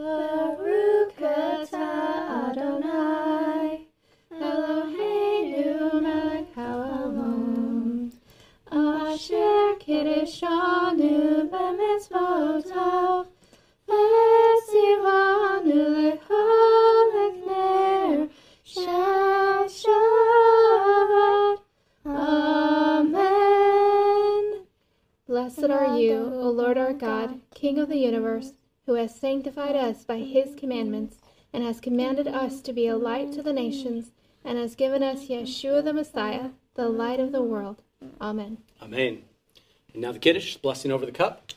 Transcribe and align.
Baruch 0.00 0.39
has 29.00 29.14
sanctified 29.14 29.76
us 29.76 30.04
by 30.04 30.18
his 30.18 30.54
commandments, 30.54 31.16
and 31.54 31.64
has 31.64 31.80
commanded 31.80 32.28
us 32.28 32.60
to 32.60 32.70
be 32.72 32.86
a 32.86 32.98
light 32.98 33.32
to 33.32 33.42
the 33.42 33.52
nations, 33.52 34.10
and 34.44 34.58
has 34.58 34.74
given 34.74 35.02
us 35.02 35.28
Yeshua 35.28 35.82
the 35.82 35.94
Messiah, 35.94 36.50
the 36.74 36.88
light 36.88 37.18
of 37.18 37.32
the 37.32 37.42
world. 37.42 37.82
Amen. 38.20 38.58
Amen. 38.82 39.22
And 39.94 40.02
now 40.02 40.12
the 40.12 40.18
Kiddush, 40.18 40.58
blessing 40.58 40.92
over 40.92 41.06
the 41.06 41.12
cup. 41.12 41.52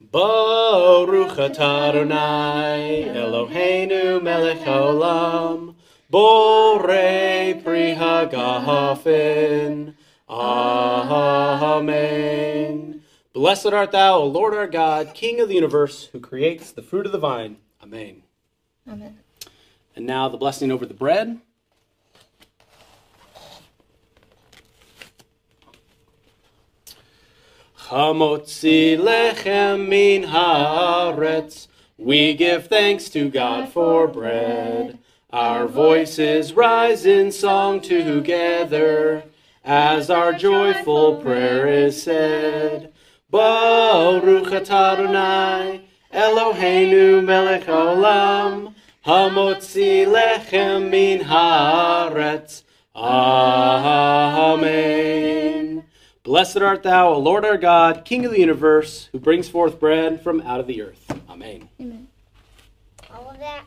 Baruch 0.00 1.38
Adonai 1.38 3.04
Eloheinu 3.08 4.22
melech 4.22 4.60
haolam 4.60 5.74
Borei 6.10 7.62
pri 7.62 7.94
hagafen 7.94 9.94
Amen. 10.28 11.82
Blessed 13.32 13.66
art 13.68 13.92
thou, 13.92 14.18
O 14.18 14.26
Lord 14.26 14.52
our 14.52 14.66
God, 14.66 15.14
King 15.14 15.40
of 15.40 15.48
the 15.48 15.54
universe, 15.54 16.10
who 16.12 16.20
creates 16.20 16.70
the 16.70 16.82
fruit 16.82 17.06
of 17.06 17.12
the 17.12 17.18
vine. 17.18 17.56
Amen. 17.82 18.22
Amen. 18.86 19.20
And 19.96 20.06
now 20.06 20.28
the 20.28 20.36
blessing 20.36 20.70
over 20.70 20.84
the 20.84 20.92
bread. 20.92 21.40
Hamotzi 27.88 28.98
lechem 28.98 29.88
min 29.88 30.24
haaretz. 30.24 31.68
We 31.96 32.34
give 32.34 32.66
thanks 32.66 33.08
to 33.10 33.30
God 33.30 33.70
for 33.70 34.08
bread. 34.08 34.98
Our 35.30 35.66
voices 35.66 36.52
rise 36.52 37.06
in 37.06 37.32
song 37.32 37.80
together 37.80 39.24
as 39.64 40.10
our 40.10 40.34
joyful 40.34 41.16
prayer 41.16 41.66
is 41.66 42.02
said. 42.02 42.91
Baruch 43.32 44.52
atah 44.52 44.92
Adonai 44.92 45.80
Eloheinu 46.12 47.24
melech 47.24 47.64
haolam 47.64 48.74
hamotzi 49.06 50.04
lechem 50.06 50.90
min 50.90 51.20
haaretz. 51.20 52.62
Amen. 52.94 54.82
Blessed 56.22 56.58
art 56.58 56.82
thou, 56.82 57.08
O 57.14 57.18
Lord 57.18 57.46
our 57.46 57.56
God, 57.56 58.04
King 58.04 58.26
of 58.26 58.32
the 58.32 58.40
universe, 58.40 59.08
who 59.12 59.18
brings 59.18 59.48
forth 59.48 59.80
bread 59.80 60.20
from 60.22 60.42
out 60.42 60.60
of 60.60 60.66
the 60.66 60.82
earth. 60.82 61.10
Amen. 61.30 61.70
All 63.10 63.30
of 63.30 63.38
that. 63.38 63.64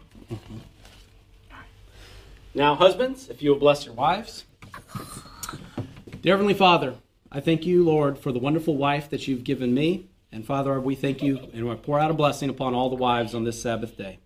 Now, 2.53 2.75
husbands, 2.75 3.29
if 3.29 3.41
you 3.41 3.49
will 3.49 3.57
bless 3.57 3.83
your 3.83 3.95
wives. 3.95 4.45
Dear 6.21 6.33
Heavenly 6.33 6.53
Father, 6.53 6.93
I 7.35 7.41
thank 7.41 7.65
you, 7.65 7.83
Lord, 7.83 8.17
for 8.17 8.31
the 8.31 8.39
wonderful 8.39 8.77
wife 8.77 9.09
that 9.09 9.27
you've 9.27 9.43
given 9.43 9.73
me. 9.73 10.07
And 10.31 10.45
Father, 10.45 10.79
we 10.79 10.95
thank 10.95 11.21
you 11.21 11.49
and 11.53 11.67
we 11.67 11.75
pour 11.75 11.99
out 11.99 12.09
a 12.09 12.13
blessing 12.13 12.49
upon 12.49 12.73
all 12.73 12.89
the 12.89 12.95
wives 12.95 13.35
on 13.35 13.43
this 13.43 13.61
Sabbath 13.61 13.97
day. 13.97 14.19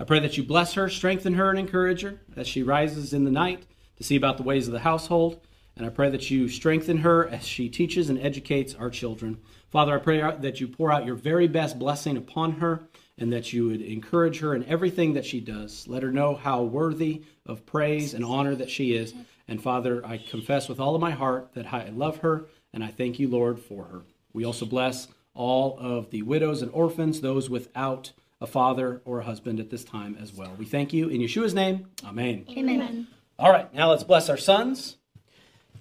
I 0.00 0.04
pray 0.04 0.20
that 0.20 0.38
you 0.38 0.42
bless 0.42 0.72
her, 0.72 0.88
strengthen 0.88 1.34
her, 1.34 1.50
and 1.50 1.58
encourage 1.58 2.00
her 2.00 2.18
as 2.34 2.48
she 2.48 2.62
rises 2.62 3.12
in 3.12 3.24
the 3.24 3.30
night 3.30 3.66
to 3.98 4.04
see 4.04 4.16
about 4.16 4.38
the 4.38 4.42
ways 4.42 4.68
of 4.68 4.72
the 4.72 4.78
household. 4.78 5.38
And 5.76 5.84
I 5.84 5.90
pray 5.90 6.08
that 6.08 6.30
you 6.30 6.48
strengthen 6.48 6.96
her 6.96 7.28
as 7.28 7.46
she 7.46 7.68
teaches 7.68 8.08
and 8.08 8.18
educates 8.18 8.74
our 8.74 8.88
children. 8.88 9.36
Father, 9.70 9.94
I 9.94 9.98
pray 9.98 10.20
that 10.20 10.58
you 10.58 10.66
pour 10.66 10.90
out 10.90 11.04
your 11.04 11.14
very 11.14 11.48
best 11.48 11.78
blessing 11.78 12.16
upon 12.16 12.52
her 12.52 12.88
and 13.18 13.30
that 13.34 13.52
you 13.52 13.66
would 13.66 13.82
encourage 13.82 14.40
her 14.40 14.54
in 14.54 14.64
everything 14.64 15.12
that 15.12 15.26
she 15.26 15.40
does. 15.40 15.86
Let 15.88 16.02
her 16.02 16.10
know 16.10 16.34
how 16.34 16.62
worthy 16.62 17.24
of 17.44 17.66
praise 17.66 18.14
and 18.14 18.24
honor 18.24 18.54
that 18.54 18.70
she 18.70 18.94
is. 18.94 19.12
And 19.48 19.62
Father, 19.62 20.04
I 20.04 20.18
confess 20.18 20.68
with 20.68 20.80
all 20.80 20.94
of 20.94 21.00
my 21.00 21.12
heart 21.12 21.50
that 21.54 21.72
I 21.72 21.88
love 21.90 22.18
her 22.18 22.46
and 22.72 22.82
I 22.82 22.88
thank 22.88 23.18
you, 23.18 23.28
Lord, 23.28 23.58
for 23.58 23.84
her. 23.84 24.02
We 24.32 24.44
also 24.44 24.66
bless 24.66 25.08
all 25.34 25.78
of 25.78 26.10
the 26.10 26.22
widows 26.22 26.62
and 26.62 26.70
orphans, 26.72 27.20
those 27.20 27.48
without 27.48 28.12
a 28.40 28.46
father 28.46 29.00
or 29.04 29.20
a 29.20 29.24
husband 29.24 29.60
at 29.60 29.70
this 29.70 29.84
time 29.84 30.16
as 30.20 30.32
well. 30.32 30.52
We 30.58 30.66
thank 30.66 30.92
you 30.92 31.08
in 31.08 31.20
Yeshua's 31.20 31.54
name. 31.54 31.86
Amen. 32.04 32.44
Amen. 32.50 33.06
All 33.38 33.50
right, 33.50 33.72
now 33.72 33.90
let's 33.90 34.04
bless 34.04 34.28
our 34.28 34.36
sons. 34.36 34.96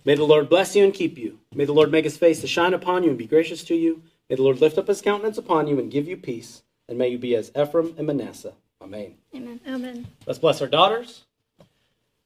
May 0.05 0.15
the 0.15 0.23
Lord 0.23 0.49
bless 0.49 0.75
you 0.75 0.83
and 0.83 0.93
keep 0.93 1.17
you. 1.17 1.39
May 1.53 1.65
the 1.65 1.73
Lord 1.73 1.91
make 1.91 2.03
his 2.03 2.17
face 2.17 2.41
to 2.41 2.47
shine 2.47 2.73
upon 2.73 3.03
you 3.03 3.09
and 3.09 3.17
be 3.17 3.25
gracious 3.25 3.63
to 3.65 3.75
you. 3.75 4.03
May 4.29 4.35
the 4.35 4.43
Lord 4.43 4.61
lift 4.61 4.77
up 4.77 4.87
his 4.87 5.01
countenance 5.01 5.37
upon 5.37 5.67
you 5.67 5.79
and 5.79 5.91
give 5.91 6.07
you 6.07 6.15
peace. 6.15 6.63
And 6.87 6.97
may 6.97 7.09
you 7.09 7.17
be 7.17 7.35
as 7.35 7.51
Ephraim 7.59 7.95
and 7.97 8.05
Manasseh. 8.05 8.53
Amen. 8.81 9.15
Amen. 9.35 9.59
Amen. 9.67 10.07
Let's 10.27 10.39
bless 10.39 10.61
our 10.61 10.67
daughters. 10.67 11.23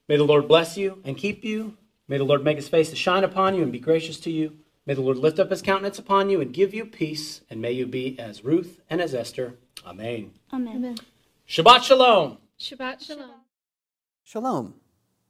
May 0.10 0.18
the 0.18 0.26
Lord 0.26 0.48
bless 0.48 0.76
you 0.76 1.02
and 1.06 1.16
keep 1.16 1.46
you. 1.46 1.78
May 2.08 2.18
the 2.18 2.24
Lord 2.24 2.44
make 2.44 2.58
his 2.58 2.68
face 2.68 2.90
to 2.90 2.96
shine 2.96 3.24
upon 3.24 3.54
you 3.54 3.62
and 3.62 3.72
be 3.72 3.78
gracious 3.78 4.20
to 4.22 4.32
you. 4.32 4.58
May 4.88 4.96
the 4.96 5.02
Lord 5.02 5.18
lift 5.18 5.38
up 5.38 5.52
his 5.52 5.62
countenance 5.62 6.00
upon 6.00 6.32
you 6.32 6.42
and 6.42 6.52
give 6.52 6.74
you 6.74 6.84
peace. 6.84 7.42
And 7.48 7.62
may 7.62 7.74
you 7.74 7.86
be 7.86 8.18
as 8.18 8.44
Ruth 8.44 8.82
and 8.90 9.02
as 9.02 9.14
Esther. 9.14 9.54
Amen. 9.86 10.32
Amen. 10.52 10.98
Shabbat 11.48 11.84
Shalom. 11.84 12.40
Shabbat 12.60 13.06
Shalom. 13.06 13.30
Shalom. 14.24 14.74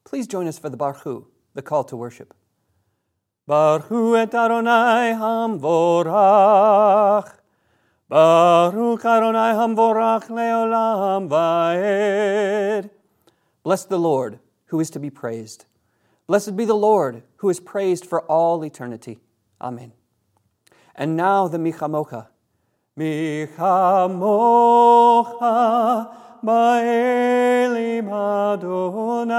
Please 0.05 0.27
join 0.27 0.47
us 0.47 0.57
for 0.57 0.69
the 0.69 0.77
Barchu, 0.77 1.25
the 1.55 1.61
call 1.61 1.83
to 1.83 1.97
worship. 1.97 2.33
Barchu 3.49 4.17
et 4.17 4.33
Adonai 4.33 5.13
hamvorach. 5.13 6.13
Baruch 8.07 9.03
Adonai 9.03 9.53
hamvorach 9.55 10.29
leolam 10.29 11.27
vaed. 11.27 12.89
Bless 13.61 13.83
the 13.83 13.99
Lord, 13.99 14.39
who 14.69 14.79
is 14.79 14.89
to 14.91 14.99
be 14.99 15.09
praised. 15.09 15.65
Blessed 16.27 16.55
be 16.55 16.63
the 16.65 16.75
Lord, 16.75 17.23
who 17.37 17.49
is 17.49 17.59
praised 17.59 18.05
for 18.05 18.21
all 18.21 18.63
eternity. 18.63 19.19
Amen. 19.59 19.91
And 20.95 21.17
now 21.17 21.47
the 21.47 21.57
Michamocha. 21.57 22.27
Michamocha 22.97 23.57
ba'elim 26.43 28.09
Adonai. 28.53 29.37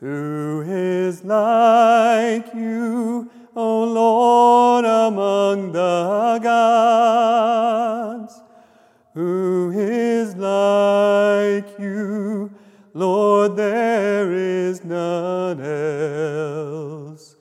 who 0.00 0.62
is 0.66 1.22
like 1.22 2.54
you, 2.54 3.13
none 14.84 15.60
else. 15.60 17.36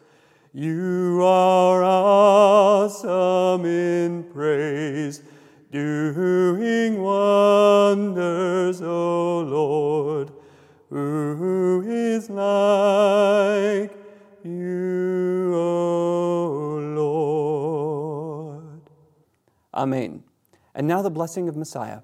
You 0.53 1.21
are 1.23 1.83
awesome 1.83 3.65
in 3.65 4.23
praise, 4.25 5.23
doing 5.71 7.01
wonders, 7.01 8.81
O 8.81 9.39
Lord. 9.41 10.31
Who 10.89 11.83
is 11.87 12.29
like 12.29 13.91
you, 14.43 15.51
O 15.55 16.79
Lord? 16.95 18.81
Amen. 19.73 20.23
And 20.75 20.87
now 20.87 21.01
the 21.01 21.09
blessing 21.09 21.49
of 21.49 21.55
Messiah. 21.57 22.01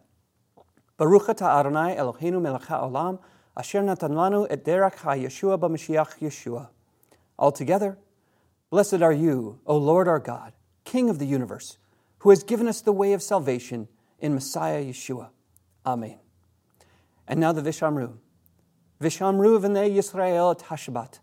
Baruch 0.98 1.28
atah 1.28 1.60
Adonai 1.60 1.96
Eloheinu 1.96 2.42
melech 2.42 2.64
haolam, 2.64 3.20
asher 3.60 3.82
natan 3.84 4.14
lanu 4.14 4.48
et 4.50 4.64
derech 4.64 4.96
ha-Yeshua 4.96 5.60
b'Mashiach 5.60 6.20
Yeshua. 6.20 6.70
Altogether, 7.38 7.98
blessed 8.70 9.02
are 9.02 9.12
you, 9.12 9.60
O 9.66 9.76
Lord 9.76 10.08
our 10.08 10.20
God, 10.20 10.54
King 10.86 11.10
of 11.10 11.20
the 11.20 11.26
universe, 11.26 11.78
who 12.20 12.30
has 12.30 12.42
given 12.44 12.70
us 12.70 12.80
the 12.80 12.94
way 12.94 13.12
of 13.12 13.22
salvation 13.22 13.90
in 14.20 14.34
Messiah 14.34 14.82
Yeshua. 14.82 15.32
Amen. 15.86 16.20
And 17.28 17.42
now 17.42 17.52
the 17.52 17.62
Vishamru. 17.62 18.14
Vishamru 19.02 19.60
v'nei 19.60 19.94
Yisrael 19.94 20.56
et 20.56 20.66
Hashabat. 20.68 21.20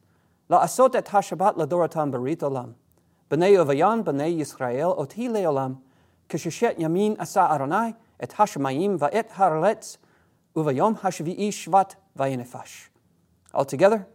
La'asot 0.50 0.94
et 0.94 1.06
Hashabat 1.06 1.56
ladoratam 1.56 2.12
barit 2.12 2.40
olam. 2.40 2.74
B'nei 3.30 3.56
Ovayan 3.56 4.04
b'nei 4.04 4.38
Yisrael 4.38 4.96
oti 4.98 5.28
leolam. 5.28 5.78
Kisheshet 6.28 6.78
yamin 6.78 7.18
asa 7.18 7.48
Adonai 7.50 7.94
et 8.20 8.30
Hashemayim 8.30 8.98
va'et 8.98 9.30
haraletz 9.30 9.96
uvayom 10.54 11.00
hashvi'i 11.00 11.48
shvat 11.48 11.94
vayinefash. 12.16 12.88
Altogether, 13.52 14.06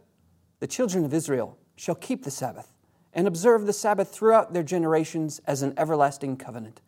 the 0.60 0.66
children 0.66 1.04
of 1.04 1.14
Israel 1.14 1.58
shall 1.76 1.94
keep 1.94 2.24
the 2.24 2.30
Sabbath 2.30 2.72
and 3.12 3.26
observe 3.26 3.66
the 3.66 3.72
Sabbath 3.72 4.10
throughout 4.10 4.52
their 4.52 4.62
generations 4.62 5.40
as 5.46 5.62
an 5.62 5.74
everlasting 5.76 6.36
covenant. 6.36 6.80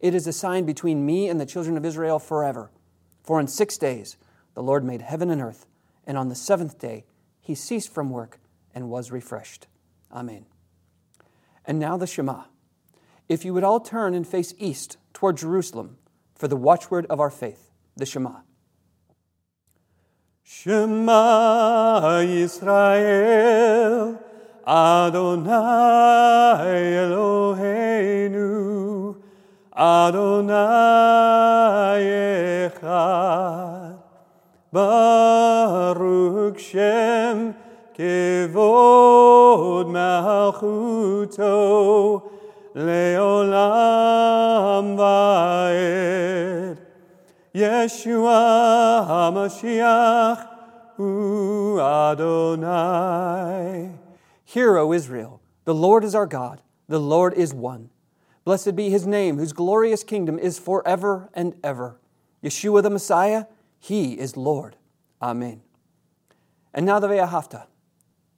It 0.00 0.14
is 0.14 0.26
a 0.26 0.32
sign 0.32 0.64
between 0.64 1.06
me 1.06 1.28
and 1.28 1.40
the 1.40 1.46
children 1.46 1.76
of 1.76 1.84
Israel 1.84 2.18
forever. 2.18 2.70
For 3.22 3.38
in 3.38 3.46
six 3.46 3.76
days 3.76 4.16
the 4.54 4.62
Lord 4.62 4.84
made 4.84 5.02
heaven 5.02 5.30
and 5.30 5.40
earth, 5.40 5.66
and 6.06 6.16
on 6.16 6.28
the 6.28 6.34
seventh 6.34 6.78
day 6.78 7.04
he 7.40 7.54
ceased 7.54 7.92
from 7.92 8.10
work 8.10 8.40
and 8.74 8.88
was 8.88 9.10
refreshed. 9.12 9.66
Amen. 10.12 10.46
And 11.64 11.78
now 11.78 11.96
the 11.96 12.06
Shema. 12.06 12.44
If 13.28 13.44
you 13.44 13.54
would 13.54 13.64
all 13.64 13.80
turn 13.80 14.14
and 14.14 14.26
face 14.26 14.54
east 14.58 14.96
toward 15.12 15.36
Jerusalem 15.36 15.98
for 16.34 16.48
the 16.48 16.56
watchword 16.56 17.06
of 17.06 17.20
our 17.20 17.30
faith, 17.30 17.70
the 17.96 18.06
Shema. 18.06 18.40
Shema 20.52 22.02
Yisrael, 22.26 24.18
Adonai 24.66 25.54
Eloheinu, 27.06 28.48
Adonai 29.72 30.58
Echad, 32.68 33.94
Baruch 34.72 36.58
Shem 36.58 37.54
Kevod 37.96 39.86
Malchuto, 39.94 41.54
Leolam 42.74 44.09
Yeshua 47.54 49.06
HaMashiach 49.08 50.48
Hu 50.96 51.80
Adonai. 51.80 53.10
Hear, 54.44 54.78
O 54.78 54.92
Israel, 54.92 55.40
the 55.64 55.74
Lord 55.74 56.04
is 56.04 56.14
our 56.14 56.26
God, 56.26 56.60
the 56.88 57.00
Lord 57.00 57.34
is 57.34 57.52
one. 57.52 57.90
Blessed 58.44 58.76
be 58.76 58.90
his 58.90 59.06
name, 59.06 59.38
whose 59.38 59.52
glorious 59.52 60.04
kingdom 60.04 60.38
is 60.38 60.58
forever 60.58 61.28
and 61.34 61.56
ever. 61.64 62.00
Yeshua 62.42 62.82
the 62.82 62.90
Messiah, 62.90 63.46
he 63.78 64.12
is 64.12 64.36
Lord. 64.36 64.76
Amen. 65.20 65.62
And 66.72 66.86
now 66.86 67.00
the 67.00 67.08
Ve'ahavta. 67.08 67.66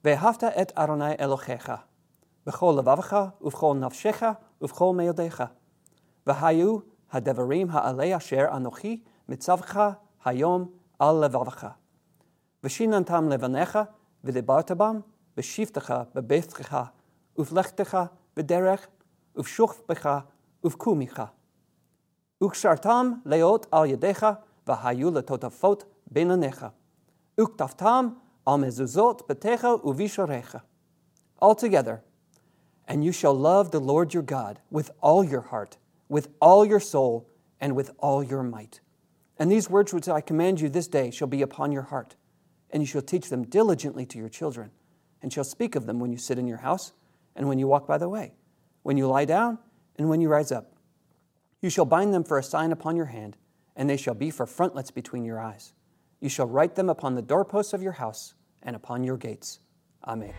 Ve'ahavta 0.03 0.53
et 0.57 0.73
Adonai 0.77 1.17
Elohecha. 1.19 1.83
B'chol 2.47 2.83
levavcha, 2.83 3.35
uv'chol 3.43 3.77
nafshecha, 3.77 4.39
uv'chol 4.61 4.95
meodecha. 4.95 5.51
V'hayu 6.27 6.85
הדברים 7.12 7.68
האלה 7.72 8.18
אשר 8.18 8.46
אנוכי 8.56 9.04
מצווך 9.30 9.78
היום 10.26 10.72
על 11.00 11.26
לבבך. 11.26 11.68
ושיננתם 12.64 13.30
לבניך 13.30 13.80
ודיברת 14.24 14.72
בם 14.72 15.00
בשבתך 15.38 15.94
בביתך 16.16 16.78
ובלכתך 17.38 17.98
בדרך 18.36 18.88
ובשוכבך 19.36 20.20
ובקומך. 20.64 21.24
וקשרתם 22.44 23.12
להיות 23.26 23.66
על 23.72 23.86
ידיך 23.86 24.26
והיו 24.68 25.12
לטוטפות 25.12 25.84
בין 26.12 26.32
עיניך. 26.32 26.66
וכתבתם 27.42 28.08
על 28.46 28.56
מזוזות 28.56 29.22
ביתך 29.28 29.68
ובישוריך. 29.84 30.58
Altogether, 31.42 32.02
and 32.88 33.04
you 33.04 33.12
shall 33.12 33.36
love 33.36 33.72
the 33.72 33.80
Lord 33.80 34.14
your 34.14 34.24
God 34.24 34.60
with 34.72 34.90
all 35.02 35.24
your 35.24 35.42
heart 35.52 35.78
with 36.13 36.29
all 36.43 36.63
your 36.63 36.79
soul 36.79 37.27
and 37.59 37.75
with 37.75 37.91
all 37.99 38.23
your 38.23 38.43
might. 38.43 38.83
And 39.39 39.51
these 39.51 39.71
words 39.71 39.95
which 39.95 40.11
I 40.11 40.21
command 40.21 40.61
you 40.61 40.69
this 40.69 40.87
day 40.87 41.11
shall 41.11 41.27
be 41.27 41.41
upon 41.41 41.73
your 41.73 41.85
heart, 41.85 42.17
and 42.69 42.83
you 42.83 42.87
shall 42.87 43.01
teach 43.01 43.31
them 43.31 43.45
diligently 43.45 44.05
to 44.05 44.19
your 44.19 44.29
children, 44.29 44.73
and 45.23 45.33
shall 45.33 45.43
speak 45.43 45.75
of 45.75 45.87
them 45.87 46.01
when 46.01 46.13
you 46.13 46.19
sit 46.19 46.39
in 46.39 46.47
your 46.47 46.59
house, 46.59 46.93
and 47.35 47.49
when 47.49 47.59
you 47.59 47.67
walk 47.67 47.87
by 47.87 47.97
the 47.97 48.11
way, 48.11 48.35
when 48.83 48.99
you 48.99 49.07
lie 49.07 49.25
down, 49.25 49.59
and 49.97 50.11
when 50.11 50.21
you 50.21 50.29
rise 50.29 50.53
up. 50.53 50.75
You 51.63 51.71
shall 51.71 51.87
bind 51.87 52.13
them 52.13 52.25
for 52.25 52.39
a 52.39 52.43
sign 52.43 52.73
upon 52.73 52.95
your 52.95 53.07
hand, 53.07 53.39
and 53.75 53.89
they 53.89 53.97
shall 53.97 54.13
be 54.13 54.31
for 54.31 54.45
frontlets 54.45 54.91
between 54.91 55.25
your 55.25 55.41
eyes. 55.41 55.73
You 56.21 56.29
shall 56.29 56.47
write 56.47 56.75
them 56.75 56.91
upon 56.91 57.15
the 57.15 57.23
doorposts 57.23 57.73
of 57.73 57.83
your 57.83 57.93
house 57.93 58.35
and 58.63 58.77
upon 58.77 59.03
your 59.03 59.17
gates. 59.17 59.61
Amen. 60.07 60.35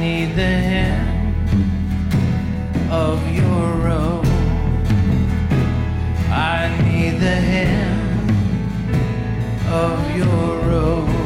Need 0.00 0.34
the 0.34 0.54
hem 0.70 1.34
of 2.90 3.18
your 3.32 3.66
robe. 3.88 4.26
I 6.30 6.68
need 6.84 7.18
the 7.20 7.36
hem 7.52 7.96
of 9.68 10.16
your 10.16 10.58
robe. 10.70 11.16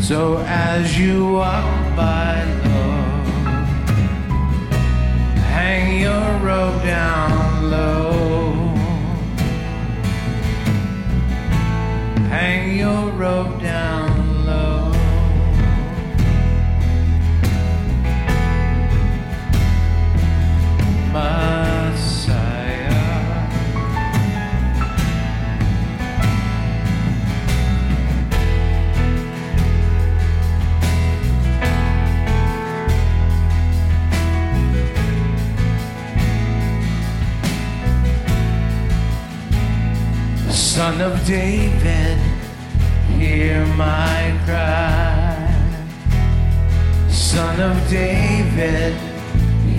So 0.00 0.38
as 0.46 0.98
you 0.98 1.34
walk 1.34 1.96
by, 1.96 2.44
Lord, 2.64 3.26
hang 5.54 6.00
your 6.00 6.28
robe 6.48 6.82
down 6.82 7.70
low. 7.70 8.12
Hang 12.28 12.76
your 12.76 13.10
robe 13.12 13.60
down 13.60 13.99
Son 40.80 41.00
of 41.02 41.26
David, 41.26 42.18
hear 43.18 43.66
my 43.76 44.34
cry. 44.46 45.54
Son 47.10 47.60
of 47.60 47.76
David, 47.90 49.09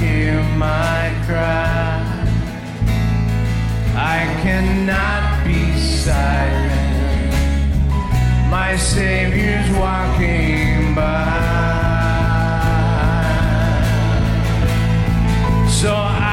hear 0.02 0.42
my 0.58 1.14
cry. 1.28 2.02
I 3.94 4.20
cannot 4.42 5.46
be 5.46 5.64
silent. 5.78 7.32
My 8.50 8.76
Savior's 8.76 9.70
walking 9.78 10.96
by. 10.96 11.62
So 15.80 15.94
I 15.94 16.31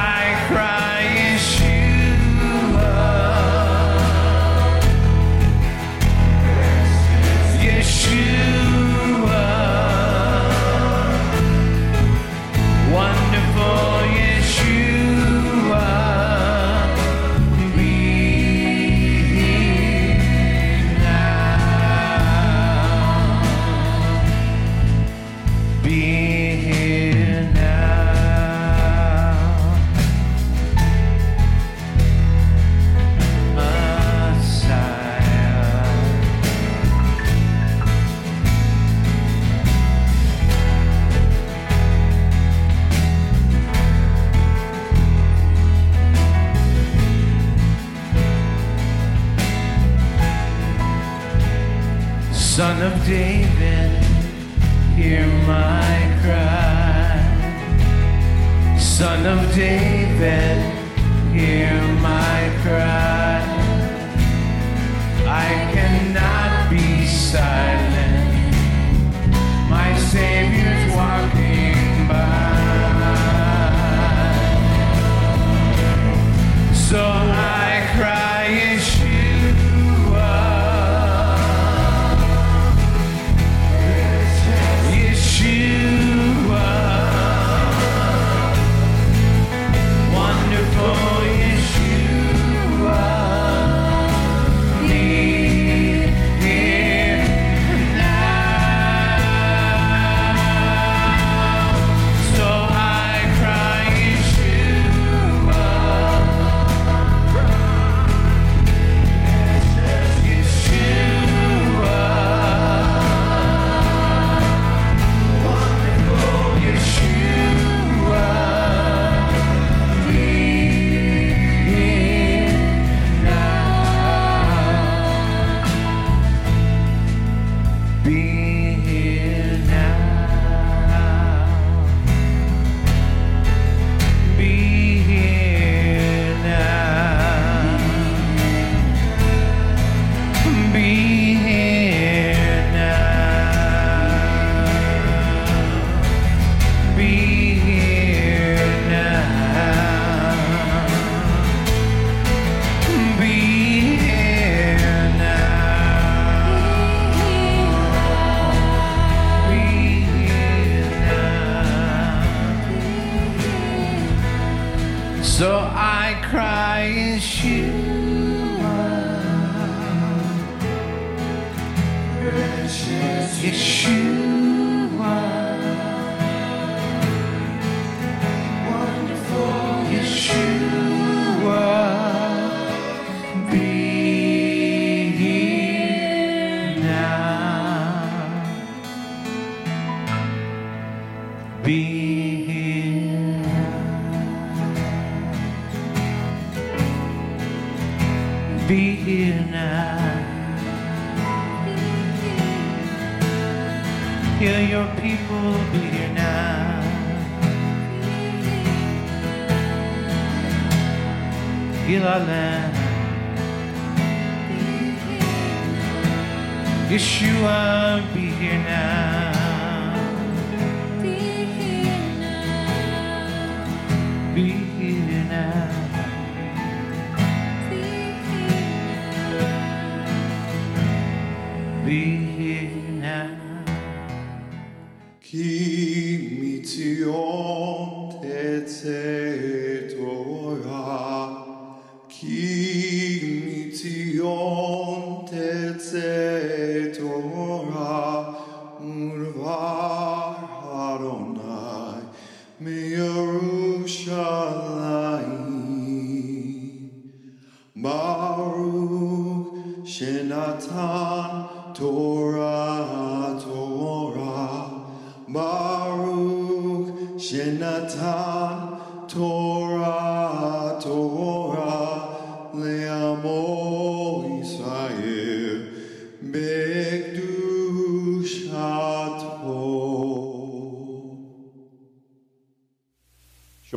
Yeshua. 173.43 175.38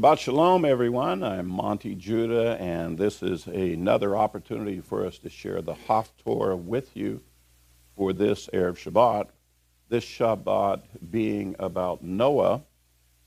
Shabbat 0.01 0.17
Shalom, 0.17 0.65
everyone. 0.65 1.24
I'm 1.24 1.48
Monty 1.48 1.93
Judah, 1.93 2.58
and 2.60 2.98
this 2.98 3.22
is 3.22 3.46
another 3.46 4.17
opportunity 4.17 4.79
for 4.81 5.05
us 5.05 5.20
to 5.20 5.29
share 5.29 5.62
the 5.62 5.75
Haftorah 5.75 6.58
with 6.58 6.98
you 6.98 7.22
for 7.96 8.12
this 8.12 8.50
Erev 8.51 8.79
Shabbat. 8.79 9.27
This 9.89 10.03
Shabbat 10.03 11.12
being 11.12 11.55
about 11.60 12.01
Noah, 12.01 12.63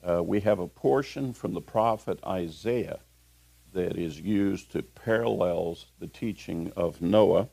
uh, 0.02 0.24
we 0.24 0.40
have 0.40 0.58
a 0.58 0.66
portion 0.66 1.32
from 1.32 1.54
the 1.54 1.60
prophet 1.60 2.18
Isaiah 2.26 2.98
that 3.72 3.96
is 3.96 4.20
used 4.20 4.72
to 4.72 4.82
parallels 4.82 5.86
the 6.00 6.08
teaching 6.08 6.72
of 6.74 7.00
Noah. 7.00 7.50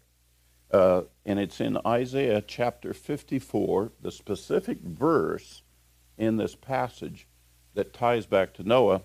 Uh, 0.72 1.04
and 1.28 1.38
it's 1.38 1.62
in 1.62 1.78
Isaiah 1.86 2.42
chapter 2.42 2.92
54, 2.92 3.92
the 4.02 4.12
specific 4.12 4.80
verse 4.82 5.62
in 6.18 6.38
this 6.38 6.56
passage 6.56 7.28
that 7.76 7.94
ties 7.94 8.26
back 8.26 8.56
to 8.56 8.64
Noah 8.64 9.04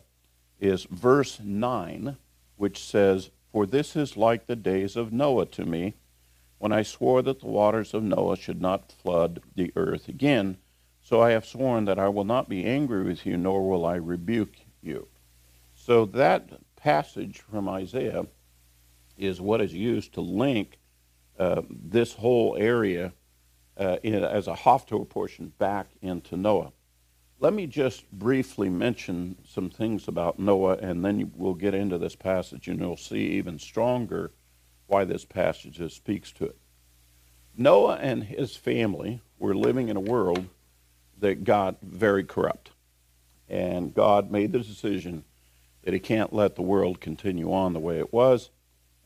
is 0.61 0.85
verse 0.85 1.41
9, 1.43 2.17
which 2.57 2.83
says, 2.83 3.31
For 3.53 3.67
this 3.67 3.97
is 3.97 4.17
like 4.17 4.47
the 4.47 4.57
days 4.57 4.97
of 4.97 5.13
Noah 5.13 5.47
to 5.47 5.65
me, 5.65 5.95
when 6.59 6.73
I 6.73 6.83
swore 6.83 7.23
that 7.23 7.41
the 7.41 7.47
waters 7.47 7.93
of 7.93 8.03
Noah 8.03 8.37
should 8.37 8.61
not 8.61 8.93
flood 8.93 9.43
the 9.55 9.73
earth 9.77 10.09
again. 10.09 10.57
So 11.03 11.21
I 11.21 11.31
have 11.33 11.45
sworn 11.45 11.85
that 11.85 11.99
I 11.99 12.09
will 12.09 12.25
not 12.25 12.49
be 12.49 12.65
angry 12.65 13.05
with 13.05 13.27
you, 13.27 13.37
nor 13.37 13.69
will 13.69 13.85
I 13.85 13.97
rebuke 13.97 14.57
you. 14.83 15.09
So 15.75 16.07
that 16.07 16.49
passage 16.77 17.41
from 17.41 17.69
Isaiah 17.69 18.27
is 19.17 19.41
what 19.41 19.61
is 19.61 19.73
used 19.73 20.15
to 20.15 20.21
link 20.21 20.79
uh, 21.39 21.63
this 21.71 22.15
whole 22.15 22.57
area 22.59 23.13
uh, 23.77 23.99
in, 24.03 24.15
as 24.25 24.49
a 24.49 24.57
portion 25.09 25.53
back 25.59 25.89
into 26.01 26.37
Noah. 26.37 26.73
Let 27.39 27.53
me 27.53 27.67
just 27.67 28.11
briefly 28.11 28.71
mention 28.71 29.37
some 29.47 29.69
things 29.69 30.09
about 30.09 30.39
Noah, 30.39 30.79
and 30.79 31.05
then 31.05 31.33
we'll 31.37 31.55
get 31.55 31.75
into 31.75 31.99
this 31.99 32.17
passage, 32.17 32.67
and 32.67 32.81
you'll 32.81 32.97
see 32.97 33.33
even 33.33 33.59
stronger 33.59 34.31
why 34.87 35.05
this 35.05 35.27
passage 35.27 35.81
speaks 35.93 36.33
to 36.33 36.47
it. 36.47 36.57
Noah 37.55 37.97
and 37.97 38.25
his 38.25 38.57
family 38.57 39.21
were 39.39 39.55
living 39.55 39.89
in 39.91 39.97
a 39.97 40.01
world 40.01 40.47
that 41.19 41.45
got 41.45 41.77
very 41.83 42.25
corrupt. 42.25 42.71
And 43.49 43.95
God 43.95 44.31
made 44.31 44.53
the 44.53 44.59
decision 44.59 45.25
that 45.85 45.95
he 45.95 46.01
can't 46.01 46.33
let 46.33 46.57
the 46.57 46.63
world 46.63 47.01
continue 47.01 47.53
on 47.53 47.75
the 47.75 47.79
way 47.79 47.99
it 47.99 48.13
was. 48.13 48.51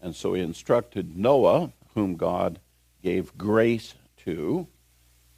And 0.00 0.14
so 0.14 0.34
he 0.34 0.40
instructed 0.40 1.16
Noah, 1.16 1.72
whom 1.94 2.16
God 2.16 2.60
gave 3.02 3.36
grace 3.36 3.94
to, 4.24 4.66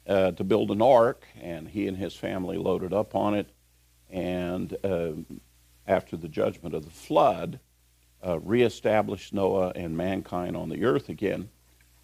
uh, 0.07 0.31
to 0.31 0.43
build 0.43 0.71
an 0.71 0.81
ark, 0.81 1.25
and 1.39 1.67
he 1.67 1.87
and 1.87 1.97
his 1.97 2.15
family 2.15 2.57
loaded 2.57 2.93
up 2.93 3.15
on 3.15 3.33
it. 3.33 3.49
And 4.09 4.75
uh, 4.83 5.13
after 5.87 6.17
the 6.17 6.27
judgment 6.27 6.75
of 6.75 6.85
the 6.85 6.91
flood, 6.91 7.59
uh, 8.25 8.39
reestablished 8.39 9.33
Noah 9.33 9.71
and 9.75 9.97
mankind 9.97 10.55
on 10.55 10.69
the 10.69 10.85
earth 10.85 11.09
again, 11.09 11.49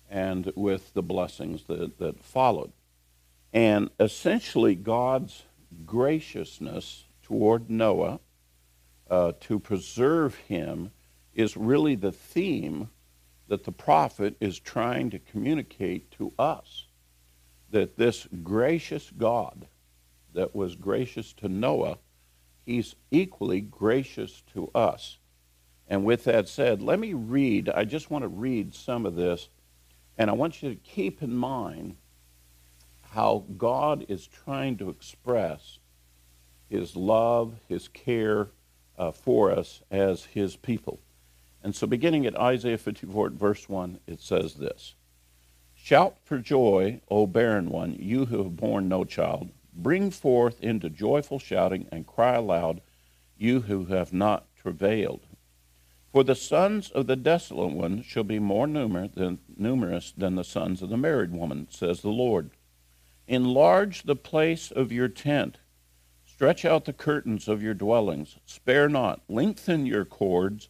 and 0.10 0.52
with 0.56 0.94
the 0.94 1.04
blessings 1.04 1.64
that, 1.66 1.98
that 2.00 2.24
followed. 2.24 2.72
And 3.54 3.90
essentially, 4.00 4.76
God's 4.76 5.44
graciousness 5.86 7.06
toward 7.24 7.70
Noah 7.70 8.20
uh, 9.10 9.34
to 9.42 9.60
preserve 9.60 10.36
him 10.36 10.92
is 11.34 11.56
really 11.56 11.96
the 11.96 12.12
theme 12.12 12.90
that 13.48 13.64
the 13.64 13.72
prophet 13.72 14.36
is 14.40 14.60
trying 14.60 15.10
to 15.10 15.20
communicate 15.20 16.12
to 16.12 16.34
us. 16.38 16.86
That 17.72 17.98
this 17.98 18.28
gracious 18.44 19.12
God 19.16 19.68
that 20.34 20.56
was 20.56 20.76
gracious 20.76 21.34
to 21.34 21.50
Noah, 21.50 21.98
he's 22.66 22.96
equally 23.12 23.62
gracious 23.62 24.44
to 24.54 24.70
us. 24.74 25.18
And 25.88 26.06
with 26.06 26.24
that 26.26 26.48
said, 26.48 26.82
let 26.82 27.00
me 27.00 27.14
read, 27.14 27.70
I 27.70 27.84
just 27.84 28.12
want 28.12 28.24
to 28.24 28.28
read 28.28 28.76
some 28.76 29.06
of 29.06 29.16
this, 29.16 29.50
and 30.18 30.30
I 30.30 30.34
want 30.34 30.62
you 30.62 30.70
to 30.70 30.76
keep 30.76 31.24
in 31.24 31.36
mind 31.36 31.96
how 33.12 33.46
God 33.58 34.06
is 34.08 34.28
trying 34.28 34.78
to 34.78 34.90
express 34.90 35.80
his 36.70 36.96
love, 36.96 37.56
his 37.68 37.88
care 37.88 38.50
uh, 38.98 39.12
for 39.12 39.52
us 39.52 39.82
as 39.90 40.26
his 40.26 40.56
people. 40.56 41.00
And 41.64 41.76
so, 41.76 41.88
beginning 41.88 42.26
at 42.26 42.38
Isaiah 42.38 42.78
54, 42.78 43.32
verse 43.32 43.68
1, 43.68 44.00
it 44.08 44.22
says 44.22 44.54
this 44.56 44.94
Shout 45.82 46.18
for 46.24 46.38
joy, 46.38 47.02
O 47.10 47.26
barren 47.26 47.70
one, 47.70 47.96
you 47.96 48.26
who 48.26 48.44
have 48.44 48.58
borne 48.58 48.90
no 48.90 49.06
child. 49.06 49.50
Bring 49.74 50.12
forth 50.12 50.62
into 50.62 50.90
joyful 50.90 51.40
shouting 51.40 51.88
and 51.92 52.06
cry 52.06 52.36
aloud, 52.36 52.82
you 53.38 53.62
who 53.62 53.86
have 53.86 54.14
not 54.14 54.46
travailed. 54.56 55.26
For 56.12 56.24
the 56.24 56.36
sons 56.36 56.92
of 56.92 57.08
the 57.08 57.16
desolate 57.16 57.74
one 57.74 58.04
shall 58.04 58.26
be 58.26 58.40
more 58.40 58.68
numer 58.68 59.12
than, 59.12 59.40
numerous 59.58 60.12
than 60.16 60.36
the 60.36 60.44
sons 60.44 60.82
of 60.82 60.90
the 60.90 60.98
married 60.98 61.32
woman, 61.32 61.68
says 61.72 62.02
the 62.02 62.10
Lord. 62.10 62.52
Enlarge 63.28 64.04
the 64.04 64.18
place 64.18 64.72
of 64.72 64.92
your 64.92 65.08
tent. 65.08 65.60
Stretch 66.26 66.66
out 66.66 66.86
the 66.86 66.94
curtains 66.94 67.48
of 67.48 67.64
your 67.64 67.74
dwellings. 67.74 68.38
Spare 68.46 68.90
not. 68.90 69.22
Lengthen 69.28 69.86
your 69.86 70.06
cords 70.06 70.70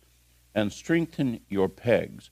and 0.53 0.71
strengthen 0.71 1.41
your 1.49 1.67
pegs. 1.67 2.29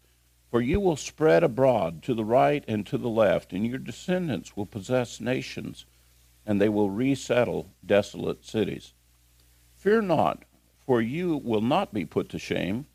For 0.50 0.62
you 0.62 0.80
will 0.80 0.96
spread 0.96 1.44
abroad 1.44 2.02
to 2.04 2.14
the 2.14 2.24
right 2.24 2.64
and 2.68 2.86
to 2.88 2.98
the 2.98 3.10
left, 3.10 3.52
and 3.54 3.66
your 3.66 3.80
descendants 3.80 4.56
will 4.56 4.66
possess 4.66 5.20
nations, 5.20 5.86
and 6.46 6.62
they 6.62 6.70
will 6.70 6.90
resettle 6.90 7.72
desolate 7.86 8.46
cities. 8.46 8.94
Fear 9.76 10.04
not, 10.04 10.44
for 10.86 11.02
you 11.02 11.38
will 11.38 11.62
not 11.62 11.94
be 11.94 12.06
put 12.06 12.30
to 12.30 12.40
shame, 12.40 12.86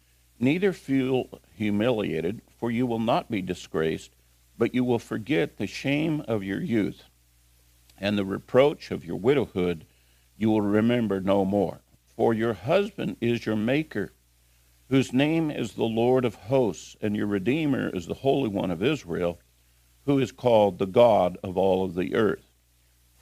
neither 0.40 0.72
feel 0.72 1.28
humiliated, 1.54 2.40
for 2.56 2.70
you 2.70 2.86
will 2.86 2.98
not 2.98 3.30
be 3.30 3.42
disgraced, 3.42 4.10
but 4.56 4.74
you 4.74 4.84
will 4.84 4.98
forget 4.98 5.56
the 5.56 5.66
shame 5.66 6.22
of 6.26 6.42
your 6.42 6.60
youth 6.60 7.04
and 7.98 8.18
the 8.18 8.24
reproach 8.24 8.90
of 8.90 9.04
your 9.04 9.16
widowhood 9.16 9.86
you 10.36 10.50
will 10.50 10.60
remember 10.60 11.20
no 11.20 11.44
more. 11.44 11.80
For 12.08 12.34
your 12.34 12.52
husband 12.52 13.16
is 13.20 13.46
your 13.46 13.56
maker, 13.56 14.12
whose 14.92 15.10
name 15.14 15.50
is 15.50 15.72
the 15.72 15.84
Lord 15.84 16.22
of 16.22 16.34
hosts, 16.34 16.98
and 17.00 17.16
your 17.16 17.26
Redeemer 17.26 17.88
is 17.96 18.06
the 18.06 18.12
Holy 18.12 18.50
One 18.50 18.70
of 18.70 18.82
Israel, 18.82 19.40
who 20.04 20.18
is 20.18 20.32
called 20.32 20.78
the 20.78 20.84
God 20.84 21.38
of 21.42 21.56
all 21.56 21.82
of 21.82 21.94
the 21.94 22.14
earth. 22.14 22.52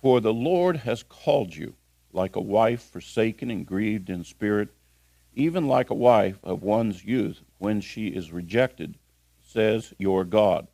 For 0.02 0.20
the 0.20 0.34
Lord 0.34 0.78
has 0.78 1.04
called 1.04 1.54
you 1.54 1.76
like 2.12 2.34
a 2.34 2.40
wife 2.40 2.82
forsaken 2.82 3.52
and 3.52 3.64
grieved 3.64 4.10
in 4.10 4.24
spirit, 4.24 4.70
even 5.32 5.68
like 5.68 5.90
a 5.90 5.94
wife 5.94 6.40
of 6.42 6.64
one's 6.64 7.04
youth 7.04 7.42
when 7.58 7.80
she 7.80 8.08
is 8.08 8.32
rejected, 8.32 8.98
says 9.40 9.94
your 9.96 10.24
God. 10.24 10.66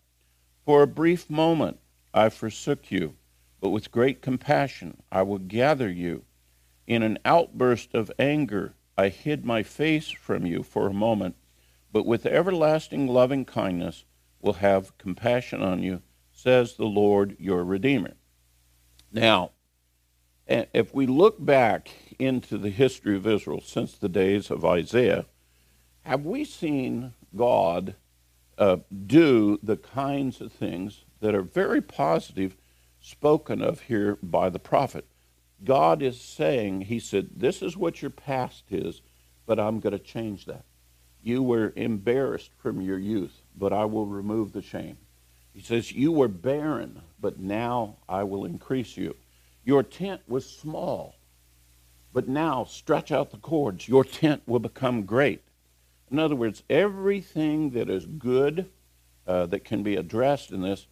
For 0.65 0.81
a 0.81 0.87
brief 0.87 1.29
moment 1.29 1.79
I 2.15 2.31
forsook 2.31 2.91
you 2.91 3.17
but 3.61 3.69
with 3.69 3.93
great 3.93 4.23
compassion 4.23 5.03
I 5.13 5.25
will 5.25 5.41
gather 5.41 5.91
you. 5.91 6.25
In 6.87 7.03
an 7.03 7.19
outburst 7.23 7.93
of 7.93 8.11
anger, 8.19 8.73
I 8.97 9.09
hid 9.09 9.45
my 9.45 9.63
face 9.63 10.09
from 10.09 10.47
you 10.47 10.63
for 10.63 10.87
a 10.87 10.95
moment, 10.95 11.37
but 11.93 12.07
with 12.07 12.27
everlasting 12.27 13.07
loving 13.07 13.45
kindness 13.45 14.05
will 14.41 14.55
have 14.55 14.97
compassion 14.99 15.63
on 15.63 15.83
you, 15.83 16.03
says 16.33 16.75
the 16.75 16.85
Lord 16.85 17.37
your 17.39 17.65
Redeemer. 17.65 18.15
Now, 19.13 19.53
if 20.47 20.95
we 20.95 21.07
look 21.07 21.45
back 21.45 21.91
into 22.19 22.57
the 22.59 22.71
history 22.71 23.17
of 23.17 23.27
Israel 23.27 23.61
since 23.61 23.95
the 23.95 24.09
days 24.09 24.51
of 24.51 24.65
Isaiah, 24.65 25.27
have 26.03 26.25
we 26.25 26.45
seen 26.45 27.13
God 27.35 27.97
uh, 28.59 28.79
do 29.07 29.59
the 29.63 29.77
kinds 29.77 30.41
of 30.41 30.53
things 30.53 31.05
that 31.21 31.35
are 31.35 31.43
very 31.43 31.81
positive 31.81 32.57
spoken 33.01 33.63
of 33.63 33.83
here 33.83 34.19
by 34.23 34.49
the 34.49 34.59
prophet. 34.59 35.07
God 35.65 36.03
is 36.03 36.21
saying, 36.21 36.83
He 36.83 36.99
said, 36.99 37.29
This 37.37 37.63
is 37.63 37.77
what 37.77 38.03
your 38.03 38.11
past 38.11 38.65
is, 38.71 39.01
but 39.47 39.59
I'm 39.59 39.81
going 39.81 39.93
to 39.93 39.99
change 39.99 40.47
that. 40.47 40.65
You 41.23 41.43
were 41.43 41.73
embarrassed 41.77 42.51
from 42.59 42.81
your 42.81 42.99
youth, 42.99 43.41
but 43.57 43.73
I 43.73 43.85
will 43.85 44.07
remove 44.07 44.53
the 44.53 44.63
shame. 44.63 44.99
He 45.53 45.61
says, 45.61 45.93
You 45.93 46.13
were 46.13 46.29
barren, 46.29 47.01
but 47.21 47.39
now 47.39 47.97
I 48.09 48.23
will 48.25 48.45
increase 48.45 48.97
you. 48.97 49.17
Your 49.65 49.83
tent 49.83 50.21
was 50.29 50.49
small, 50.49 51.17
but 52.13 52.29
now 52.29 52.65
stretch 52.65 53.11
out 53.11 53.31
the 53.31 53.39
cords. 53.39 53.89
Your 53.89 54.05
tent 54.05 54.43
will 54.47 54.61
become 54.61 55.05
great. 55.05 55.43
In 56.11 56.19
other 56.19 56.37
words, 56.37 56.63
everything 56.71 57.71
that 57.71 57.91
is 57.91 58.07
good 58.07 58.71
uh, 59.27 59.47
that 59.47 59.65
can 59.65 59.83
be 59.83 59.97
addressed 59.97 60.53
in 60.53 60.63
this 60.63 60.87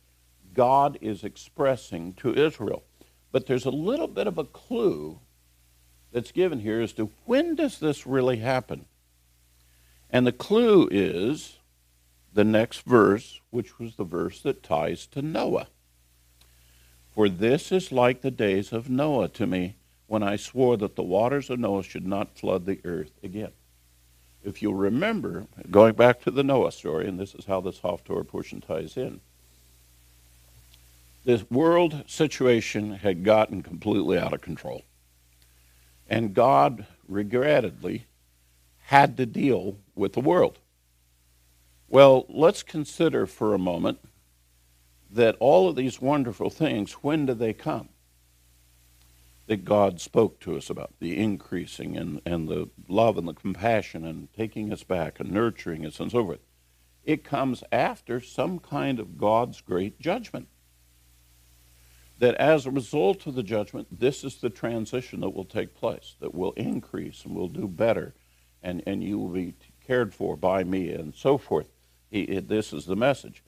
God 0.55 0.99
is 1.01 1.25
expressing 1.25 2.15
to 2.15 2.35
Israel. 2.35 2.83
But 3.35 3.47
there's 3.47 3.65
a 3.65 3.71
little 3.71 4.07
bit 4.07 4.29
of 4.29 4.39
a 4.39 4.45
clue 4.45 5.19
that's 6.13 6.31
given 6.31 6.61
here 6.61 6.81
as 6.81 6.93
to 6.93 7.11
when 7.25 7.57
does 7.57 7.81
this 7.81 8.07
really 8.07 8.37
happen? 8.37 8.85
And 10.09 10.25
the 10.25 10.31
clue 10.31 10.87
is 10.89 11.59
the 12.33 12.45
next 12.45 12.83
verse, 12.83 13.41
which 13.51 13.81
was 13.81 13.97
the 13.97 14.05
verse 14.05 14.41
that 14.43 14.63
ties 14.63 15.09
to 15.09 15.21
Noah. 15.21 15.67
For 17.13 17.29
this 17.29 17.73
is 17.73 17.91
like 17.91 18.21
the 18.21 18.31
days 18.31 18.73
of 18.73 18.89
Noah 18.89 19.27
to 19.31 19.49
me, 19.49 19.75
when 20.07 20.23
I 20.23 20.37
swore 20.37 20.77
that 20.77 20.95
the 20.95 21.03
waters 21.03 21.51
of 21.51 21.59
Noah 21.59 21.83
should 21.83 22.07
not 22.07 22.39
flood 22.39 22.67
the 22.67 22.79
earth 22.85 23.19
again. 23.21 23.51
If 24.45 24.63
you'll 24.63 24.75
remember, 24.75 25.49
going 25.73 25.95
back 25.95 26.23
to 26.23 26.31
the 26.31 26.45
Noah 26.45 26.71
story, 26.71 27.09
and 27.09 27.19
this 27.19 27.35
is 27.35 27.47
how 27.47 27.61
this 27.61 27.81
Haftorah 27.81 28.29
portion 28.29 28.61
ties 28.61 28.97
in, 28.97 29.21
the 31.25 31.47
world 31.51 32.05
situation 32.07 32.93
had 32.93 33.25
gotten 33.25 33.63
completely 33.63 34.19
out 34.19 34.33
of 34.33 34.41
control. 34.41 34.83
And 36.09 36.35
God, 36.35 36.87
regrettably, 37.09 38.07
had 38.83 39.17
to 39.17 39.27
deal 39.27 39.79
with 39.95 40.13
the 40.13 40.21
world. 40.21 40.59
Well, 41.89 42.27
let's 42.29 42.63
consider 42.63 43.27
for 43.27 43.55
a 43.55 43.59
moment 43.59 43.99
that 45.11 45.37
all 45.41 45.69
of 45.69 45.77
these 45.77 46.01
wonderful 46.01 46.51
things, 46.51 46.93
when 46.93 47.25
do 47.25 47.35
they 47.35 47.53
come? 47.53 47.89
That 49.47 49.65
God 49.65 50.01
spoke 50.01 50.41
to 50.41 50.57
us 50.57 50.69
about 50.69 50.93
the 51.01 51.17
increasing 51.17 51.97
and, 51.97 52.21
and 52.27 52.49
the 52.49 52.69
love 52.89 53.17
and 53.17 53.29
the 53.29 53.35
compassion 53.35 54.05
and 54.05 54.33
taking 54.35 54.73
us 54.73 54.83
back 54.83 55.21
and 55.21 55.31
nurturing 55.31 55.87
us 55.87 56.01
and 56.01 56.11
so 56.11 56.25
forth. 56.25 56.41
It 57.05 57.25
comes 57.25 57.63
after 57.71 58.21
some 58.21 58.59
kind 58.59 58.99
of 58.99 59.17
God's 59.17 59.61
great 59.61 60.01
judgment 60.01 60.49
that 62.19 62.35
as 62.37 62.67
a 62.67 62.71
result 62.71 63.27
of 63.27 63.35
the 63.35 63.43
judgment, 63.43 63.89
this 63.99 64.23
is 64.23 64.37
the 64.37 64.51
transition 64.51 65.21
that 65.21 65.31
will 65.31 65.45
take 65.45 65.75
place, 65.75 66.15
that 66.21 66.35
will 66.35 66.53
increase 66.53 67.25
and 67.25 67.35
will 67.35 67.49
do 67.49 67.67
better, 67.67 68.15
and, 68.63 68.83
and 68.87 69.03
you 69.03 69.19
will 69.19 69.29
be 69.29 69.55
cared 69.87 70.15
for 70.15 70.37
by 70.37 70.65
me, 70.65 70.91
and 70.91 71.15
so 71.15 71.37
forth. 71.37 71.69
He, 72.11 72.39
this 72.41 72.73
is 72.73 72.87
the 72.87 72.97
message. 72.97 73.43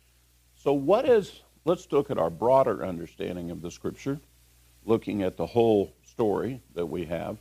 So, 0.57 0.73
what 0.73 1.09
is, 1.09 1.43
let's 1.65 1.91
look 1.93 2.11
at 2.11 2.19
our 2.19 2.31
broader 2.31 2.85
understanding 2.85 3.51
of 3.51 3.63
the 3.63 3.71
scripture, 3.71 4.19
looking 4.85 5.23
at 5.23 5.37
the 5.37 5.47
whole 5.47 5.93
story 6.05 6.61
that 6.75 6.87
we 6.87 7.05
have. 7.05 7.39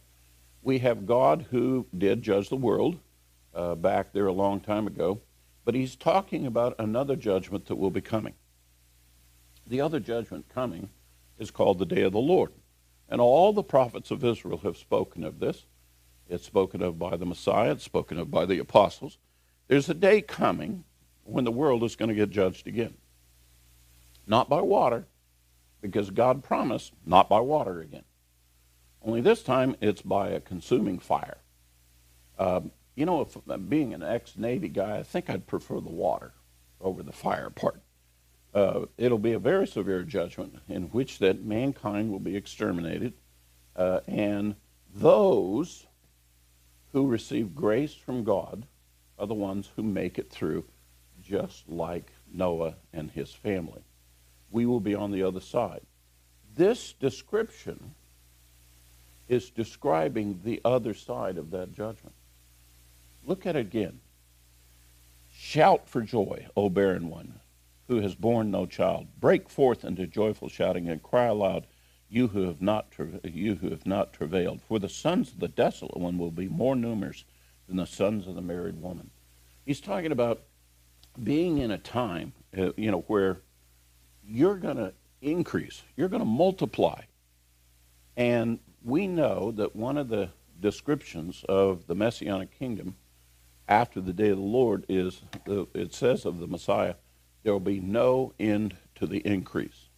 We 0.62 0.80
have 0.80 1.06
God 1.06 1.48
who 1.50 1.86
did 1.98 2.22
judge 2.22 2.50
the 2.50 2.56
world 2.56 3.00
uh, 3.54 3.76
back 3.76 4.14
there 4.14 4.28
a 4.28 4.34
long 4.34 4.60
time 4.60 4.88
ago, 4.88 5.22
but 5.64 5.76
he's 5.76 5.96
talking 5.96 6.46
about 6.46 6.76
another 6.78 7.16
judgment 7.16 7.66
that 7.66 7.76
will 7.76 7.92
be 7.92 8.02
coming. 8.02 8.34
The 9.68 9.82
other 9.82 10.00
judgment 10.00 10.46
coming 10.54 10.90
is 11.38 11.52
called 11.52 11.80
the 11.80 11.86
day 11.86 12.02
of 12.02 12.14
the 12.14 12.20
Lord. 12.20 12.52
And 13.10 13.22
all 13.22 13.54
the 13.54 13.64
prophets 13.64 14.12
of 14.12 14.24
Israel 14.24 14.58
have 14.60 14.78
spoken 14.78 15.24
of 15.24 15.40
this. 15.40 15.66
It's 16.28 16.46
spoken 16.46 16.82
of 16.82 16.98
by 16.98 17.18
the 17.18 17.26
Messiah, 17.26 17.72
it's 17.74 17.84
spoken 17.84 18.18
of 18.18 18.32
by 18.32 18.46
the 18.46 18.60
apostles. 18.60 19.18
There's 19.68 19.90
a 19.90 19.94
day 19.94 20.22
coming 20.22 20.84
when 21.24 21.44
the 21.44 21.52
world 21.52 21.84
is 21.84 21.96
going 21.96 22.10
to 22.10 22.16
get 22.16 22.30
judged 22.30 22.68
again. 22.68 22.96
Not 24.28 24.50
by 24.50 24.62
water, 24.62 25.06
because 25.82 26.10
God 26.10 26.44
promised 26.44 26.94
not 27.06 27.30
by 27.30 27.40
water 27.40 27.80
again. 27.80 28.06
Only 29.04 29.22
this 29.22 29.44
time 29.44 29.76
it's 29.82 30.02
by 30.02 30.30
a 30.30 30.40
consuming 30.40 30.98
fire. 30.98 31.38
Um, 32.40 32.72
you 32.96 33.06
know, 33.06 33.22
if 33.22 33.38
being 33.70 33.94
an 33.94 34.02
ex-Navy 34.02 34.70
guy, 34.70 34.98
I 34.98 35.04
think 35.04 35.30
I'd 35.30 35.46
prefer 35.46 35.80
the 35.80 35.92
water 35.92 36.34
over 36.82 37.04
the 37.04 37.12
fire 37.12 37.50
part. 37.50 37.82
Uh, 38.56 38.86
it'll 38.98 39.20
be 39.20 39.34
a 39.34 39.40
very 39.40 39.68
severe 39.68 40.02
judgment 40.02 40.58
in 40.70 40.84
which 40.84 41.20
that 41.20 41.44
mankind 41.44 42.10
will 42.10 42.20
be 42.20 42.38
exterminated, 42.38 43.12
uh, 43.76 44.00
and 44.08 44.56
those 44.96 45.86
who 46.94 47.06
receive 47.06 47.54
grace 47.54 47.94
from 47.94 48.24
God 48.24 48.66
are 49.20 49.28
the 49.28 49.34
ones 49.34 49.70
who 49.76 49.84
make 49.84 50.18
it 50.18 50.30
through, 50.30 50.64
just 51.22 51.68
like 51.68 52.14
Noah 52.34 52.76
and 52.94 53.12
his 53.12 53.34
family. 53.34 53.84
We 54.52 54.66
will 54.66 54.80
be 54.80 54.96
on 54.96 55.12
the 55.12 55.24
other 55.24 55.42
side. 55.42 55.82
This 56.56 56.94
description 56.94 57.94
is 59.28 59.50
describing 59.50 60.40
the 60.46 60.62
other 60.64 60.94
side 60.94 61.38
of 61.38 61.52
that 61.52 61.74
judgment. 61.74 62.16
Look 63.26 63.46
at 63.46 63.58
it 63.58 63.68
again. 63.68 64.00
Shout 65.38 65.90
for 65.90 66.02
joy, 66.02 66.48
O 66.56 66.70
barren 66.70 67.10
one, 67.10 67.34
who 67.88 68.02
has 68.02 68.16
borne 68.16 68.52
no 68.52 68.66
child. 68.66 69.08
Break 69.20 69.50
forth 69.50 69.84
into 69.84 70.08
joyful 70.08 70.50
shouting 70.50 70.90
and 70.90 71.02
cry 71.04 71.26
aloud, 71.26 71.68
you 72.10 72.28
who 72.28 72.44
have 72.44 72.62
not 72.62 72.88
you 73.24 73.56
who 73.56 73.70
have 73.70 73.86
not 73.86 74.14
travailed. 74.14 74.62
For 74.62 74.80
the 74.80 74.90
sons 74.90 75.32
of 75.32 75.40
the 75.40 75.48
desolate 75.48 75.98
one 75.98 76.18
will 76.18 76.32
be 76.32 76.48
more 76.48 76.76
numerous 76.76 77.24
than 77.68 77.78
the 77.78 77.86
sons 77.86 78.28
of 78.28 78.36
the 78.36 78.42
married 78.42 78.82
woman. 78.82 79.10
He's 79.66 79.82
talking 79.82 80.12
about 80.12 80.42
being 81.22 81.58
in 81.58 81.72
a 81.72 81.78
time, 81.78 82.34
uh, 82.58 82.72
you 82.76 82.92
know, 82.92 83.02
where 83.08 83.40
you're 84.24 84.58
going 84.58 84.78
to 84.78 84.94
increase, 85.22 85.82
you're 85.96 86.10
going 86.10 86.22
to 86.22 86.26
multiply, 86.26 87.02
and 88.18 88.60
we 88.84 89.08
know 89.08 89.52
that 89.52 89.76
one 89.76 89.98
of 89.98 90.10
the 90.10 90.30
descriptions 90.60 91.44
of 91.50 91.88
the 91.88 91.96
messianic 91.96 92.58
kingdom 92.58 92.96
after 93.68 94.00
the 94.00 94.14
day 94.14 94.30
of 94.30 94.38
the 94.38 94.44
Lord 94.44 94.86
is 94.88 95.22
the, 95.46 95.68
it 95.74 95.94
says 95.94 96.26
of 96.26 96.40
the 96.40 96.48
Messiah, 96.48 96.96
there 97.46 97.54
will 97.54 97.60
be 97.60 97.80
no 97.80 98.34
end 98.40 98.76
to 98.96 99.06
the 99.06 99.20
increase. 99.20 99.90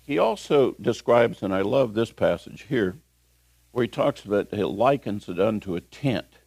He 0.00 0.18
also 0.18 0.76
describes, 0.80 1.42
and 1.42 1.52
I 1.52 1.62
love 1.62 1.94
this 1.94 2.12
passage 2.12 2.66
here, 2.68 2.96
where 3.72 3.82
he 3.82 3.88
talks 3.88 4.24
about, 4.24 4.54
he 4.54 4.62
likens 4.62 5.28
it 5.28 5.40
unto 5.40 5.74
a 5.74 5.80
tent. 5.80 6.38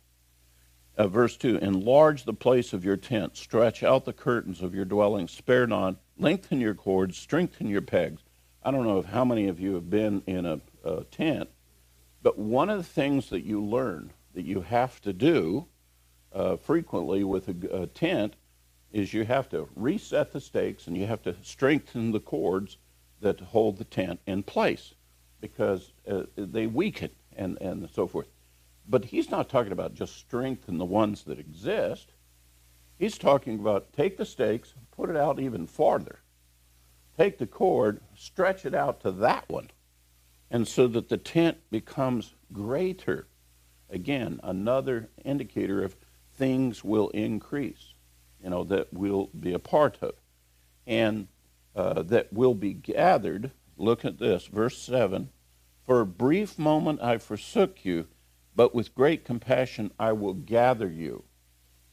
Uh, 0.98 1.10
verse 1.10 1.36
2 1.36 1.58
Enlarge 1.58 2.24
the 2.24 2.34
place 2.34 2.72
of 2.72 2.86
your 2.86 2.96
tent, 2.96 3.36
stretch 3.36 3.84
out 3.84 4.06
the 4.06 4.14
curtains 4.14 4.62
of 4.62 4.74
your 4.74 4.86
dwelling, 4.86 5.28
spare 5.28 5.68
not, 5.68 5.98
lengthen 6.18 6.62
your 6.62 6.74
cords, 6.74 7.18
strengthen 7.18 7.68
your 7.68 7.82
pegs. 7.82 8.22
I 8.64 8.72
don't 8.72 8.86
know 8.86 9.02
how 9.02 9.26
many 9.26 9.50
of 9.50 9.60
you 9.60 9.74
have 9.74 9.90
been 9.90 10.24
in 10.26 10.46
a, 10.46 10.62
a 10.86 11.04
tent, 11.04 11.50
but 12.24 12.40
one 12.40 12.70
of 12.70 12.78
the 12.78 12.84
things 12.84 13.30
that 13.30 13.44
you 13.44 13.62
learn 13.62 14.14
that 14.36 14.46
you 14.46 14.62
have 14.62 15.02
to 15.02 15.12
do 15.12 15.68
uh, 16.34 16.56
frequently 16.56 17.26
with 17.26 17.50
a, 17.50 17.82
a, 17.82 17.88
tent 17.88 18.36
is 18.98 19.14
you 19.14 19.26
have 19.26 19.48
to 19.50 19.70
reset 19.76 20.34
the 20.34 20.42
stakes 20.42 20.88
and 20.88 20.98
you 20.98 21.06
have 21.06 21.22
to 21.22 21.36
strengthen 21.44 22.12
the 22.12 22.20
cords 22.20 22.78
that 23.22 23.40
hold 23.40 23.78
the 23.78 23.84
tent 23.84 24.20
in 24.26 24.44
place 24.44 24.94
because 25.40 25.94
uh, 26.10 26.24
they 26.36 26.68
weaken 26.68 27.12
and, 27.36 27.58
and 27.62 27.88
so 27.94 28.08
forth. 28.08 28.28
But 28.88 29.06
he's 29.06 29.30
not 29.30 29.50
talking 29.50 29.72
about 29.72 29.94
just 29.94 30.18
strengthen 30.18 30.78
the 30.78 30.86
ones 30.86 31.24
that 31.24 31.40
exist. 31.40 32.14
He's 32.98 33.18
talking 33.18 33.60
about 33.60 33.94
take 33.94 34.18
the 34.18 34.26
stakes, 34.26 34.74
put 34.92 35.10
it 35.10 35.16
out 35.16 35.40
even 35.40 35.68
farther. 35.68 36.20
Take 37.18 37.38
the 37.38 37.48
cord, 37.48 38.02
stretch 38.16 38.66
it 38.66 38.74
out 38.74 39.02
to 39.02 39.12
that 39.12 39.50
one, 39.50 39.72
and 40.52 40.68
so 40.68 40.88
that 40.88 41.10
the 41.10 41.18
tent 41.18 41.58
becomes 41.70 42.36
greater. 42.54 43.28
Again, 43.90 44.40
another 44.44 45.10
indicator 45.26 45.84
of 45.84 45.96
things 46.34 46.84
will 46.84 47.10
increase, 47.10 47.94
you 48.44 48.50
know, 48.50 48.64
that 48.66 48.94
we'll 48.94 49.28
be 49.28 49.54
a 49.54 49.60
part 49.60 49.98
of. 50.02 50.14
And 50.86 51.28
uh, 51.76 52.04
that 52.04 52.32
will 52.32 52.54
be 52.54 52.74
gathered. 52.74 53.52
Look 53.78 54.06
at 54.06 54.20
this, 54.20 54.48
verse 54.48 54.78
7 54.78 55.30
For 55.86 56.02
a 56.02 56.06
brief 56.06 56.58
moment 56.58 57.02
I 57.02 57.18
forsook 57.18 57.86
you, 57.86 58.08
but 58.56 58.74
with 58.74 58.96
great 58.96 59.26
compassion 59.26 59.92
I 60.00 60.14
will 60.14 60.34
gather 60.34 60.90
you. 60.90 61.24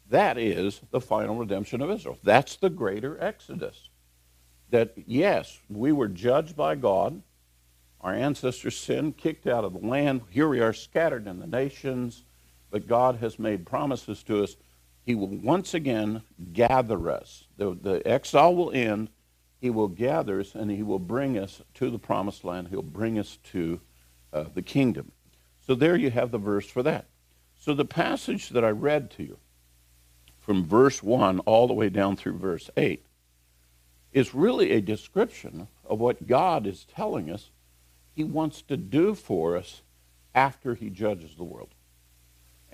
That 0.09 0.39
is 0.39 0.81
the 0.91 1.01
final 1.01 1.37
redemption 1.37 1.81
of 1.81 1.91
Israel. 1.91 2.19
That's 2.23 2.57
the 2.57 2.71
greater 2.71 3.23
Exodus. 3.23 3.89
That, 4.71 4.95
yes, 5.07 5.59
we 5.69 5.93
were 5.93 6.09
judged 6.09 6.57
by 6.57 6.75
God. 6.75 7.23
Our 8.01 8.13
ancestors 8.13 8.77
sinned, 8.77 9.17
kicked 9.17 9.47
out 9.47 9.65
of 9.65 9.73
the 9.73 9.87
land. 9.87 10.23
Here 10.31 10.49
we 10.49 10.61
are 10.61 10.73
scattered 10.73 11.27
in 11.27 11.39
the 11.41 11.47
nations 11.47 12.25
but 12.75 12.89
God 12.89 13.19
has 13.21 13.39
made 13.39 13.65
promises 13.65 14.25
to 14.25 14.43
us. 14.43 14.57
He 15.05 15.15
will 15.15 15.29
once 15.29 15.75
again 15.75 16.23
gather 16.53 17.11
us. 17.11 17.45
The, 17.57 17.75
the 17.75 18.03
exile 18.07 18.55
will 18.55 18.71
end. 18.73 19.11
He 19.61 19.71
will 19.71 19.89
gather 19.89 20.41
us 20.41 20.55
and 20.55 20.71
he 20.71 20.83
will 20.83 20.99
bring 20.99 21.39
us 21.39 21.63
to 21.75 21.91
the 21.91 21.99
promised 21.99 22.45
land. 22.45 22.69
He'll 22.69 22.83
bring 22.83 23.19
us 23.19 23.39
to 23.53 23.81
uh, 24.33 24.45
the 24.55 24.63
kingdom. 24.63 25.13
So 25.67 25.75
there 25.75 25.97
you 25.97 26.11
have 26.11 26.31
the 26.31 26.39
verse 26.39 26.69
for 26.69 26.83
that. 26.83 27.07
So 27.59 27.75
the 27.75 27.85
passage 27.85 28.51
that 28.51 28.65
I 28.65 28.71
read 28.71 29.11
to 29.13 29.23
you 29.23 29.39
from 30.39 30.65
verse 30.65 31.03
1 31.03 31.41
all 31.41 31.67
the 31.67 31.75
way 31.75 31.89
down 31.89 32.17
through 32.17 32.39
verse 32.39 32.71
8 32.77 33.05
is 34.13 34.35
really 34.35 34.73
a 34.73 34.81
description 34.81 35.69
of 35.85 35.99
what 35.99 36.27
God 36.27 36.67
is 36.67 36.87
telling 36.95 37.31
us 37.31 37.51
he 38.15 38.25
wants 38.25 38.63
to 38.63 38.77
do 38.77 39.15
for 39.15 39.57
us 39.57 39.83
after 40.35 40.75
he 40.75 40.89
judges 40.89 41.37
the 41.37 41.45
world 41.45 41.74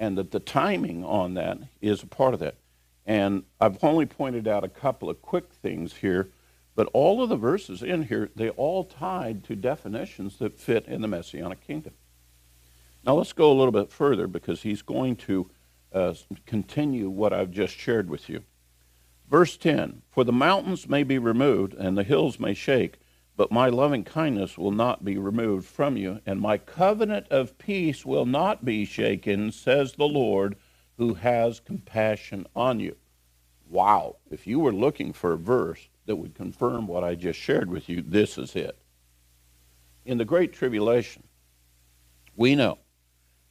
and 0.00 0.16
that 0.16 0.30
the 0.30 0.40
timing 0.40 1.04
on 1.04 1.34
that 1.34 1.58
is 1.82 2.02
a 2.02 2.06
part 2.06 2.32
of 2.32 2.40
that. 2.40 2.56
And 3.04 3.44
I've 3.60 3.82
only 3.84 4.06
pointed 4.06 4.48
out 4.48 4.64
a 4.64 4.68
couple 4.68 5.10
of 5.10 5.20
quick 5.20 5.52
things 5.52 5.96
here, 5.96 6.30
but 6.74 6.88
all 6.94 7.22
of 7.22 7.28
the 7.28 7.36
verses 7.36 7.82
in 7.82 8.04
here, 8.04 8.30
they 8.34 8.48
all 8.48 8.84
tied 8.84 9.44
to 9.44 9.54
definitions 9.54 10.38
that 10.38 10.58
fit 10.58 10.86
in 10.86 11.02
the 11.02 11.08
Messianic 11.08 11.60
kingdom. 11.60 11.92
Now 13.04 13.14
let's 13.14 13.34
go 13.34 13.52
a 13.52 13.54
little 13.54 13.72
bit 13.72 13.92
further 13.92 14.26
because 14.26 14.62
he's 14.62 14.80
going 14.80 15.16
to 15.16 15.50
uh, 15.92 16.14
continue 16.46 17.10
what 17.10 17.34
I've 17.34 17.50
just 17.50 17.76
shared 17.76 18.08
with 18.08 18.28
you. 18.30 18.42
Verse 19.28 19.58
10 19.58 20.00
For 20.10 20.24
the 20.24 20.32
mountains 20.32 20.88
may 20.88 21.02
be 21.02 21.18
removed 21.18 21.74
and 21.74 21.96
the 21.96 22.04
hills 22.04 22.40
may 22.40 22.54
shake, 22.54 22.99
but 23.40 23.50
my 23.50 23.70
loving 23.70 24.04
kindness 24.04 24.58
will 24.58 24.70
not 24.70 25.02
be 25.02 25.16
removed 25.16 25.66
from 25.66 25.96
you, 25.96 26.20
and 26.26 26.38
my 26.38 26.58
covenant 26.58 27.26
of 27.30 27.56
peace 27.56 28.04
will 28.04 28.26
not 28.26 28.66
be 28.66 28.84
shaken, 28.84 29.50
says 29.50 29.94
the 29.94 30.06
Lord, 30.06 30.56
who 30.98 31.14
has 31.14 31.58
compassion 31.58 32.46
on 32.54 32.80
you. 32.80 32.94
Wow. 33.66 34.16
If 34.30 34.46
you 34.46 34.60
were 34.60 34.74
looking 34.74 35.14
for 35.14 35.32
a 35.32 35.38
verse 35.38 35.88
that 36.04 36.16
would 36.16 36.34
confirm 36.34 36.86
what 36.86 37.02
I 37.02 37.14
just 37.14 37.38
shared 37.38 37.70
with 37.70 37.88
you, 37.88 38.02
this 38.02 38.36
is 38.36 38.54
it. 38.54 38.76
In 40.04 40.18
the 40.18 40.26
Great 40.26 40.52
Tribulation, 40.52 41.22
we 42.36 42.54
know 42.54 42.76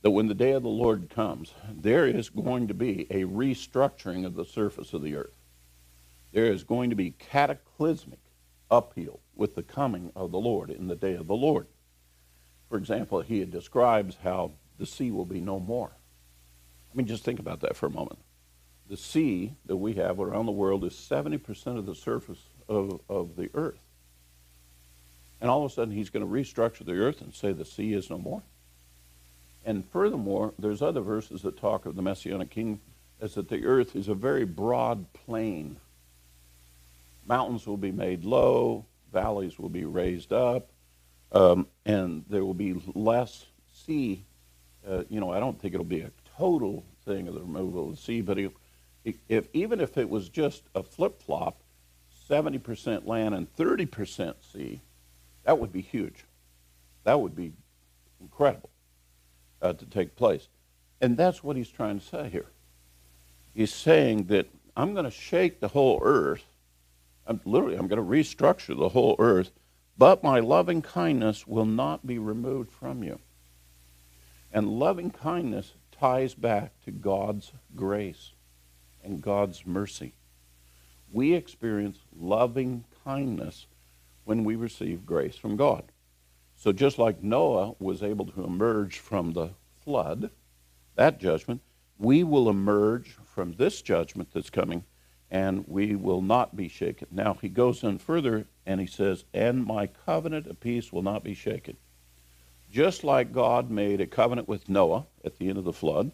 that 0.03 0.11
when 0.11 0.27
the 0.27 0.35
day 0.35 0.51
of 0.51 0.61
the 0.61 0.69
Lord 0.69 1.09
comes, 1.09 1.55
there 1.67 2.05
is 2.05 2.29
going 2.29 2.67
to 2.67 2.75
be 2.75 3.07
a 3.09 3.23
restructuring 3.23 4.23
of 4.23 4.35
the 4.35 4.45
surface 4.45 4.93
of 4.93 5.01
the 5.01 5.15
earth. 5.15 5.33
There 6.31 6.45
is 6.45 6.63
going 6.63 6.91
to 6.91 6.95
be 6.95 7.15
cataclysmic 7.17 8.19
upheaval 8.69 9.21
with 9.39 9.55
the 9.55 9.63
coming 9.63 10.11
of 10.15 10.31
the 10.31 10.39
Lord 10.39 10.69
in 10.69 10.87
the 10.87 10.95
day 10.95 11.15
of 11.15 11.27
the 11.27 11.35
Lord. 11.35 11.65
For 12.67 12.77
example, 12.77 13.21
he 13.21 13.43
describes 13.45 14.17
how 14.23 14.51
the 14.77 14.85
sea 14.85 15.11
will 15.11 15.25
be 15.25 15.39
no 15.39 15.59
more. 15.59 15.91
I 16.93 16.97
mean, 16.97 17.07
just 17.07 17.23
think 17.23 17.39
about 17.39 17.61
that 17.61 17.75
for 17.75 17.87
a 17.87 17.91
moment. 17.91 18.19
The 18.89 18.97
sea 18.97 19.53
that 19.65 19.77
we 19.77 19.93
have 19.93 20.19
around 20.19 20.45
the 20.45 20.51
world 20.51 20.83
is 20.83 20.93
70% 20.93 21.77
of 21.77 21.85
the 21.85 21.95
surface 21.95 22.39
of, 22.67 22.99
of 23.07 23.35
the 23.35 23.49
earth. 23.53 23.79
And 25.41 25.49
all 25.49 25.63
of 25.63 25.71
a 25.71 25.73
sudden, 25.73 25.93
he's 25.93 26.09
going 26.09 26.25
to 26.25 26.31
restructure 26.31 26.85
the 26.85 26.99
earth 26.99 27.21
and 27.21 27.33
say 27.33 27.53
the 27.53 27.65
sea 27.65 27.93
is 27.93 28.09
no 28.09 28.17
more. 28.17 28.41
And 29.65 29.87
furthermore, 29.89 30.53
there's 30.59 30.81
other 30.81 31.01
verses 31.01 31.43
that 31.43 31.57
talk 31.57 31.85
of 31.85 31.95
the 31.95 32.01
Messianic 32.01 32.49
King 32.49 32.81
as 33.21 33.35
that 33.35 33.49
the 33.49 33.65
earth 33.65 33.95
is 33.95 34.07
a 34.07 34.13
very 34.15 34.45
broad 34.45 35.05
plain. 35.13 35.77
Mountains 37.27 37.67
will 37.67 37.77
be 37.77 37.91
made 37.91 38.25
low, 38.25 38.85
valleys 39.11 39.59
will 39.59 39.69
be 39.69 39.85
raised 39.85 40.33
up, 40.33 40.69
um, 41.31 41.67
and 41.85 42.25
there 42.29 42.43
will 42.43 42.53
be 42.53 42.81
less 42.93 43.45
sea. 43.73 44.25
Uh, 44.87 45.03
you 45.09 45.19
know, 45.19 45.31
I 45.31 45.39
don't 45.39 45.59
think 45.59 45.73
it'll 45.73 45.85
be 45.85 46.01
a 46.01 46.11
total 46.37 46.85
thing 47.05 47.27
of 47.27 47.33
the 47.33 47.41
removal 47.41 47.89
of 47.89 47.95
the 47.95 48.01
sea, 48.01 48.21
but 48.21 48.37
if, 48.37 48.51
if 49.27 49.47
even 49.53 49.79
if 49.79 49.97
it 49.97 50.09
was 50.09 50.29
just 50.29 50.63
a 50.75 50.83
flip 50.83 51.21
flop, 51.21 51.61
70% 52.29 53.07
land 53.07 53.33
and 53.33 53.53
30% 53.55 54.35
sea, 54.53 54.81
that 55.43 55.57
would 55.57 55.71
be 55.71 55.81
huge. 55.81 56.25
That 57.03 57.19
would 57.19 57.35
be 57.35 57.53
incredible 58.21 58.69
uh, 59.61 59.73
to 59.73 59.85
take 59.85 60.15
place. 60.15 60.47
And 61.01 61.17
that's 61.17 61.43
what 61.43 61.55
he's 61.55 61.69
trying 61.69 61.99
to 61.99 62.05
say 62.05 62.29
here. 62.29 62.51
He's 63.53 63.73
saying 63.73 64.25
that 64.25 64.47
I'm 64.75 64.93
going 64.93 65.05
to 65.05 65.11
shake 65.11 65.59
the 65.59 65.69
whole 65.69 65.99
earth. 66.03 66.45
I'm 67.29 67.39
literally, 67.45 67.75
I'm 67.75 67.87
going 67.87 68.03
to 68.03 68.09
restructure 68.17 68.75
the 68.75 68.89
whole 68.89 69.15
earth, 69.19 69.51
but 69.95 70.23
my 70.23 70.39
loving 70.39 70.81
kindness 70.81 71.45
will 71.45 71.65
not 71.65 72.07
be 72.07 72.17
removed 72.17 72.71
from 72.71 73.03
you. 73.03 73.19
And 74.51 74.79
loving 74.79 75.11
kindness 75.11 75.73
ties 75.91 76.33
back 76.33 76.71
to 76.85 76.91
God's 76.91 77.51
grace 77.75 78.31
and 79.03 79.21
God's 79.21 79.63
mercy. 79.67 80.15
We 81.11 81.35
experience 81.35 81.99
loving 82.19 82.83
kindness 83.05 83.67
when 84.23 84.43
we 84.43 84.55
receive 84.55 85.05
grace 85.05 85.35
from 85.35 85.55
God. 85.55 85.83
So 86.55 86.71
just 86.71 86.97
like 86.97 87.21
Noah 87.21 87.75
was 87.77 88.01
able 88.01 88.25
to 88.25 88.43
emerge 88.43 88.97
from 88.97 89.33
the 89.33 89.51
flood, 89.83 90.31
that 90.95 91.19
judgment, 91.19 91.61
we 91.99 92.23
will 92.23 92.49
emerge 92.49 93.17
from 93.23 93.53
this 93.53 93.83
judgment 93.83 94.29
that's 94.33 94.49
coming 94.49 94.83
and 95.31 95.67
we 95.67 95.95
will 95.95 96.21
not 96.21 96.55
be 96.55 96.67
shaken. 96.67 97.07
Now 97.11 97.35
he 97.39 97.49
goes 97.49 97.83
in 97.83 97.99
further 97.99 98.47
and 98.65 98.81
he 98.81 98.87
says, 98.87 99.25
And 99.33 99.65
my 99.65 99.87
covenant 99.87 100.47
of 100.47 100.59
peace 100.59 100.91
will 100.91 101.03
not 101.03 101.23
be 101.23 101.33
shaken. 101.33 101.77
Just 102.71 103.03
like 103.03 103.31
God 103.31 103.69
made 103.69 103.99
a 103.99 104.07
covenant 104.07 104.47
with 104.47 104.69
Noah 104.69 105.07
at 105.23 105.37
the 105.37 105.49
end 105.49 105.57
of 105.57 105.63
the 105.63 105.73
flood, 105.73 106.11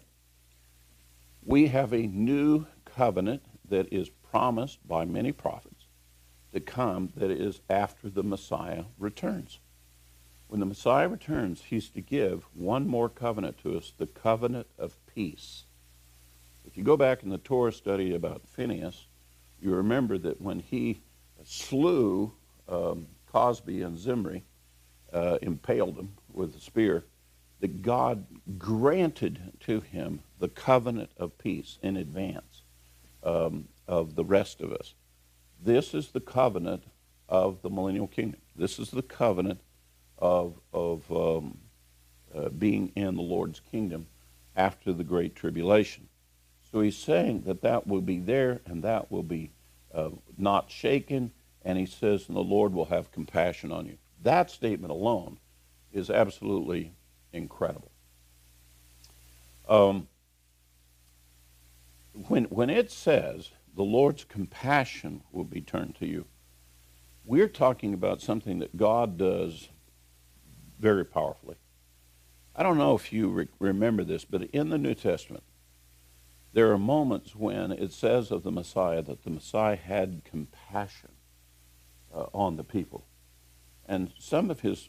we 1.44 1.68
have 1.68 1.92
a 1.92 2.06
new 2.06 2.66
covenant 2.84 3.42
that 3.68 3.92
is 3.92 4.08
promised 4.08 4.86
by 4.86 5.04
many 5.04 5.32
prophets 5.32 5.86
to 6.52 6.60
come 6.60 7.12
that 7.16 7.30
is 7.30 7.60
after 7.68 8.08
the 8.08 8.22
Messiah 8.22 8.84
returns. 8.98 9.58
When 10.48 10.60
the 10.60 10.66
Messiah 10.66 11.08
returns, 11.08 11.64
he's 11.68 11.90
to 11.90 12.00
give 12.00 12.44
one 12.54 12.86
more 12.86 13.08
covenant 13.08 13.58
to 13.58 13.76
us, 13.76 13.92
the 13.96 14.06
covenant 14.06 14.68
of 14.78 14.96
peace. 15.06 15.64
If 16.66 16.76
you 16.76 16.82
go 16.84 16.96
back 16.96 17.22
in 17.22 17.30
the 17.30 17.38
Torah 17.38 17.72
study 17.72 18.14
about 18.14 18.46
Phineas, 18.46 19.06
you 19.60 19.74
remember 19.74 20.18
that 20.18 20.40
when 20.40 20.60
he 20.60 21.00
slew 21.44 22.32
um, 22.68 23.06
Cozbi 23.32 23.84
and 23.84 23.98
Zimri, 23.98 24.44
uh, 25.12 25.38
impaled 25.42 25.96
them 25.96 26.12
with 26.32 26.56
a 26.56 26.60
spear, 26.60 27.04
that 27.60 27.82
God 27.82 28.26
granted 28.58 29.52
to 29.60 29.80
him 29.80 30.20
the 30.38 30.48
covenant 30.48 31.10
of 31.16 31.38
peace 31.38 31.78
in 31.82 31.96
advance 31.96 32.62
um, 33.22 33.68
of 33.88 34.14
the 34.14 34.24
rest 34.24 34.60
of 34.60 34.72
us. 34.72 34.94
This 35.62 35.94
is 35.94 36.08
the 36.08 36.20
covenant 36.20 36.84
of 37.28 37.62
the 37.62 37.70
millennial 37.70 38.08
kingdom. 38.08 38.40
This 38.54 38.78
is 38.78 38.90
the 38.90 39.02
covenant 39.02 39.60
of, 40.18 40.58
of 40.72 41.10
um, 41.10 41.58
uh, 42.34 42.50
being 42.50 42.92
in 42.94 43.14
the 43.16 43.22
Lord's 43.22 43.60
kingdom 43.60 44.06
after 44.54 44.92
the 44.92 45.04
Great 45.04 45.34
Tribulation. 45.34 46.08
So 46.76 46.82
he's 46.82 46.98
saying 46.98 47.44
that 47.46 47.62
that 47.62 47.86
will 47.86 48.02
be 48.02 48.18
there 48.18 48.60
and 48.66 48.84
that 48.84 49.10
will 49.10 49.22
be 49.22 49.50
uh, 49.94 50.10
not 50.36 50.70
shaken. 50.70 51.32
And 51.64 51.78
he 51.78 51.86
says, 51.86 52.28
and 52.28 52.36
the 52.36 52.42
Lord 52.42 52.74
will 52.74 52.84
have 52.84 53.10
compassion 53.10 53.72
on 53.72 53.86
you. 53.86 53.96
That 54.22 54.50
statement 54.50 54.90
alone 54.90 55.38
is 55.90 56.10
absolutely 56.10 56.92
incredible. 57.32 57.90
Um, 59.66 60.08
when, 62.12 62.44
when 62.44 62.68
it 62.68 62.90
says 62.90 63.52
the 63.74 63.82
Lord's 63.82 64.24
compassion 64.24 65.22
will 65.32 65.44
be 65.44 65.62
turned 65.62 65.94
to 66.00 66.06
you, 66.06 66.26
we're 67.24 67.48
talking 67.48 67.94
about 67.94 68.20
something 68.20 68.58
that 68.58 68.76
God 68.76 69.16
does 69.16 69.70
very 70.78 71.06
powerfully. 71.06 71.56
I 72.54 72.62
don't 72.62 72.76
know 72.76 72.94
if 72.94 73.14
you 73.14 73.30
re- 73.30 73.48
remember 73.60 74.04
this, 74.04 74.26
but 74.26 74.42
in 74.42 74.68
the 74.68 74.76
New 74.76 74.94
Testament, 74.94 75.42
there 76.56 76.72
are 76.72 76.78
moments 76.78 77.36
when 77.36 77.70
it 77.70 77.92
says 77.92 78.30
of 78.30 78.42
the 78.42 78.50
Messiah 78.50 79.02
that 79.02 79.24
the 79.24 79.30
Messiah 79.30 79.76
had 79.76 80.22
compassion 80.24 81.10
uh, 82.14 82.28
on 82.32 82.56
the 82.56 82.64
people. 82.64 83.04
And 83.84 84.10
some 84.18 84.50
of 84.50 84.60
his 84.60 84.88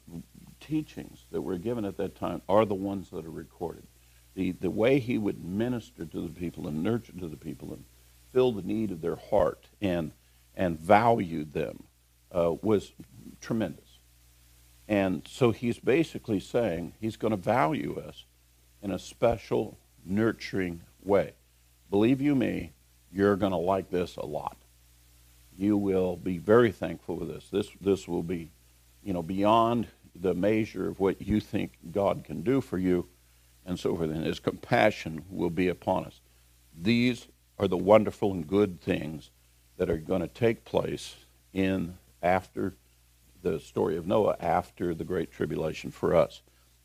teachings 0.61 1.25
that 1.29 1.41
were 1.41 1.57
given 1.57 1.83
at 1.83 1.97
that 1.97 2.15
time 2.15 2.41
are 2.47 2.63
the 2.63 2.73
ones 2.73 3.09
that 3.09 3.25
are 3.25 3.29
recorded. 3.29 3.85
The, 4.33 4.53
the 4.53 4.69
way 4.69 4.99
he 4.99 5.17
would 5.17 5.43
minister 5.43 6.05
to 6.05 6.21
the 6.21 6.29
people 6.29 6.69
and 6.69 6.83
nurture 6.83 7.11
to 7.19 7.27
the 7.27 7.35
people 7.35 7.73
and 7.73 7.83
fill 8.31 8.53
the 8.53 8.61
need 8.61 8.89
of 8.91 9.01
their 9.01 9.17
heart 9.17 9.67
and, 9.81 10.13
and 10.55 10.79
valued 10.79 11.51
them 11.51 11.83
uh, 12.31 12.53
was 12.61 12.93
tremendous. 13.41 13.99
And 14.87 15.27
so 15.29 15.51
he's 15.51 15.79
basically 15.79 16.39
saying 16.39 16.93
he's 17.01 17.17
going 17.17 17.31
to 17.31 17.35
value 17.35 17.99
us 17.99 18.23
in 18.81 18.91
a 18.91 18.97
special, 18.97 19.77
nurturing 20.05 20.83
way. 21.03 21.33
Believe 21.89 22.21
you 22.21 22.35
me, 22.35 22.71
you're 23.11 23.35
going 23.35 23.51
to 23.51 23.57
like 23.57 23.89
this 23.89 24.17
a 24.17 24.25
lot. 24.25 24.57
You 25.57 25.77
will 25.77 26.15
be 26.17 26.37
very 26.37 26.71
thankful 26.71 27.17
for 27.17 27.25
this. 27.25 27.49
This 27.49 27.69
this 27.81 28.07
will 28.07 28.23
be, 28.23 28.51
you 29.03 29.13
know, 29.13 29.23
beyond 29.23 29.87
the 30.15 30.33
measure 30.33 30.87
of 30.87 30.99
what 30.99 31.21
you 31.21 31.39
think 31.39 31.71
God 31.91 32.23
can 32.23 32.41
do 32.41 32.61
for 32.61 32.77
you, 32.77 33.07
and 33.65 33.79
so 33.79 33.95
forth. 33.95 34.11
And 34.11 34.25
His 34.25 34.39
compassion 34.39 35.25
will 35.29 35.49
be 35.49 35.67
upon 35.67 36.05
us. 36.05 36.19
These 36.79 37.27
are 37.57 37.67
the 37.67 37.77
wonderful 37.77 38.31
and 38.31 38.47
good 38.47 38.81
things 38.81 39.31
that 39.77 39.89
are 39.89 39.97
going 39.97 40.21
to 40.21 40.27
take 40.27 40.63
place 40.63 41.15
in 41.53 41.97
after 42.21 42.73
the 43.41 43.59
story 43.59 43.97
of 43.97 44.05
Noah 44.05 44.35
after 44.39 44.93
the 44.93 45.03
Great 45.03 45.31
Tribulation 45.31 45.91
for 45.91 46.15
us. 46.15 46.41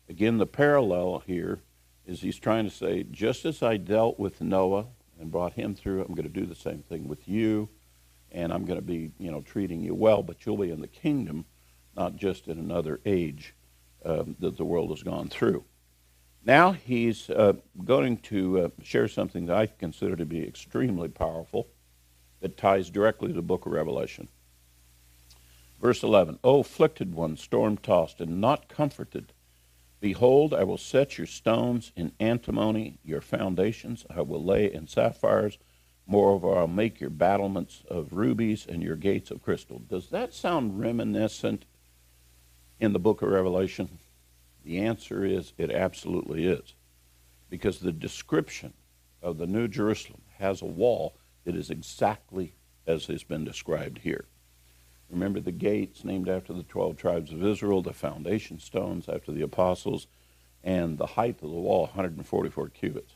Again, 0.09 0.37
the 0.37 0.45
parallel 0.45 1.23
here 1.25 1.59
is 2.05 2.21
he's 2.21 2.39
trying 2.39 2.65
to 2.65 2.75
say, 2.75 3.03
just 3.03 3.45
as 3.45 3.63
I 3.63 3.77
dealt 3.77 4.19
with 4.19 4.41
Noah 4.41 4.85
and 5.19 5.31
brought 5.31 5.53
him 5.53 5.75
through, 5.75 6.01
I'm 6.01 6.13
going 6.13 6.31
to 6.31 6.39
do 6.39 6.45
the 6.45 6.55
same 6.55 6.83
thing 6.83 7.07
with 7.07 7.27
you, 7.27 7.69
and 8.31 8.51
I'm 8.51 8.65
going 8.65 8.79
to 8.79 8.85
be, 8.85 9.11
you 9.19 9.31
know, 9.31 9.41
treating 9.41 9.81
you 9.81 9.95
well, 9.95 10.23
but 10.23 10.45
you'll 10.45 10.57
be 10.57 10.71
in 10.71 10.81
the 10.81 10.87
kingdom, 10.87 11.45
not 11.95 12.15
just 12.15 12.47
in 12.47 12.59
another 12.59 12.99
age 13.05 13.53
um, 14.05 14.35
that 14.39 14.57
the 14.57 14.65
world 14.65 14.89
has 14.89 15.03
gone 15.03 15.29
through. 15.29 15.63
Now 16.45 16.73
he's 16.73 17.29
uh, 17.29 17.53
going 17.85 18.17
to 18.17 18.59
uh, 18.59 18.69
share 18.81 19.07
something 19.07 19.45
that 19.45 19.55
I 19.55 19.67
consider 19.67 20.15
to 20.17 20.25
be 20.25 20.45
extremely 20.45 21.07
powerful 21.07 21.67
that 22.41 22.57
ties 22.57 22.89
directly 22.89 23.29
to 23.29 23.33
the 23.33 23.41
book 23.41 23.65
of 23.65 23.71
Revelation. 23.71 24.27
Verse 25.81 26.03
11 26.03 26.39
O 26.43 26.59
afflicted 26.59 27.13
one, 27.13 27.37
storm 27.37 27.77
tossed, 27.77 28.19
and 28.19 28.41
not 28.41 28.67
comforted. 28.67 29.31
Behold, 30.03 30.53
I 30.53 30.65
will 30.65 30.77
set 30.77 31.17
your 31.17 31.27
stones 31.27 31.93
in 31.95 32.11
antimony, 32.19 32.99
your 33.05 33.21
foundations 33.21 34.05
I 34.13 34.19
will 34.19 34.43
lay 34.43 34.69
in 34.69 34.85
sapphires. 34.85 35.57
Moreover, 36.05 36.57
I'll 36.57 36.67
make 36.67 36.99
your 36.99 37.09
battlements 37.09 37.83
of 37.89 38.11
rubies 38.11 38.65
and 38.67 38.83
your 38.83 38.97
gates 38.97 39.31
of 39.31 39.41
crystal. 39.41 39.79
Does 39.79 40.09
that 40.09 40.33
sound 40.33 40.77
reminiscent 40.77 41.63
in 42.81 42.91
the 42.91 42.99
book 42.99 43.21
of 43.21 43.29
Revelation? 43.29 43.97
The 44.65 44.79
answer 44.79 45.23
is 45.23 45.53
it 45.57 45.71
absolutely 45.71 46.47
is. 46.47 46.73
Because 47.49 47.79
the 47.79 47.93
description 47.93 48.73
of 49.21 49.37
the 49.37 49.47
New 49.47 49.69
Jerusalem 49.69 50.23
has 50.37 50.61
a 50.61 50.65
wall 50.65 51.15
that 51.45 51.55
is 51.55 51.69
exactly 51.69 52.55
as 52.85 53.05
has 53.05 53.23
been 53.23 53.45
described 53.45 53.99
here. 53.99 54.25
Remember 55.13 55.39
the 55.39 55.51
gates 55.51 56.03
named 56.03 56.27
after 56.27 56.53
the 56.53 56.63
12 56.63 56.97
tribes 56.97 57.31
of 57.31 57.45
Israel, 57.45 57.83
the 57.83 57.93
foundation 57.93 58.59
stones 58.59 59.07
after 59.07 59.31
the 59.31 59.43
apostles, 59.43 60.07
and 60.63 60.97
the 60.97 61.05
height 61.05 61.35
of 61.35 61.51
the 61.51 61.55
wall, 61.55 61.81
144 61.83 62.69
cubits. 62.69 63.13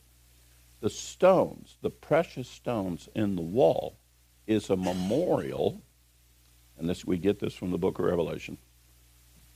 The 0.80 0.92
stones, 0.92 1.76
the 1.82 1.90
precious 1.90 2.48
stones 2.48 3.10
in 3.16 3.36
the 3.36 3.42
wall, 3.42 3.96
is 4.46 4.70
a 4.70 4.78
memorial, 4.78 5.82
and 6.78 6.88
this 6.88 7.04
we 7.04 7.18
get 7.18 7.40
this 7.40 7.56
from 7.56 7.72
the 7.72 7.80
book 7.80 7.98
of 7.98 8.06
Revelation, 8.06 8.60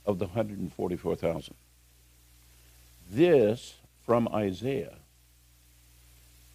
of 0.04 0.18
the 0.18 0.26
144,000. 0.26 1.54
This 3.08 3.76
from 4.04 4.26
Isaiah 4.34 4.96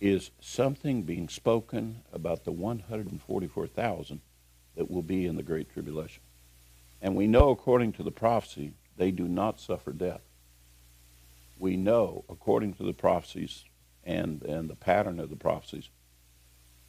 is 0.01 0.31
something 0.41 1.03
being 1.03 1.29
spoken 1.29 2.01
about 2.11 2.43
the 2.43 2.51
144,000 2.51 4.19
that 4.77 4.89
will 4.89 5.01
be 5.01 5.25
in 5.25 5.35
the 5.35 5.43
Great 5.43 5.73
Tribulation. 5.73 6.21
And 7.01 7.15
we 7.15 7.27
know, 7.27 7.49
according 7.49 7.93
to 7.93 8.03
the 8.03 8.11
prophecy, 8.11 8.73
they 8.95 9.11
do 9.11 9.27
not 9.27 9.59
suffer 9.59 9.91
death. 9.91 10.21
We 11.59 11.75
know, 11.75 12.23
according 12.29 12.75
to 12.75 12.83
the 12.83 12.93
prophecies 12.93 13.65
and, 14.05 14.41
and 14.43 14.69
the 14.69 14.75
pattern 14.75 15.19
of 15.19 15.29
the 15.29 15.35
prophecies, 15.35 15.89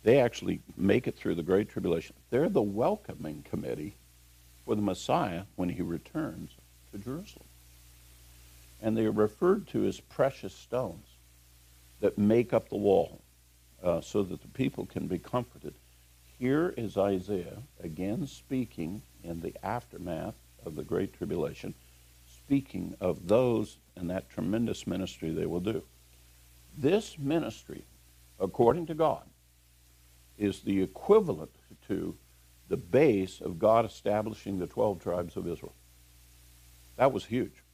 they 0.05 0.21
actually 0.21 0.61
make 0.77 1.09
it 1.09 1.17
through 1.17 1.35
the 1.35 1.43
Great 1.43 1.71
Tribulation. 1.71 2.15
They're 2.31 2.49
the 2.49 2.63
welcoming 2.63 3.45
committee 3.49 3.97
for 4.65 4.75
the 4.75 4.83
Messiah 4.83 5.43
when 5.57 5.71
he 5.71 5.83
returns 5.83 6.51
to 6.93 6.99
Jerusalem. 6.99 7.47
And 8.81 8.97
they 8.97 9.07
are 9.07 9.11
referred 9.11 9.67
to 9.69 9.87
as 9.87 9.99
precious 9.99 10.55
stones 10.55 11.07
that 12.01 12.17
make 12.17 12.53
up 12.53 12.69
the 12.69 12.77
wall 12.77 13.21
uh, 13.83 14.03
so 14.03 14.23
that 14.23 14.41
the 14.43 14.49
people 14.49 14.87
can 14.87 15.07
be 15.07 15.19
comforted 15.19 15.75
Here 16.39 16.73
is 16.77 16.97
Isaiah 16.97 17.63
again 17.83 18.27
speaking 18.29 19.03
in 19.25 19.41
the 19.41 19.55
aftermath 19.65 20.37
of 20.65 20.77
the 20.77 20.85
Great 20.85 21.13
Tribulation, 21.13 21.75
speaking 22.27 22.97
of 23.01 23.27
those 23.27 23.79
and 23.97 24.09
that 24.11 24.31
tremendous 24.31 24.87
ministry 24.87 25.31
they 25.31 25.47
will 25.47 25.61
do. 25.61 25.83
This 26.77 27.19
ministry, 27.19 27.85
according 28.39 28.87
to 28.87 28.95
God, 28.95 29.25
is 30.39 30.61
the 30.61 30.81
equivalent 30.81 31.51
to 31.89 32.17
the 32.69 32.77
base 32.77 33.41
of 33.41 33.59
God 33.59 33.85
establishing 33.85 34.59
the 34.59 34.67
12 34.69 35.03
tribes 35.03 35.37
of 35.37 35.49
Israel. 35.49 35.75
That 36.97 37.13
was 37.13 37.25
huge 37.25 37.65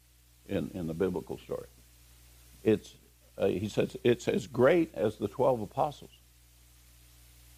in, 0.48 0.70
in 0.72 0.87
the 0.87 0.94
biblical 0.94 1.37
story. 1.37 1.66
It's, 2.62 2.94
uh, 3.37 3.48
he 3.48 3.68
says, 3.68 3.94
it's 4.05 4.27
as 4.27 4.46
great 4.46 4.94
as 4.94 5.18
the 5.18 5.29
12 5.29 5.61
apostles. 5.61 6.12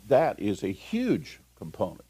That 0.08 0.38
is 0.38 0.62
a 0.62 0.68
huge 0.68 1.40
component 1.56 2.04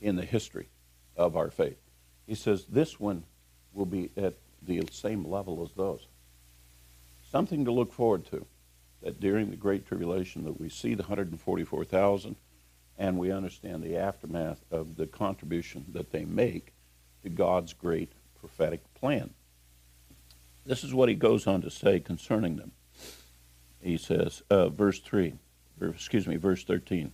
in 0.00 0.16
the 0.16 0.24
history 0.24 0.68
of 1.16 1.36
our 1.36 1.50
faith. 1.50 1.78
He 2.26 2.34
says 2.34 2.64
this 2.66 2.98
one 2.98 3.24
will 3.72 3.86
be 3.86 4.10
at 4.16 4.34
the 4.62 4.82
same 4.90 5.24
level 5.24 5.62
as 5.62 5.72
those. 5.76 6.06
Something 7.30 7.64
to 7.64 7.72
look 7.72 7.92
forward 7.92 8.24
to. 8.26 8.46
That 9.02 9.20
during 9.20 9.50
the 9.50 9.56
Great 9.56 9.86
Tribulation, 9.86 10.44
that 10.44 10.58
we 10.58 10.70
see 10.70 10.94
the 10.94 11.02
144,000, 11.02 12.36
and 12.96 13.18
we 13.18 13.30
understand 13.30 13.82
the 13.82 13.98
aftermath 13.98 14.64
of 14.70 14.96
the 14.96 15.06
contribution 15.06 15.84
that 15.92 16.10
they 16.10 16.24
make 16.24 16.72
to 17.22 17.28
God's 17.28 17.74
great 17.74 18.12
prophetic 18.38 18.82
plan. 18.94 19.30
This 20.64 20.84
is 20.84 20.94
what 20.94 21.10
he 21.10 21.14
goes 21.14 21.46
on 21.46 21.60
to 21.62 21.70
say 21.70 22.00
concerning 22.00 22.56
them. 22.56 22.72
He 23.80 23.98
says, 23.98 24.42
uh, 24.48 24.70
verse 24.70 25.00
3, 25.00 25.34
or 25.80 25.88
excuse 25.88 26.26
me, 26.26 26.36
verse 26.36 26.64
13, 26.64 27.12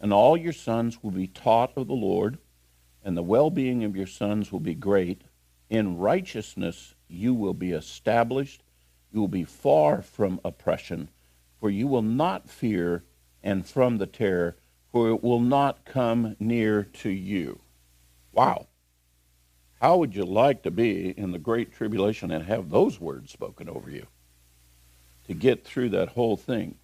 and 0.00 0.12
all 0.12 0.36
your 0.36 0.52
sons 0.52 1.02
will 1.02 1.10
be 1.10 1.26
taught 1.26 1.72
of 1.76 1.86
the 1.86 1.94
Lord, 1.94 2.38
and 3.04 3.16
the 3.16 3.22
well 3.22 3.50
being 3.50 3.84
of 3.84 3.96
your 3.96 4.06
sons 4.06 4.50
will 4.50 4.60
be 4.60 4.74
great. 4.74 5.22
In 5.70 5.98
righteousness 5.98 6.94
you 7.08 7.34
will 7.34 7.54
be 7.54 7.72
established. 7.72 8.62
You 9.12 9.20
will 9.20 9.28
be 9.28 9.44
far 9.44 10.02
from 10.02 10.40
oppression, 10.44 11.08
for 11.60 11.70
you 11.70 11.86
will 11.86 12.02
not 12.02 12.48
fear, 12.48 13.04
and 13.42 13.66
from 13.66 13.98
the 13.98 14.06
terror, 14.06 14.56
for 14.90 15.10
it 15.10 15.22
will 15.22 15.40
not 15.40 15.84
come 15.84 16.36
near 16.38 16.84
to 16.84 17.10
you. 17.10 17.60
Wow. 18.32 18.68
How 19.80 19.96
would 19.96 20.14
you 20.14 20.24
like 20.24 20.62
to 20.62 20.70
be 20.70 21.10
in 21.10 21.32
the 21.32 21.38
Great 21.38 21.72
Tribulation 21.72 22.30
and 22.30 22.44
have 22.44 22.70
those 22.70 23.00
words 23.00 23.32
spoken 23.32 23.68
over 23.68 23.90
you? 23.90 24.06
To 25.26 25.34
get 25.34 25.64
through 25.64 25.90
that 25.90 26.10
whole 26.10 26.36
thing. 26.36 26.76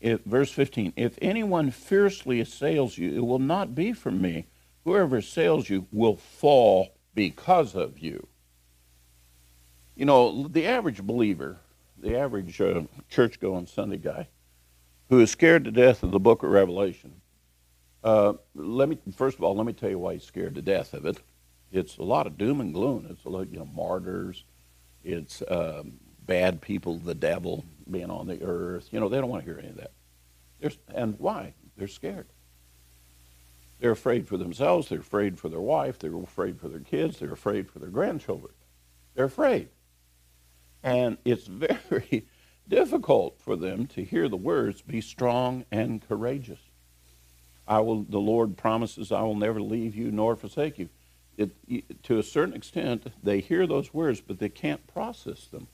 It, 0.00 0.24
verse 0.24 0.50
15 0.50 0.94
If 0.96 1.18
anyone 1.20 1.70
fiercely 1.70 2.40
assails 2.40 2.96
you, 2.96 3.14
it 3.14 3.26
will 3.26 3.38
not 3.38 3.74
be 3.74 3.92
from 3.92 4.20
me. 4.20 4.46
Whoever 4.84 5.18
assails 5.18 5.68
you 5.68 5.86
will 5.92 6.16
fall 6.16 6.94
because 7.14 7.74
of 7.74 7.98
you. 7.98 8.26
You 9.94 10.06
know, 10.06 10.48
the 10.48 10.66
average 10.66 11.02
believer, 11.02 11.58
the 11.98 12.16
average 12.16 12.58
uh, 12.60 12.82
church 13.10 13.40
going 13.40 13.66
Sunday 13.66 13.98
guy, 13.98 14.28
who 15.10 15.20
is 15.20 15.30
scared 15.30 15.64
to 15.64 15.70
death 15.70 16.02
of 16.02 16.12
the 16.12 16.20
book 16.20 16.42
of 16.42 16.50
Revelation, 16.50 17.20
uh, 18.02 18.32
let 18.54 18.88
me 18.88 18.98
first 19.14 19.36
of 19.36 19.44
all 19.44 19.54
let 19.54 19.66
me 19.66 19.74
tell 19.74 19.90
you 19.90 19.98
why 19.98 20.14
he's 20.14 20.24
scared 20.24 20.54
to 20.54 20.62
death 20.62 20.94
of 20.94 21.04
it. 21.04 21.18
It's 21.70 21.98
a 21.98 22.02
lot 22.02 22.26
of 22.26 22.38
doom 22.38 22.62
and 22.62 22.72
gloom. 22.72 23.06
It's 23.10 23.24
a 23.26 23.28
lot, 23.28 23.52
you 23.52 23.58
know, 23.58 23.66
martyrs. 23.66 24.44
It's 25.04 25.42
um, 25.48 25.92
bad 26.26 26.62
people, 26.62 26.98
the 26.98 27.14
devil 27.14 27.64
being 27.90 28.10
on 28.10 28.26
the 28.26 28.42
earth. 28.42 28.88
You 28.92 29.00
know, 29.00 29.08
they 29.08 29.18
don't 29.18 29.30
want 29.30 29.44
to 29.44 29.50
hear 29.50 29.58
any 29.58 29.68
of 29.68 29.76
that. 29.76 29.92
They're, 30.60 30.70
and 30.94 31.18
why? 31.18 31.54
They're 31.76 31.88
scared. 31.88 32.26
They're 33.80 33.92
afraid 33.92 34.28
for 34.28 34.36
themselves. 34.36 34.88
They're 34.88 35.00
afraid 35.00 35.38
for 35.38 35.48
their 35.48 35.60
wife. 35.60 35.98
They're 35.98 36.14
afraid 36.16 36.60
for 36.60 36.68
their 36.68 36.80
kids. 36.80 37.18
They're 37.18 37.32
afraid 37.32 37.70
for 37.70 37.78
their 37.78 37.88
grandchildren. 37.88 38.52
They're 39.14 39.24
afraid. 39.24 39.68
And 40.82 41.16
it's 41.24 41.46
very 41.46 42.26
difficult 42.68 43.40
for 43.40 43.56
them 43.56 43.86
to 43.88 44.04
hear 44.04 44.28
the 44.28 44.36
words, 44.36 44.82
be 44.82 45.00
strong 45.00 45.64
and 45.70 46.06
courageous. 46.06 46.60
I 47.66 47.80
will, 47.80 48.02
the 48.02 48.18
Lord 48.18 48.56
promises, 48.56 49.12
I 49.12 49.22
will 49.22 49.36
never 49.36 49.60
leave 49.60 49.94
you 49.94 50.10
nor 50.10 50.36
forsake 50.36 50.78
you. 50.78 50.88
It, 51.38 52.02
to 52.02 52.18
a 52.18 52.22
certain 52.22 52.54
extent, 52.54 53.06
they 53.22 53.40
hear 53.40 53.66
those 53.66 53.94
words, 53.94 54.20
but 54.20 54.38
they 54.38 54.48
can't 54.48 54.86
process 54.86 55.46
them. 55.46 55.68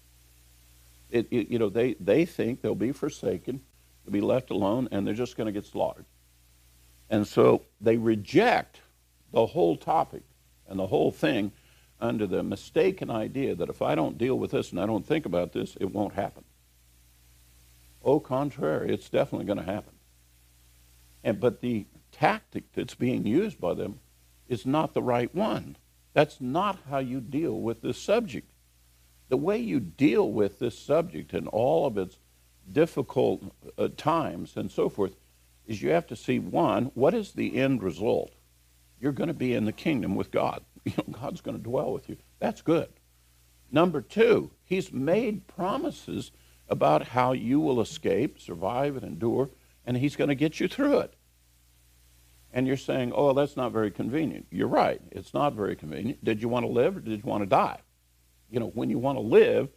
It, 1.10 1.28
it, 1.30 1.48
you 1.48 1.58
know, 1.58 1.68
they, 1.68 1.94
they 1.94 2.24
think 2.24 2.60
they'll 2.60 2.74
be 2.74 2.92
forsaken, 2.92 3.60
they'll 4.04 4.12
be 4.12 4.20
left 4.20 4.50
alone, 4.50 4.88
and 4.90 5.06
they're 5.06 5.14
just 5.14 5.36
going 5.36 5.46
to 5.46 5.52
get 5.52 5.64
slaughtered. 5.64 6.06
And 7.08 7.26
so 7.26 7.62
they 7.80 7.96
reject 7.96 8.80
the 9.32 9.46
whole 9.46 9.76
topic 9.76 10.22
and 10.68 10.78
the 10.78 10.86
whole 10.86 11.12
thing 11.12 11.52
under 12.00 12.26
the 12.26 12.42
mistaken 12.42 13.10
idea 13.10 13.54
that 13.54 13.68
if 13.68 13.80
I 13.80 13.94
don't 13.94 14.18
deal 14.18 14.38
with 14.38 14.50
this 14.50 14.70
and 14.70 14.80
I 14.80 14.86
don't 14.86 15.06
think 15.06 15.26
about 15.26 15.52
this, 15.52 15.76
it 15.80 15.92
won't 15.92 16.14
happen. 16.14 16.44
Au 18.04 18.20
contrary, 18.20 18.92
it's 18.92 19.08
definitely 19.08 19.46
going 19.46 19.58
to 19.58 19.64
happen. 19.64 19.94
And, 21.24 21.40
but 21.40 21.60
the 21.60 21.86
tactic 22.12 22.72
that's 22.72 22.94
being 22.94 23.26
used 23.26 23.60
by 23.60 23.74
them 23.74 24.00
is 24.48 24.66
not 24.66 24.94
the 24.94 25.02
right 25.02 25.34
one. 25.34 25.76
That's 26.12 26.40
not 26.40 26.78
how 26.88 26.98
you 26.98 27.20
deal 27.20 27.60
with 27.60 27.82
this 27.82 27.98
subject. 27.98 28.50
The 29.28 29.36
way 29.36 29.58
you 29.58 29.80
deal 29.80 30.30
with 30.30 30.58
this 30.58 30.78
subject 30.78 31.32
and 31.32 31.48
all 31.48 31.86
of 31.86 31.98
its 31.98 32.18
difficult 32.70 33.52
uh, 33.78 33.88
times 33.96 34.56
and 34.56 34.70
so 34.70 34.88
forth 34.88 35.16
is 35.66 35.82
you 35.82 35.90
have 35.90 36.06
to 36.06 36.16
see 36.16 36.38
one, 36.38 36.86
what 36.94 37.14
is 37.14 37.32
the 37.32 37.56
end 37.56 37.82
result? 37.82 38.32
You're 39.00 39.12
going 39.12 39.28
to 39.28 39.34
be 39.34 39.54
in 39.54 39.64
the 39.64 39.72
kingdom 39.72 40.14
with 40.14 40.30
God. 40.30 40.62
You 40.86 40.92
know, 40.98 41.18
God's 41.18 41.40
going 41.40 41.56
to 41.56 41.62
dwell 41.62 41.92
with 41.92 42.08
you. 42.08 42.16
That's 42.38 42.62
good. 42.62 42.88
Number 43.72 44.00
two, 44.00 44.52
He's 44.62 44.92
made 44.92 45.48
promises 45.48 46.30
about 46.68 47.08
how 47.08 47.32
you 47.32 47.58
will 47.58 47.80
escape, 47.80 48.40
survive, 48.40 48.96
and 48.96 49.04
endure, 49.04 49.50
and 49.84 49.96
He's 49.96 50.14
going 50.14 50.28
to 50.28 50.36
get 50.36 50.60
you 50.60 50.68
through 50.68 51.00
it. 51.00 51.14
And 52.52 52.68
you're 52.68 52.76
saying, 52.76 53.12
oh, 53.16 53.32
that's 53.32 53.56
not 53.56 53.72
very 53.72 53.90
convenient. 53.90 54.46
You're 54.52 54.68
right. 54.68 55.00
It's 55.10 55.34
not 55.34 55.54
very 55.54 55.74
convenient. 55.74 56.24
Did 56.24 56.40
you 56.40 56.48
want 56.48 56.64
to 56.64 56.70
live 56.70 56.96
or 56.96 57.00
did 57.00 57.18
you 57.18 57.28
want 57.28 57.42
to 57.42 57.48
die? 57.48 57.80
You 58.50 58.60
know, 58.60 58.68
when 58.68 58.90
you 58.90 58.98
want 58.98 59.16
to 59.16 59.22
live, 59.22 59.68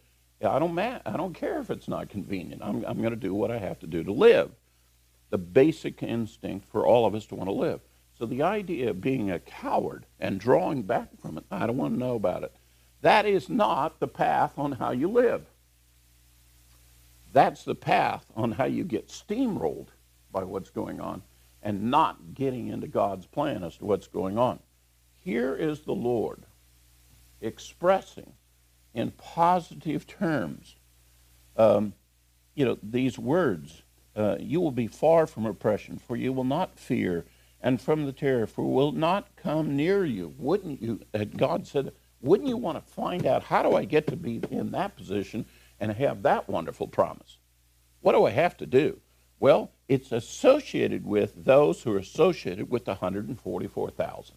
I 0.44 0.58
don't, 0.58 0.74
ma- 0.74 1.00
I 1.04 1.16
don't 1.16 1.34
care 1.34 1.60
if 1.60 1.70
it's 1.70 1.88
not 1.88 2.08
convenient. 2.08 2.62
I'm, 2.62 2.84
I'm 2.86 2.98
going 2.98 3.10
to 3.10 3.16
do 3.16 3.34
what 3.34 3.50
I 3.50 3.58
have 3.58 3.78
to 3.80 3.86
do 3.86 4.02
to 4.04 4.12
live. 4.12 4.50
The 5.30 5.38
basic 5.38 6.02
instinct 6.02 6.66
for 6.68 6.86
all 6.86 7.06
of 7.06 7.14
us 7.14 7.26
to 7.26 7.34
want 7.34 7.48
to 7.48 7.54
live. 7.54 7.80
So 8.18 8.26
the 8.26 8.42
idea 8.42 8.90
of 8.90 9.00
being 9.00 9.30
a 9.30 9.38
coward 9.38 10.06
and 10.18 10.40
drawing 10.40 10.82
back 10.82 11.08
from 11.20 11.38
it, 11.38 11.44
I 11.50 11.66
don't 11.66 11.76
want 11.76 11.94
to 11.94 11.98
know 11.98 12.14
about 12.14 12.42
it. 12.42 12.54
That 13.02 13.26
is 13.26 13.48
not 13.48 13.98
the 13.98 14.08
path 14.08 14.58
on 14.58 14.72
how 14.72 14.90
you 14.90 15.08
live. 15.08 15.46
That's 17.32 17.64
the 17.64 17.74
path 17.74 18.26
on 18.36 18.52
how 18.52 18.64
you 18.64 18.84
get 18.84 19.08
steamrolled 19.08 19.88
by 20.32 20.44
what's 20.44 20.70
going 20.70 21.00
on 21.00 21.22
and 21.62 21.90
not 21.90 22.34
getting 22.34 22.68
into 22.68 22.88
God's 22.88 23.26
plan 23.26 23.62
as 23.62 23.76
to 23.78 23.84
what's 23.84 24.06
going 24.06 24.38
on. 24.38 24.58
Here 25.16 25.54
is 25.54 25.80
the 25.80 25.94
Lord 25.94 26.44
expressing 27.40 28.32
in 28.94 29.10
positive 29.12 30.06
terms, 30.06 30.76
um, 31.56 31.94
you 32.54 32.64
know, 32.64 32.78
these 32.82 33.18
words. 33.18 33.82
Uh, 34.16 34.36
you 34.40 34.60
will 34.60 34.72
be 34.72 34.88
far 34.88 35.26
from 35.26 35.46
oppression, 35.46 35.96
for 35.96 36.16
you 36.16 36.32
will 36.32 36.44
not 36.44 36.78
fear 36.78 37.24
and 37.62 37.80
from 37.80 38.06
the 38.06 38.12
terror, 38.12 38.46
for 38.46 38.64
will 38.64 38.92
not 38.92 39.28
come 39.36 39.76
near 39.76 40.04
you. 40.04 40.34
Wouldn't 40.38 40.82
you, 40.82 41.00
God 41.36 41.66
said, 41.66 41.92
wouldn't 42.20 42.48
you 42.48 42.56
want 42.56 42.84
to 42.84 42.92
find 42.92 43.26
out 43.26 43.44
how 43.44 43.62
do 43.62 43.76
I 43.76 43.84
get 43.84 44.06
to 44.08 44.16
be 44.16 44.42
in 44.50 44.72
that 44.72 44.96
position 44.96 45.46
and 45.78 45.92
have 45.92 46.22
that 46.22 46.48
wonderful 46.48 46.86
promise? 46.86 47.38
What 48.00 48.12
do 48.12 48.24
I 48.26 48.30
have 48.30 48.56
to 48.58 48.66
do? 48.66 49.00
Well, 49.38 49.70
it's 49.88 50.12
associated 50.12 51.06
with 51.06 51.44
those 51.44 51.82
who 51.82 51.94
are 51.94 51.98
associated 51.98 52.70
with 52.70 52.84
the 52.84 52.92
144,000. 52.92 54.36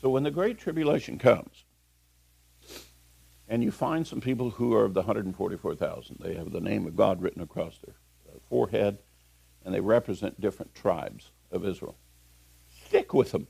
So 0.00 0.08
when 0.10 0.22
the 0.22 0.30
Great 0.30 0.58
Tribulation 0.58 1.18
comes, 1.18 1.64
and 3.50 3.64
you 3.64 3.72
find 3.72 4.06
some 4.06 4.20
people 4.20 4.50
who 4.50 4.72
are 4.74 4.84
of 4.84 4.94
the 4.94 5.00
144,000, 5.00 6.18
they 6.20 6.34
have 6.34 6.52
the 6.52 6.60
name 6.60 6.86
of 6.86 6.94
God 6.94 7.20
written 7.20 7.42
across 7.42 7.78
their 7.84 7.96
forehead, 8.48 8.98
and 9.64 9.74
they 9.74 9.80
represent 9.80 10.40
different 10.40 10.72
tribes 10.72 11.32
of 11.50 11.66
Israel. 11.66 11.96
Stick 12.86 13.12
with 13.12 13.32
them. 13.32 13.48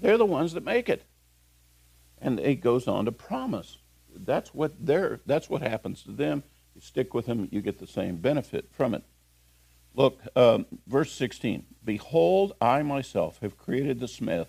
They're 0.00 0.16
the 0.16 0.24
ones 0.24 0.52
that 0.52 0.64
make 0.64 0.88
it. 0.88 1.02
And 2.22 2.38
it 2.38 2.60
goes 2.60 2.86
on 2.86 3.04
to 3.06 3.12
promise. 3.12 3.78
That's 4.14 4.54
what 4.54 4.74
they're, 4.78 5.20
that's 5.26 5.50
what 5.50 5.60
happens 5.60 6.04
to 6.04 6.12
them. 6.12 6.44
You 6.76 6.80
stick 6.80 7.14
with 7.14 7.26
them, 7.26 7.48
you 7.50 7.60
get 7.60 7.80
the 7.80 7.86
same 7.86 8.16
benefit 8.16 8.68
from 8.70 8.94
it. 8.94 9.02
Look, 9.92 10.20
um, 10.36 10.66
verse 10.86 11.10
16. 11.10 11.66
Behold, 11.84 12.52
I 12.60 12.82
myself 12.82 13.40
have 13.40 13.58
created 13.58 13.98
the 13.98 14.08
smith 14.08 14.48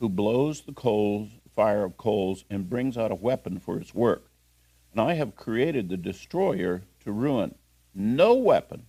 who 0.00 0.08
blows 0.08 0.62
the 0.62 0.72
coals, 0.72 1.30
fire 1.54 1.84
of 1.84 1.96
coals 1.96 2.44
and 2.50 2.70
brings 2.70 2.96
out 2.96 3.12
a 3.12 3.16
weapon 3.16 3.58
for 3.58 3.78
its 3.78 3.94
work. 3.94 4.30
And 4.92 5.00
I 5.00 5.14
have 5.14 5.36
created 5.36 5.88
the 5.88 5.96
destroyer 5.96 6.82
to 7.00 7.12
ruin. 7.12 7.54
No 7.94 8.34
weapon 8.34 8.86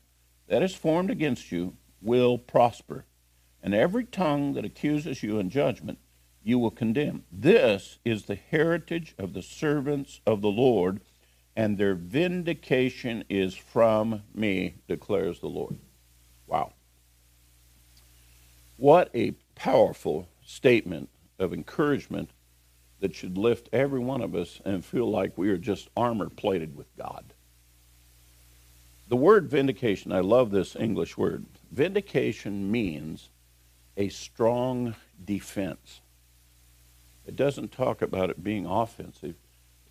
that 0.47 0.63
is 0.63 0.75
formed 0.75 1.09
against 1.09 1.51
you 1.51 1.75
will 2.01 2.37
prosper, 2.37 3.05
and 3.61 3.73
every 3.73 4.05
tongue 4.05 4.53
that 4.53 4.65
accuses 4.65 5.23
you 5.23 5.39
in 5.39 5.49
judgment 5.49 5.99
you 6.45 6.59
will 6.59 6.71
condemn. 6.71 7.23
This 7.31 7.97
is 8.05 8.25
the 8.25 8.35
heritage 8.35 9.15
of 9.17 9.33
the 9.33 9.41
servants 9.41 10.21
of 10.27 10.41
the 10.41 10.51
Lord, 10.51 11.01
and 11.55 11.77
their 11.77 11.95
vindication 11.95 13.23
is 13.29 13.55
from 13.55 14.21
me, 14.33 14.75
declares 14.87 15.39
the 15.39 15.47
Lord. 15.47 15.77
Wow. 16.45 16.73
What 18.77 19.09
a 19.15 19.31
powerful 19.55 20.29
statement 20.45 21.09
of 21.39 21.51
encouragement 21.51 22.29
that 23.05 23.13
should 23.13 23.37
lift 23.37 23.69
every 23.71 23.99
one 23.99 24.23
of 24.23 24.33
us 24.33 24.59
and 24.65 24.83
feel 24.83 25.07
like 25.07 25.37
we 25.37 25.49
are 25.49 25.59
just 25.59 25.89
armor 25.95 26.27
plated 26.27 26.75
with 26.75 26.87
God. 26.97 27.23
The 29.09 29.15
word 29.15 29.47
vindication, 29.47 30.11
I 30.11 30.21
love 30.21 30.49
this 30.49 30.75
English 30.75 31.15
word. 31.15 31.45
Vindication 31.71 32.71
means 32.71 33.29
a 33.95 34.09
strong 34.09 34.95
defense. 35.23 36.01
It 37.27 37.35
doesn't 37.35 37.71
talk 37.71 38.01
about 38.01 38.31
it 38.31 38.43
being 38.43 38.65
offensive. 38.65 39.35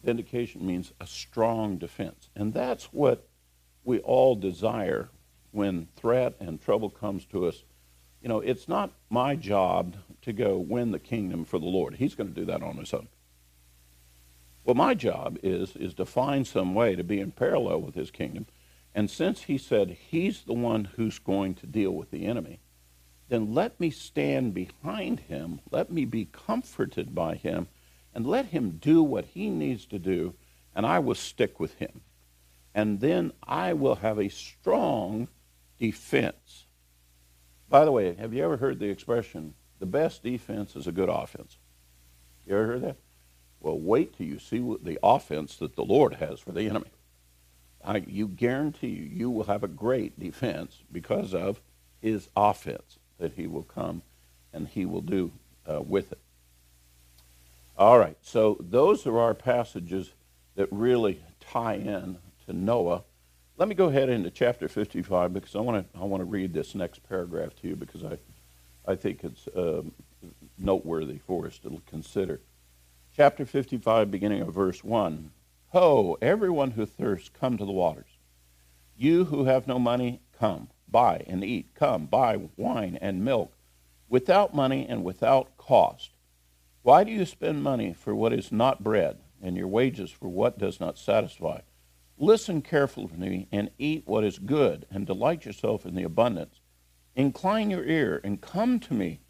Vindication 0.02 0.66
means 0.66 0.92
a 1.00 1.06
strong 1.06 1.76
defense. 1.76 2.30
And 2.34 2.52
that's 2.52 2.86
what 2.86 3.28
we 3.84 4.00
all 4.00 4.34
desire 4.34 5.08
when 5.52 5.86
threat 5.94 6.34
and 6.40 6.60
trouble 6.60 6.90
comes 6.90 7.24
to 7.26 7.46
us. 7.46 7.62
You 8.24 8.30
know, 8.30 8.40
it's 8.40 8.68
not 8.68 8.90
my 9.10 9.36
job 9.36 9.96
to 10.22 10.32
go 10.32 10.56
win 10.56 10.92
the 10.92 10.98
kingdom 10.98 11.44
for 11.44 11.58
the 11.58 11.66
Lord. 11.66 11.96
He's 11.96 12.14
going 12.14 12.32
to 12.32 12.40
do 12.40 12.46
that 12.46 12.62
on 12.62 12.78
his 12.78 12.94
own. 12.94 13.08
Well, 14.64 14.74
my 14.74 14.94
job 14.94 15.36
is 15.42 15.76
is 15.76 15.92
to 15.94 16.06
find 16.06 16.46
some 16.46 16.74
way 16.74 16.96
to 16.96 17.04
be 17.04 17.20
in 17.20 17.32
parallel 17.32 17.82
with 17.82 17.94
his 17.94 18.10
kingdom. 18.10 18.46
And 18.94 19.10
since 19.10 19.42
he 19.42 19.58
said 19.58 19.98
he's 20.08 20.40
the 20.40 20.54
one 20.54 20.86
who's 20.96 21.18
going 21.18 21.54
to 21.56 21.66
deal 21.66 21.90
with 21.90 22.10
the 22.10 22.24
enemy, 22.24 22.60
then 23.28 23.52
let 23.52 23.78
me 23.78 23.90
stand 23.90 24.54
behind 24.54 25.20
him. 25.20 25.60
Let 25.70 25.92
me 25.92 26.06
be 26.06 26.24
comforted 26.24 27.14
by 27.14 27.34
him 27.34 27.68
and 28.14 28.26
let 28.26 28.46
him 28.46 28.78
do 28.80 29.02
what 29.02 29.26
he 29.26 29.50
needs 29.50 29.84
to 29.86 29.98
do, 29.98 30.32
and 30.74 30.86
I 30.86 30.98
will 30.98 31.14
stick 31.14 31.60
with 31.60 31.74
him. 31.74 32.00
And 32.74 33.00
then 33.00 33.32
I 33.46 33.74
will 33.74 33.96
have 33.96 34.18
a 34.18 34.30
strong 34.30 35.28
defense. 35.78 36.64
By 37.68 37.84
the 37.84 37.92
way, 37.92 38.14
have 38.14 38.32
you 38.34 38.44
ever 38.44 38.56
heard 38.56 38.78
the 38.78 38.88
expression, 38.88 39.54
the 39.78 39.86
best 39.86 40.22
defense 40.22 40.76
is 40.76 40.86
a 40.86 40.92
good 40.92 41.08
offense? 41.08 41.58
You 42.46 42.56
ever 42.56 42.66
heard 42.66 42.82
that? 42.82 42.96
Well, 43.60 43.78
wait 43.78 44.16
till 44.16 44.26
you 44.26 44.38
see 44.38 44.58
the 44.58 44.98
offense 45.02 45.56
that 45.56 45.74
the 45.74 45.84
Lord 45.84 46.14
has 46.14 46.40
for 46.40 46.52
the 46.52 46.68
enemy. 46.68 46.90
I, 47.82 48.04
you 48.06 48.28
guarantee 48.28 48.88
you, 48.88 49.04
you 49.04 49.30
will 49.30 49.44
have 49.44 49.62
a 49.62 49.68
great 49.68 50.18
defense 50.18 50.82
because 50.90 51.34
of 51.34 51.60
his 52.00 52.28
offense 52.36 52.98
that 53.18 53.32
he 53.34 53.46
will 53.46 53.62
come 53.62 54.02
and 54.52 54.68
he 54.68 54.84
will 54.84 55.00
do 55.00 55.32
uh, 55.70 55.80
with 55.80 56.12
it. 56.12 56.18
All 57.76 57.98
right, 57.98 58.16
so 58.22 58.56
those 58.60 59.06
are 59.06 59.18
our 59.18 59.34
passages 59.34 60.12
that 60.54 60.68
really 60.70 61.20
tie 61.40 61.74
in 61.74 62.18
to 62.46 62.52
Noah. 62.52 63.02
Let 63.56 63.68
me 63.68 63.76
go 63.76 63.86
ahead 63.86 64.08
into 64.08 64.30
chapter 64.30 64.66
55 64.66 65.32
because 65.32 65.54
I 65.54 65.60
want 65.60 65.92
to 65.92 65.98
I 65.98 66.04
want 66.04 66.20
to 66.20 66.24
read 66.24 66.52
this 66.52 66.74
next 66.74 67.08
paragraph 67.08 67.54
to 67.56 67.68
you 67.68 67.76
because 67.76 68.02
I 68.02 68.18
I 68.86 68.96
think 68.96 69.22
it's 69.22 69.48
um, 69.56 69.92
noteworthy 70.58 71.18
for 71.18 71.46
us 71.46 71.58
to 71.58 71.80
consider. 71.86 72.40
Chapter 73.16 73.46
55, 73.46 74.10
beginning 74.10 74.42
of 74.42 74.52
verse 74.52 74.82
1. 74.82 75.30
Ho, 75.68 76.18
everyone 76.20 76.72
who 76.72 76.84
thirsts, 76.84 77.28
come 77.28 77.56
to 77.56 77.64
the 77.64 77.70
waters. 77.70 78.18
You 78.96 79.26
who 79.26 79.44
have 79.44 79.68
no 79.68 79.78
money, 79.78 80.20
come, 80.36 80.68
buy 80.90 81.24
and 81.28 81.44
eat. 81.44 81.74
Come, 81.74 82.06
buy 82.06 82.40
wine 82.56 82.98
and 83.00 83.24
milk 83.24 83.56
without 84.08 84.52
money 84.52 84.84
and 84.88 85.04
without 85.04 85.56
cost. 85.56 86.10
Why 86.82 87.04
do 87.04 87.12
you 87.12 87.24
spend 87.24 87.62
money 87.62 87.94
for 87.94 88.16
what 88.16 88.32
is 88.32 88.50
not 88.50 88.82
bread, 88.82 89.18
and 89.40 89.56
your 89.56 89.68
wages 89.68 90.10
for 90.10 90.28
what 90.28 90.58
does 90.58 90.80
not 90.80 90.98
satisfy? 90.98 91.60
Listen 92.18 92.62
carefully 92.62 93.08
to 93.08 93.18
me 93.18 93.48
and 93.50 93.70
eat 93.78 94.04
what 94.06 94.24
is 94.24 94.38
good, 94.38 94.86
and 94.90 95.06
delight 95.06 95.44
yourself 95.44 95.84
in 95.84 95.94
the 95.94 96.04
abundance. 96.04 96.60
Incline 97.16 97.70
your 97.70 97.84
ear 97.84 98.20
and 98.22 98.40
come 98.40 98.78
to 98.80 98.94
me. 98.94 99.20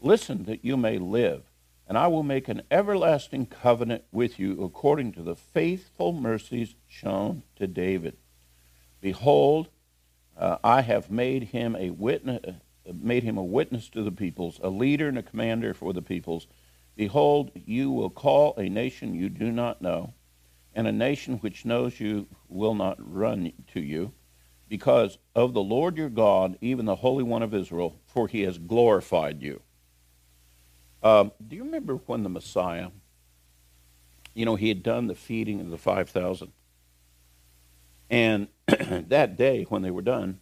Listen 0.00 0.44
that 0.44 0.64
you 0.64 0.76
may 0.76 0.98
live, 0.98 1.50
and 1.86 1.96
I 1.96 2.08
will 2.08 2.22
make 2.22 2.48
an 2.48 2.62
everlasting 2.70 3.46
covenant 3.46 4.04
with 4.10 4.38
you 4.38 4.62
according 4.64 5.12
to 5.12 5.22
the 5.22 5.36
faithful 5.36 6.12
mercies 6.12 6.74
shown 6.88 7.42
to 7.56 7.66
David. 7.66 8.16
Behold, 9.00 9.68
uh, 10.36 10.58
I 10.64 10.80
have 10.82 11.10
made 11.10 11.44
him 11.44 11.76
a 11.76 11.90
witness, 11.90 12.40
uh, 12.44 12.92
made 12.92 13.22
him 13.22 13.38
a 13.38 13.44
witness 13.44 13.88
to 13.90 14.02
the 14.02 14.12
peoples, 14.12 14.58
a 14.62 14.68
leader 14.68 15.08
and 15.08 15.18
a 15.18 15.22
commander 15.22 15.74
for 15.74 15.92
the 15.92 16.02
peoples. 16.02 16.46
Behold, 16.96 17.52
you 17.54 17.90
will 17.90 18.10
call 18.10 18.54
a 18.56 18.68
nation 18.68 19.14
you 19.14 19.28
do 19.28 19.50
not 19.52 19.80
know, 19.80 20.14
and 20.74 20.86
a 20.86 20.92
nation 20.92 21.38
which 21.38 21.64
knows 21.64 22.00
you 22.00 22.26
will 22.48 22.74
not 22.74 22.96
run 22.98 23.52
to 23.72 23.80
you, 23.80 24.12
because 24.68 25.18
of 25.34 25.52
the 25.52 25.62
Lord 25.62 25.96
your 25.98 26.08
God, 26.08 26.56
even 26.60 26.86
the 26.86 26.96
Holy 26.96 27.22
One 27.22 27.42
of 27.42 27.52
Israel, 27.52 28.00
for 28.06 28.26
he 28.26 28.42
has 28.42 28.56
glorified 28.56 29.42
you. 29.42 29.60
Um, 31.02 31.32
do 31.46 31.56
you 31.56 31.64
remember 31.64 31.96
when 32.06 32.22
the 32.22 32.28
Messiah, 32.28 32.88
you 34.34 34.46
know, 34.46 34.56
he 34.56 34.68
had 34.68 34.82
done 34.82 35.08
the 35.08 35.14
feeding 35.14 35.60
of 35.60 35.70
the 35.70 35.76
5,000? 35.76 36.52
And 38.08 38.48
that 38.66 39.36
day, 39.36 39.64
when 39.68 39.82
they 39.82 39.90
were 39.90 40.02
done, 40.02 40.40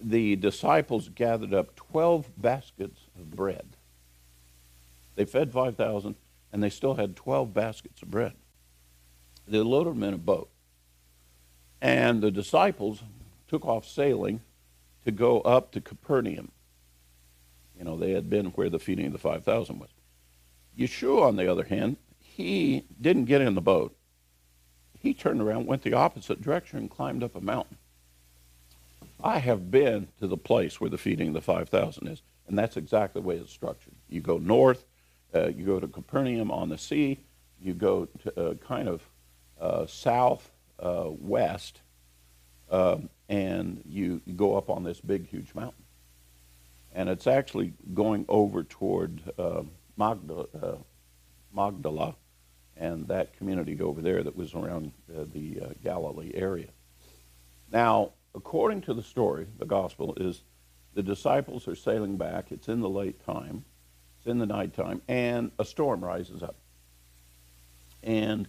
the 0.00 0.36
disciples 0.36 1.08
gathered 1.08 1.54
up 1.54 1.74
12 1.74 2.30
baskets 2.36 3.00
of 3.18 3.30
bread. 3.30 3.76
They 5.14 5.24
fed 5.24 5.52
5,000, 5.52 6.14
and 6.52 6.62
they 6.62 6.70
still 6.70 6.94
had 6.94 7.16
12 7.16 7.54
baskets 7.54 8.02
of 8.02 8.10
bread. 8.10 8.34
They 9.46 9.58
loaded 9.58 9.94
them 9.94 10.02
in 10.02 10.14
a 10.14 10.18
boat. 10.18 10.50
And 11.80 12.22
the 12.22 12.30
disciples 12.30 13.02
took 13.48 13.64
off 13.64 13.86
sailing 13.86 14.40
to 15.04 15.12
go 15.12 15.40
up 15.42 15.72
to 15.72 15.80
Capernaum. 15.80 16.50
You 17.78 17.84
know, 17.84 17.96
they 17.96 18.12
had 18.12 18.28
been 18.28 18.46
where 18.46 18.70
the 18.70 18.78
feeding 18.78 19.06
of 19.06 19.12
the 19.12 19.18
5,000 19.18 19.78
was. 19.78 19.90
Yeshua, 20.78 21.28
on 21.28 21.36
the 21.36 21.50
other 21.50 21.64
hand, 21.64 21.96
he 22.18 22.84
didn't 23.00 23.26
get 23.26 23.40
in 23.40 23.54
the 23.54 23.60
boat. 23.60 23.96
He 24.98 25.14
turned 25.14 25.40
around, 25.40 25.66
went 25.66 25.82
the 25.82 25.92
opposite 25.92 26.42
direction, 26.42 26.78
and 26.78 26.90
climbed 26.90 27.22
up 27.22 27.36
a 27.36 27.40
mountain. 27.40 27.76
I 29.22 29.38
have 29.38 29.70
been 29.70 30.08
to 30.20 30.26
the 30.26 30.36
place 30.36 30.80
where 30.80 30.90
the 30.90 30.98
feeding 30.98 31.28
of 31.28 31.34
the 31.34 31.40
5,000 31.40 32.08
is, 32.08 32.22
and 32.48 32.58
that's 32.58 32.76
exactly 32.76 33.20
the 33.20 33.26
way 33.26 33.36
it's 33.36 33.52
structured. 33.52 33.94
You 34.08 34.20
go 34.20 34.38
north, 34.38 34.84
uh, 35.34 35.48
you 35.48 35.64
go 35.64 35.80
to 35.80 35.86
Capernaum 35.86 36.50
on 36.50 36.68
the 36.68 36.78
sea, 36.78 37.20
you 37.60 37.74
go 37.74 38.06
to 38.22 38.40
uh, 38.40 38.54
kind 38.54 38.88
of 38.88 39.08
uh, 39.60 39.86
south 39.86 40.50
uh, 40.78 41.10
um, 42.70 43.08
and 43.28 43.82
you, 43.86 44.20
go 44.36 44.56
up 44.56 44.68
on 44.70 44.84
this 44.84 45.00
big, 45.00 45.28
huge 45.28 45.54
mountain. 45.54 45.84
And 46.94 47.08
it's 47.08 47.26
actually 47.26 47.72
going 47.94 48.24
over 48.28 48.64
toward 48.64 49.22
uh, 49.38 49.62
Magdala, 49.96 50.46
uh, 50.62 50.76
Magdala 51.54 52.16
and 52.76 53.08
that 53.08 53.36
community 53.36 53.80
over 53.80 54.02
there 54.02 54.22
that 54.22 54.36
was 54.36 54.54
around 54.54 54.92
the 55.08 55.60
Galilee 55.82 56.32
area. 56.34 56.68
Now, 57.72 58.12
according 58.34 58.82
to 58.82 58.94
the 58.94 59.02
story, 59.02 59.46
the 59.58 59.64
gospel 59.64 60.14
is 60.18 60.42
the 60.94 61.02
disciples 61.02 61.66
are 61.68 61.74
sailing 61.74 62.16
back. 62.16 62.52
It's 62.52 62.68
in 62.68 62.80
the 62.80 62.88
late 62.88 63.24
time 63.24 63.64
it's 64.26 64.32
in 64.32 64.38
the 64.38 64.46
nighttime, 64.46 65.02
and 65.06 65.52
a 65.60 65.64
storm 65.64 66.04
rises 66.04 66.42
up. 66.42 66.56
And 68.02 68.48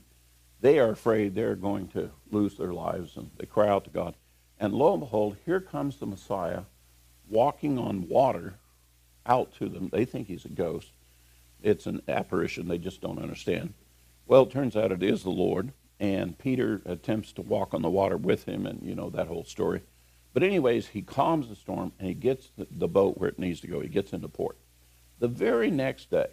they 0.61 0.79
are 0.79 0.89
afraid 0.89 1.35
they're 1.35 1.55
going 1.55 1.87
to 1.89 2.11
lose 2.31 2.57
their 2.57 2.73
lives, 2.73 3.15
and 3.17 3.29
they 3.37 3.45
cry 3.45 3.67
out 3.67 3.83
to 3.85 3.89
God. 3.89 4.15
And 4.59 4.73
lo 4.73 4.93
and 4.93 5.01
behold, 5.01 5.37
here 5.45 5.61
comes 5.61 5.97
the 5.97 6.05
Messiah 6.05 6.61
walking 7.29 7.77
on 7.77 8.07
water 8.07 8.55
out 9.25 9.53
to 9.55 9.69
them. 9.69 9.89
They 9.91 10.05
think 10.05 10.27
he's 10.27 10.45
a 10.45 10.49
ghost. 10.49 10.91
It's 11.61 11.85
an 11.85 12.01
apparition. 12.07 12.67
They 12.67 12.77
just 12.77 13.01
don't 13.01 13.21
understand. 13.21 13.73
Well, 14.25 14.43
it 14.43 14.51
turns 14.51 14.75
out 14.75 14.91
it 14.91 15.03
is 15.03 15.23
the 15.23 15.29
Lord, 15.29 15.73
and 15.99 16.37
Peter 16.37 16.81
attempts 16.85 17.33
to 17.33 17.41
walk 17.41 17.73
on 17.73 17.81
the 17.81 17.89
water 17.89 18.17
with 18.17 18.45
him, 18.45 18.65
and 18.65 18.81
you 18.83 18.95
know 18.95 19.09
that 19.09 19.27
whole 19.27 19.43
story. 19.43 19.81
But, 20.33 20.43
anyways, 20.43 20.87
he 20.87 21.01
calms 21.01 21.49
the 21.49 21.55
storm 21.55 21.93
and 21.97 22.07
he 22.07 22.13
gets 22.13 22.51
the, 22.55 22.87
boat 22.87 23.17
where 23.17 23.29
it 23.29 23.39
needs 23.39 23.59
to 23.61 23.67
go. 23.67 23.79
He 23.79 23.87
gets 23.87 24.13
into 24.13 24.27
port. 24.27 24.55
The 25.19 25.27
very 25.27 25.71
next 25.71 26.11
day, 26.11 26.27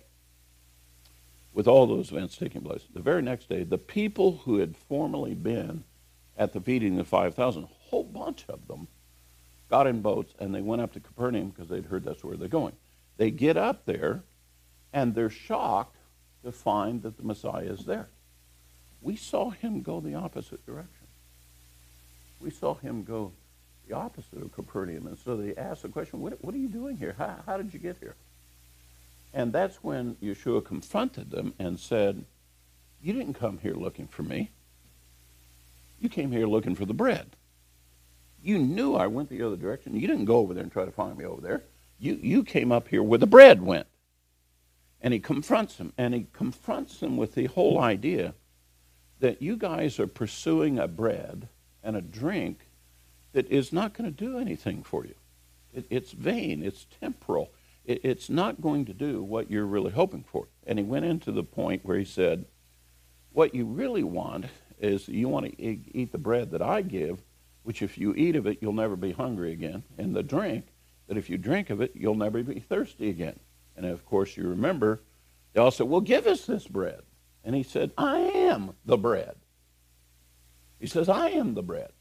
with 1.55 1.69
all 1.69 1.87
those 1.87 2.11
events 2.11 2.37
taking 2.37 2.61
place, 2.61 2.83
the 2.93 3.01
very 3.01 3.23
next 3.23 3.49
day, 3.49 3.63
the 3.63 3.79
people 3.79 4.43
who 4.45 4.59
had 4.59 4.77
formerly 4.77 5.35
been 5.35 5.85
at 6.37 6.53
the 6.53 6.61
feeding 6.61 6.99
of 6.99 7.07
5,000, 7.07 7.63
a 7.63 7.67
whole 7.67 8.03
bunch 8.03 8.45
of 8.49 8.67
them, 8.67 8.89
got 9.71 9.87
in 9.87 10.03
boats 10.03 10.35
and 10.39 10.55
they 10.55 10.61
went 10.61 10.83
up 10.83 10.93
to 10.93 11.01
Capernaum 11.01 11.51
because 11.51 11.69
they'd 11.69 11.87
heard 11.87 12.05
that's 12.05 12.25
where 12.25 12.37
they're 12.37 12.49
going. 12.49 12.75
They 13.17 13.31
get 13.31 13.57
up 13.57 13.87
there 13.87 14.25
and 14.93 15.15
they're 15.15 15.31
shocked 15.31 15.97
to 16.45 16.53
find 16.53 17.03
that 17.03 17.17
the 17.17 17.23
Messiah 17.23 17.65
is 17.65 17.85
there. 17.85 18.09
We 19.01 19.17
saw 19.17 19.51
him 19.51 19.83
go 19.83 20.01
the 20.01 20.15
opposite 20.15 20.65
direction. 20.67 21.07
We 22.41 22.51
saw 22.51 22.75
him 22.75 23.05
go 23.05 23.33
the 23.87 23.95
opposite 23.95 24.43
of 24.43 24.53
Capernaum. 24.53 25.07
And 25.07 25.17
so 25.19 25.37
they 25.37 25.55
asked 25.55 25.83
the 25.83 25.89
question, 25.89 26.21
what, 26.21 26.43
what 26.45 26.55
are 26.55 26.59
you 26.59 26.69
doing 26.69 26.97
here? 26.97 27.15
How, 27.17 27.37
how 27.47 27.57
did 27.57 27.73
you 27.73 27.79
get 27.79 27.97
here? 27.99 28.17
And 29.35 29.53
that's 29.53 29.83
when 29.83 30.15
Yeshua 30.23 30.65
confronted 30.65 31.31
them 31.31 31.55
and 31.59 31.79
said, 31.79 32.25
You 33.03 33.13
didn't 33.13 33.35
come 33.35 33.59
here 33.59 33.75
looking 33.75 34.07
for 34.07 34.23
me. 34.23 34.53
You 36.01 36.09
came 36.09 36.31
here 36.31 36.47
looking 36.47 36.77
for 36.77 36.87
the 36.87 36.95
bread. 36.95 37.35
You 38.43 38.59
knew 38.59 38.95
I 38.95 39.09
went 39.09 39.31
the 39.31 39.43
other 39.43 39.57
direction. 39.57 39.99
You 39.99 40.07
didn't 40.07 40.27
go 40.27 40.37
over 40.37 40.55
there 40.55 40.63
and 40.63 40.71
try 40.71 40.85
to 40.85 40.93
find 40.93 41.19
me 41.19 41.25
over 41.25 41.41
there. 41.41 41.63
You, 41.99 42.19
you 42.23 42.45
came 42.45 42.71
up 42.71 42.89
here 42.89 43.03
where 43.03 43.19
the 43.19 43.27
bread 43.27 43.61
went. 43.61 43.89
And 45.01 45.13
he 45.13 45.21
confronts 45.21 45.77
them, 45.77 45.93
and 45.99 46.15
he 46.15 46.27
confronts 46.33 46.99
them 46.99 47.17
with 47.17 47.35
the 47.35 47.47
whole 47.47 47.79
idea 47.81 48.35
that 49.21 49.43
you 49.43 49.57
guys 49.57 49.99
are 49.99 50.07
pursuing 50.07 50.79
a 50.79 50.87
bread 50.89 51.49
and 51.83 51.97
a 51.97 52.01
drink 52.01 52.69
that 53.33 53.51
is 53.51 53.73
not 53.73 53.95
going 53.95 54.11
to 54.13 54.25
do 54.25 54.39
anything 54.39 54.83
for 54.83 55.05
you. 55.05 55.15
It, 55.73 55.87
it's 55.91 56.13
vain, 56.13 56.63
it's 56.63 56.87
temporal, 57.01 57.51
it, 57.85 58.05
it's 58.05 58.31
not 58.31 58.61
going 58.61 58.85
to 58.87 58.95
do 58.95 59.23
what 59.23 59.51
you're 59.51 59.67
really 59.67 59.93
hoping 59.93 60.25
for. 60.25 60.49
And 60.67 60.79
he 60.79 60.85
went 60.85 61.05
into 61.05 61.33
the 61.33 61.45
point 61.45 61.85
where 61.85 61.99
he 61.99 62.05
said, 62.05 62.47
What 63.33 63.55
you 63.55 63.67
really 63.67 64.05
want 64.05 64.47
is 64.79 65.09
you 65.09 65.29
want 65.29 65.47
to 65.47 65.63
eat 65.63 66.13
the 66.13 66.19
bread 66.19 66.51
that 66.51 66.63
I 66.63 66.83
give, 66.83 67.23
which 67.63 67.83
if 67.83 67.97
you 67.97 68.15
eat 68.15 68.37
of 68.37 68.47
it, 68.47 68.59
you'll 68.61 68.73
never 68.73 68.97
be 68.97 69.13
hungry 69.13 69.53
again, 69.53 69.83
and 69.97 70.15
the 70.15 70.23
drink, 70.23 70.67
that 71.07 71.17
if 71.17 71.31
you 71.31 71.39
drink 71.39 71.71
of 71.71 71.81
it, 71.81 71.93
you'll 71.95 72.15
never 72.15 72.43
be 72.43 72.61
thirsty 72.61 73.11
again. 73.11 73.39
And 73.77 73.87
of 73.87 74.05
course, 74.07 74.37
you 74.37 74.49
remember, 74.49 75.01
they 75.53 75.61
all 75.61 75.71
said, 75.71 75.89
Well, 75.89 76.01
give 76.01 76.27
us 76.27 76.47
this 76.47 76.67
bread. 76.67 77.03
And 77.45 77.55
he 77.55 77.63
said, 77.63 77.93
I 77.99 78.19
am 78.19 78.75
the 78.87 78.97
bread. 78.97 79.37
He 80.81 80.87
says, 80.87 81.09
I 81.09 81.29
am 81.29 81.55
the 81.55 81.63
bread. 81.63 81.93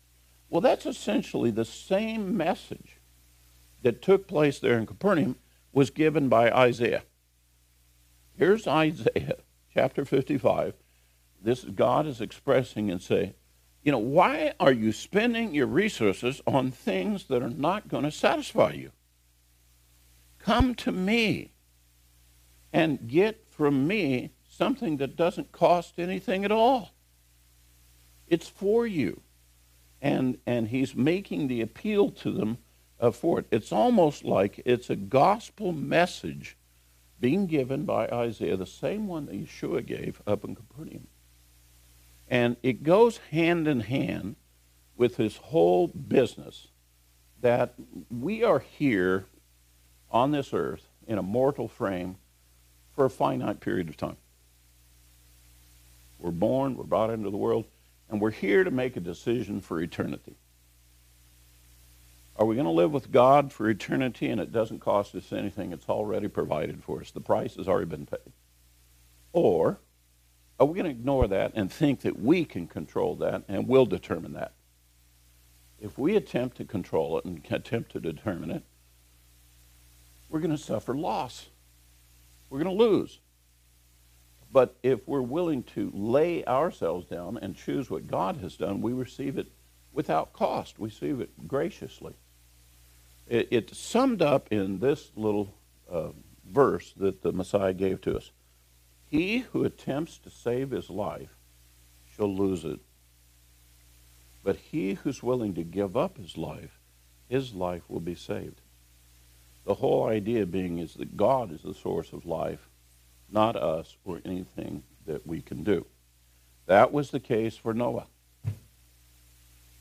Well, 0.50 0.62
that's 0.62 0.86
essentially 0.86 1.52
the 1.52 1.66
same 1.66 2.38
message 2.38 2.98
that 3.82 4.02
took 4.02 4.28
place 4.28 4.60
there 4.60 4.78
in 4.78 4.86
Capernaum 4.86 5.36
was 5.74 5.90
given 5.90 6.30
by 6.30 6.52
Isaiah. 6.52 7.04
Here's 8.38 8.68
Isaiah 8.68 9.38
chapter 9.74 10.06
55. 10.06 10.76
This 11.42 11.64
God 11.64 12.08
is 12.08 12.22
expressing 12.22 12.90
and 12.90 13.02
say, 13.02 13.36
you 13.84 13.92
know, 13.92 13.98
why 13.98 14.54
are 14.60 14.72
you 14.72 14.94
spending 14.94 15.54
your 15.54 15.68
resources 15.68 16.42
on 16.48 16.72
things 16.72 17.26
that 17.26 17.44
are 17.44 17.50
not 17.50 17.90
going 17.90 18.06
to 18.06 18.12
satisfy 18.12 18.72
you? 18.72 18.92
Come 20.40 20.74
to 20.76 20.92
me 20.92 21.52
and 22.72 23.08
get 23.08 23.46
from 23.50 23.86
me 23.86 24.32
something 24.48 24.98
that 24.98 25.16
doesn't 25.16 25.52
cost 25.52 26.00
anything 26.00 26.46
at 26.46 26.52
all. 26.52 26.92
It's 28.28 28.48
for 28.48 28.88
you. 28.88 29.22
And, 30.02 30.38
and 30.46 30.70
he's 30.70 30.96
making 30.96 31.48
the 31.48 31.62
appeal 31.62 32.10
to 32.12 32.32
them 32.32 32.58
uh, 33.04 33.12
for 33.12 33.40
it. 33.40 33.46
It's 33.52 33.74
almost 33.74 34.24
like 34.24 34.62
it's 34.66 34.90
a 34.90 34.96
gospel 34.96 35.74
message 35.74 36.56
being 37.20 37.48
given 37.48 37.84
by 37.84 38.08
Isaiah, 38.08 38.56
the 38.56 38.66
same 38.66 39.08
one 39.08 39.26
that 39.26 39.36
Yeshua 39.36 39.86
gave 39.86 40.22
up 40.26 40.46
in 40.46 40.56
Capernaum. 40.56 41.08
And 42.30 42.56
it 42.64 42.84
goes 42.84 43.18
hand 43.32 43.68
in 43.68 43.82
hand 43.82 44.38
with 44.96 45.18
his 45.18 45.36
whole 45.36 45.88
business 45.88 46.70
that 47.42 47.74
we 48.10 48.42
are 48.42 48.60
here 48.60 49.26
on 50.10 50.32
this 50.32 50.54
earth 50.54 50.88
in 51.06 51.18
a 51.18 51.24
mortal 51.24 51.68
frame 51.68 52.16
for 52.96 53.04
a 53.04 53.10
finite 53.10 53.60
period 53.60 53.90
of 53.90 53.98
time. 53.98 54.18
We're 56.20 56.32
born, 56.32 56.78
we're 56.78 56.86
brought 56.86 57.10
into 57.10 57.30
the 57.30 57.38
world, 57.38 57.66
and 58.10 58.22
we're 58.22 58.32
here 58.32 58.64
to 58.64 58.72
make 58.72 58.96
a 58.96 59.02
decision 59.02 59.60
for 59.60 59.82
eternity. 59.82 60.38
Are 62.36 62.46
we 62.46 62.56
going 62.56 62.66
to 62.66 62.72
live 62.72 62.92
with 62.92 63.12
God 63.12 63.54
for 63.54 63.70
eternity 63.70 64.30
and 64.30 64.42
it 64.42 64.52
doesn't 64.52 64.80
cost 64.80 65.14
us 65.14 65.32
anything? 65.32 65.72
It's 65.72 65.88
already 65.88 66.28
provided 66.28 66.84
for 66.84 67.02
us. 67.02 67.12
The 67.12 67.22
price 67.22 67.56
has 67.56 67.68
already 67.68 67.86
been 67.86 68.08
paid. 68.08 68.32
Or 69.34 69.80
are 70.60 70.66
we 70.66 70.74
going 70.74 70.86
to 70.86 71.00
ignore 71.00 71.28
that 71.28 71.52
and 71.56 71.72
think 71.72 72.02
that 72.02 72.20
we 72.20 72.44
can 72.46 72.68
control 72.68 73.16
that 73.18 73.44
and 73.48 73.68
we'll 73.68 73.86
determine 73.86 74.34
that? 74.34 74.54
If 75.80 75.98
we 75.98 76.16
attempt 76.16 76.58
to 76.58 76.66
control 76.66 77.18
it 77.18 77.26
and 77.26 77.46
attempt 77.52 77.92
to 77.92 78.00
determine 78.00 78.50
it, 78.50 78.64
we're 80.30 80.40
going 80.40 80.52
to 80.52 80.58
suffer 80.58 80.96
loss. 80.96 81.48
We're 82.50 82.64
going 82.64 82.78
to 82.78 82.84
lose. 82.84 83.20
But 84.52 84.76
if 84.82 85.08
we're 85.08 85.22
willing 85.22 85.64
to 85.76 85.92
lay 85.94 86.46
ourselves 86.46 87.08
down 87.08 87.38
and 87.38 87.56
choose 87.56 87.90
what 87.90 88.08
God 88.08 88.38
has 88.38 88.56
done, 88.56 88.82
we 88.82 88.94
receive 88.94 89.38
it 89.38 89.48
without 89.92 90.34
cost. 90.34 90.80
We 90.80 90.90
receive 90.90 91.20
it 91.20 91.48
graciously. 91.48 92.16
It, 93.28 93.48
it's 93.52 93.78
summed 93.78 94.22
up 94.22 94.52
in 94.52 94.80
this 94.80 95.12
little 95.16 95.54
uh, 95.90 96.10
verse 96.50 96.94
that 96.98 97.22
the 97.22 97.32
Messiah 97.32 97.74
gave 97.74 98.02
to 98.02 98.18
us. 98.18 98.32
He 99.10 99.40
who 99.40 99.64
attempts 99.64 100.18
to 100.20 100.30
save 100.30 100.72
his 100.72 100.90
life 100.90 101.36
shall 102.16 102.34
lose 102.34 102.66
it. 102.66 102.80
But 104.44 104.58
he 104.58 104.96
who's 104.96 105.24
willing 105.24 105.54
to 105.56 105.64
give 105.64 105.96
up 105.96 106.18
his 106.18 106.38
life, 106.38 106.80
his 107.30 107.54
life 107.54 107.84
will 107.88 108.00
be 108.00 108.16
saved. 108.16 108.60
The 109.66 109.76
whole 109.76 110.08
idea 110.08 110.46
being 110.46 110.80
is 110.80 110.96
that 110.96 111.16
God 111.16 111.52
is 111.52 111.62
the 111.62 111.74
source 111.74 112.12
of 112.12 112.26
life 112.26 112.68
not 113.34 113.56
us 113.56 113.98
or 114.06 114.22
anything 114.24 114.84
that 115.06 115.26
we 115.26 115.42
can 115.42 115.64
do. 115.64 115.86
That 116.68 116.94
was 116.94 117.10
the 117.10 117.20
case 117.20 117.58
for 117.58 117.74
Noah. 117.74 118.06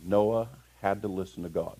Noah 0.02 0.48
had 0.80 1.02
to 1.02 1.08
listen 1.08 1.44
to 1.44 1.48
God. 1.48 1.76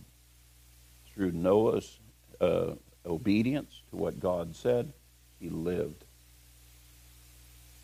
Through 1.15 1.33
Noah's 1.33 1.99
uh, 2.41 2.73
obedience 3.07 3.83
to 3.91 3.97
what 3.97 4.21
God 4.21 4.55
said, 4.55 4.93
he 5.41 5.49
lived. 5.49 6.05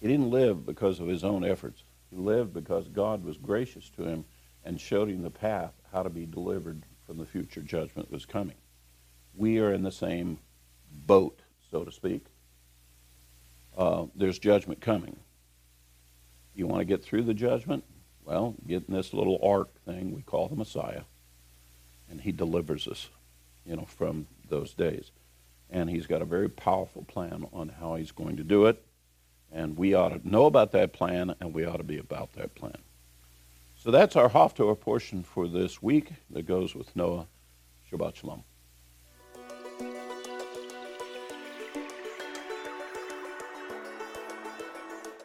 He 0.01 0.09
didn't 0.09 0.31
live 0.31 0.65
because 0.65 1.01
of 1.01 1.09
his 1.09 1.25
own 1.25 1.45
efforts. 1.45 1.83
He 2.11 2.17
lived 2.17 2.55
because 2.55 2.89
God 2.89 3.25
was 3.25 3.37
gracious 3.37 3.91
to 3.97 4.05
him 4.05 4.25
and 4.65 4.81
showed 4.81 5.09
him 5.09 5.23
the 5.23 5.31
path 5.31 5.73
how 5.93 6.03
to 6.03 6.11
be 6.11 6.27
delivered 6.27 6.83
from 7.07 7.19
the 7.19 7.27
future 7.27 7.61
judgment 7.63 8.09
that 8.09 8.15
was 8.15 8.27
coming. 8.27 8.57
We 9.35 9.59
are 9.59 9.73
in 9.73 9.83
the 9.83 9.93
same 9.93 10.39
boat, 11.07 11.41
so 11.71 11.85
to 11.85 11.93
speak 11.93 12.25
uh, 13.79 14.07
there's 14.17 14.39
judgment 14.39 14.81
coming. 14.81 15.17
You 16.55 16.67
want 16.67 16.81
to 16.81 16.85
get 16.85 17.05
through 17.05 17.23
the 17.23 17.35
judgment? 17.35 17.85
Well, 18.25 18.57
get 18.67 18.89
in 18.89 18.95
this 18.95 19.15
little 19.15 19.39
ark 19.43 19.71
thing 19.87 20.15
we 20.15 20.23
call 20.23 20.49
the 20.49 20.57
Messiah, 20.57 21.03
and 22.11 22.21
he 22.21 22.33
delivers 22.33 22.89
us, 22.89 23.09
you 23.69 23.77
know, 23.77 23.85
from 23.85 24.27
those 24.49 24.75
days. 24.75 25.11
And 25.71 25.91
he's 25.91 26.07
got 26.07 26.23
a 26.23 26.25
very 26.25 26.49
powerful 26.49 27.05
plan 27.05 27.47
on 27.53 27.69
how 27.69 27.97
he's 27.97 28.13
going 28.13 28.37
to 28.39 28.45
do 28.45 28.67
it, 28.67 28.83
and 29.53 29.77
we 29.77 29.95
ought 29.95 30.09
to 30.11 30.29
know 30.29 30.47
about 30.47 30.73
that 30.73 30.93
plan, 30.93 31.35
and 31.41 31.53
we 31.53 31.65
ought 31.65 31.77
to 31.77 31.85
be 31.85 31.99
about 31.99 32.33
that 32.35 32.55
plan. 32.55 32.79
So 33.77 33.91
that's 33.91 34.17
our 34.17 34.31
Haftorah 34.31 34.81
portion 34.81 35.23
for 35.23 35.47
this 35.47 35.83
week 35.83 36.13
that 36.31 36.47
goes 36.47 36.75
with 36.75 36.95
Noah. 36.97 37.27
Shabbat 37.91 38.17
Shalom. 38.17 38.45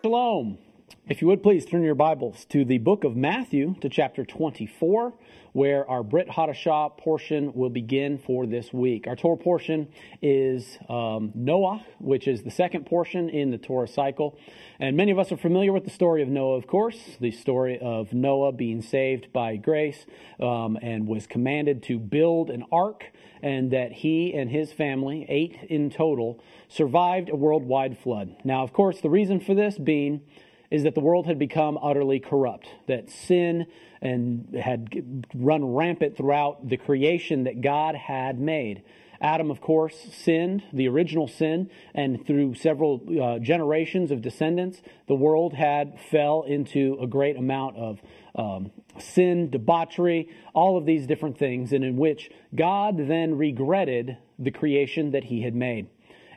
Shalom. 0.02 0.58
If 1.10 1.22
you 1.22 1.28
would 1.28 1.44
please 1.44 1.66
turn 1.66 1.84
your 1.84 1.96
Bibles 1.96 2.46
to 2.46 2.64
the 2.64 2.78
book 2.78 3.04
of 3.04 3.18
Matthew 3.18 3.76
to 3.82 3.90
chapter 3.90 4.24
24, 4.24 5.14
where 5.52 5.90
our 5.90 6.02
Brit 6.02 6.30
Hadashah 6.30 6.98
portion 6.98 7.54
will 7.54 7.70
begin 7.70 8.18
for 8.18 8.46
this 8.46 8.72
week. 8.72 9.06
Our 9.06 9.18
Torah 9.18 9.36
portion 9.36 9.90
is 10.22 10.78
um, 10.88 11.34
Noah, 11.36 11.86
which 12.00 12.26
is 12.26 12.44
the 12.44 12.52
second 12.52 12.86
portion 12.86 13.28
in 13.28 13.52
the 13.52 13.58
Torah 13.58 13.88
cycle. 13.90 14.40
And 14.80 14.96
many 14.96 15.12
of 15.12 15.20
us 15.20 15.30
are 15.34 15.38
familiar 15.38 15.74
with 15.74 15.84
the 15.84 15.90
story 15.90 16.24
of 16.24 16.30
Noah, 16.30 16.56
of 16.56 16.68
course, 16.68 17.18
the 17.20 17.32
story 17.32 17.78
of 17.82 18.14
Noah 18.14 18.54
being 18.54 18.82
saved 18.82 19.34
by 19.34 19.58
grace 19.58 20.06
um, 20.40 20.80
and 20.82 21.06
was 21.06 21.28
commanded 21.28 21.84
to 21.84 22.00
build 22.00 22.50
an 22.50 22.64
ark, 22.72 23.12
and 23.42 23.72
that 23.72 23.92
he 23.92 24.34
and 24.34 24.50
his 24.50 24.72
family, 24.72 25.26
eight 25.28 25.60
in 25.70 25.90
total, 25.90 26.42
survived 26.70 27.30
a 27.30 27.36
worldwide 27.36 27.98
flood. 27.98 28.38
Now, 28.46 28.64
of 28.64 28.72
course, 28.72 29.02
the 29.02 29.10
reason 29.10 29.42
for 29.42 29.54
this 29.54 29.78
being 29.78 30.22
is 30.74 30.82
that 30.84 30.96
the 30.96 31.02
world 31.02 31.28
had 31.28 31.38
become 31.38 31.78
utterly 31.84 32.20
corrupt, 32.20 32.68
that 32.88 33.08
sin 33.08 33.68
and 34.02 34.58
had 34.60 35.28
run 35.36 35.64
rampant 35.64 36.18
throughout 36.18 36.68
the 36.68 36.78
creation 36.78 37.44
that 37.44 37.62
God 37.62 37.94
had 37.94 38.40
made. 38.40 38.82
Adam, 39.22 39.52
of 39.52 39.62
course, 39.62 39.96
sinned, 40.12 40.64
the 40.74 40.88
original 40.88 41.28
sin, 41.28 41.70
and 41.94 42.26
through 42.26 42.56
several 42.56 43.00
uh, 43.22 43.38
generations 43.38 44.10
of 44.10 44.24
descendants, 44.24 44.82
the 45.08 45.14
world 45.14 45.54
had 45.54 45.94
fell 46.10 46.42
into 46.42 46.98
a 47.00 47.06
great 47.06 47.38
amount 47.38 47.78
of 47.78 48.02
um, 48.34 48.72
sin, 48.98 49.52
debauchery, 49.52 50.28
all 50.56 50.76
of 50.76 50.88
these 50.88 51.06
different 51.06 51.38
things, 51.38 51.72
and 51.72 51.84
in 51.84 51.98
which 51.98 52.32
God 52.56 52.98
then 52.98 53.38
regretted 53.38 54.18
the 54.40 54.50
creation 54.50 55.12
that 55.12 55.26
he 55.26 55.44
had 55.44 55.54
made. 55.54 55.88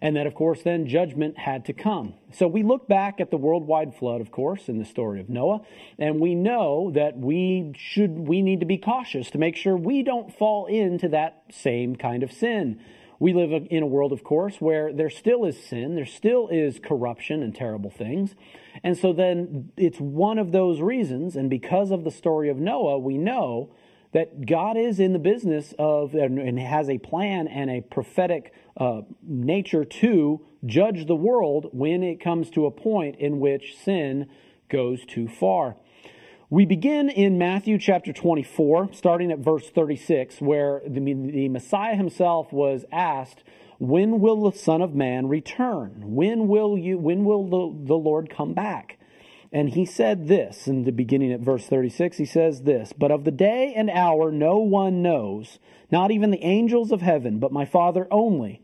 And 0.00 0.16
that, 0.16 0.26
of 0.26 0.34
course, 0.34 0.62
then 0.62 0.86
judgment 0.86 1.38
had 1.38 1.64
to 1.66 1.72
come. 1.72 2.14
So 2.32 2.46
we 2.46 2.62
look 2.62 2.86
back 2.86 3.20
at 3.20 3.30
the 3.30 3.36
worldwide 3.36 3.94
flood, 3.94 4.20
of 4.20 4.30
course, 4.30 4.68
in 4.68 4.78
the 4.78 4.84
story 4.84 5.20
of 5.20 5.28
Noah, 5.28 5.62
and 5.98 6.20
we 6.20 6.34
know 6.34 6.90
that 6.94 7.16
we 7.16 7.72
should, 7.76 8.10
we 8.10 8.42
need 8.42 8.60
to 8.60 8.66
be 8.66 8.78
cautious 8.78 9.30
to 9.30 9.38
make 9.38 9.56
sure 9.56 9.76
we 9.76 10.02
don't 10.02 10.36
fall 10.36 10.66
into 10.66 11.08
that 11.08 11.44
same 11.50 11.96
kind 11.96 12.22
of 12.22 12.30
sin. 12.30 12.80
We 13.18 13.32
live 13.32 13.66
in 13.70 13.82
a 13.82 13.86
world, 13.86 14.12
of 14.12 14.22
course, 14.22 14.56
where 14.60 14.92
there 14.92 15.08
still 15.08 15.46
is 15.46 15.62
sin, 15.64 15.94
there 15.94 16.04
still 16.04 16.48
is 16.48 16.78
corruption 16.78 17.42
and 17.42 17.54
terrible 17.54 17.90
things. 17.90 18.34
And 18.84 18.98
so 18.98 19.14
then 19.14 19.72
it's 19.78 19.98
one 19.98 20.38
of 20.38 20.52
those 20.52 20.82
reasons, 20.82 21.36
and 21.36 21.48
because 21.48 21.90
of 21.90 22.04
the 22.04 22.10
story 22.10 22.50
of 22.50 22.58
Noah, 22.58 22.98
we 22.98 23.16
know 23.16 23.70
that 24.16 24.46
God 24.46 24.78
is 24.78 24.98
in 24.98 25.12
the 25.12 25.18
business 25.18 25.74
of 25.78 26.14
and 26.14 26.58
has 26.58 26.88
a 26.88 26.96
plan 26.96 27.46
and 27.48 27.68
a 27.68 27.82
prophetic 27.82 28.50
uh, 28.78 29.02
nature 29.22 29.84
to 29.84 30.40
judge 30.64 31.04
the 31.04 31.14
world 31.14 31.68
when 31.72 32.02
it 32.02 32.18
comes 32.18 32.48
to 32.52 32.64
a 32.64 32.70
point 32.70 33.16
in 33.16 33.40
which 33.40 33.76
sin 33.76 34.26
goes 34.70 35.04
too 35.04 35.28
far. 35.28 35.76
We 36.48 36.64
begin 36.64 37.10
in 37.10 37.36
Matthew 37.36 37.76
chapter 37.76 38.10
24, 38.10 38.94
starting 38.94 39.30
at 39.30 39.40
verse 39.40 39.68
36, 39.68 40.40
where 40.40 40.80
the, 40.86 41.00
the 41.00 41.50
Messiah 41.50 41.94
himself 41.94 42.50
was 42.54 42.86
asked, 42.90 43.44
When 43.78 44.20
will 44.20 44.48
the 44.48 44.56
Son 44.56 44.80
of 44.80 44.94
Man 44.94 45.28
return? 45.28 46.14
When 46.14 46.48
will 46.48 46.78
you 46.78 46.96
when 46.96 47.26
will 47.26 47.44
the, 47.50 47.86
the 47.88 47.96
Lord 47.96 48.30
come 48.30 48.54
back? 48.54 48.96
And 49.52 49.70
he 49.70 49.84
said 49.84 50.28
this 50.28 50.66
in 50.66 50.84
the 50.84 50.92
beginning 50.92 51.32
at 51.32 51.40
verse 51.40 51.66
36. 51.66 52.18
He 52.18 52.24
says 52.24 52.62
this, 52.62 52.92
But 52.92 53.10
of 53.10 53.24
the 53.24 53.30
day 53.30 53.72
and 53.74 53.88
hour 53.90 54.30
no 54.32 54.58
one 54.58 55.02
knows, 55.02 55.58
not 55.90 56.10
even 56.10 56.30
the 56.30 56.44
angels 56.44 56.90
of 56.90 57.00
heaven, 57.00 57.38
but 57.38 57.52
my 57.52 57.64
Father 57.64 58.08
only. 58.10 58.60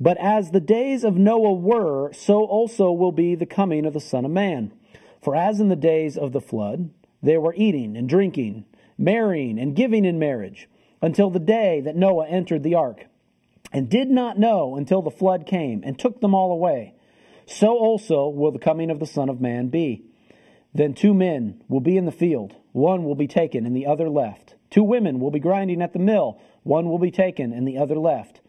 But 0.00 0.18
as 0.18 0.50
the 0.50 0.60
days 0.60 1.04
of 1.04 1.16
Noah 1.16 1.52
were, 1.52 2.12
so 2.12 2.44
also 2.44 2.92
will 2.92 3.12
be 3.12 3.34
the 3.34 3.46
coming 3.46 3.84
of 3.84 3.94
the 3.94 4.00
Son 4.00 4.24
of 4.24 4.30
Man. 4.30 4.72
For 5.20 5.34
as 5.34 5.60
in 5.60 5.68
the 5.68 5.76
days 5.76 6.16
of 6.16 6.32
the 6.32 6.40
flood, 6.40 6.90
they 7.22 7.36
were 7.36 7.54
eating 7.56 7.96
and 7.96 8.08
drinking, 8.08 8.64
marrying 8.96 9.58
and 9.58 9.74
giving 9.74 10.04
in 10.04 10.18
marriage, 10.18 10.68
until 11.02 11.30
the 11.30 11.38
day 11.38 11.80
that 11.80 11.96
Noah 11.96 12.28
entered 12.28 12.62
the 12.62 12.74
ark, 12.74 13.06
and 13.72 13.88
did 13.88 14.08
not 14.08 14.38
know 14.38 14.76
until 14.76 15.02
the 15.02 15.10
flood 15.10 15.46
came 15.46 15.82
and 15.84 15.98
took 15.98 16.20
them 16.20 16.34
all 16.34 16.52
away. 16.52 16.94
So 17.46 17.76
also 17.76 18.28
will 18.28 18.52
the 18.52 18.58
coming 18.58 18.90
of 18.90 19.00
the 19.00 19.06
Son 19.06 19.28
of 19.28 19.40
Man 19.40 19.68
be. 19.68 20.04
Then 20.74 20.94
two 20.94 21.14
men 21.14 21.62
will 21.68 21.80
be 21.80 21.96
in 21.96 22.04
the 22.04 22.12
field, 22.12 22.54
one 22.72 23.04
will 23.04 23.14
be 23.14 23.26
taken 23.26 23.66
and 23.66 23.74
the 23.74 23.86
other 23.86 24.08
left. 24.08 24.54
Two 24.70 24.84
women 24.84 25.18
will 25.18 25.30
be 25.30 25.40
grinding 25.40 25.80
at 25.82 25.92
the 25.92 25.98
mill, 25.98 26.38
one 26.62 26.88
will 26.88 26.98
be 26.98 27.10
taken 27.10 27.52
and 27.52 27.66
the 27.66 27.78
other 27.78 27.96
left. 27.98 28.40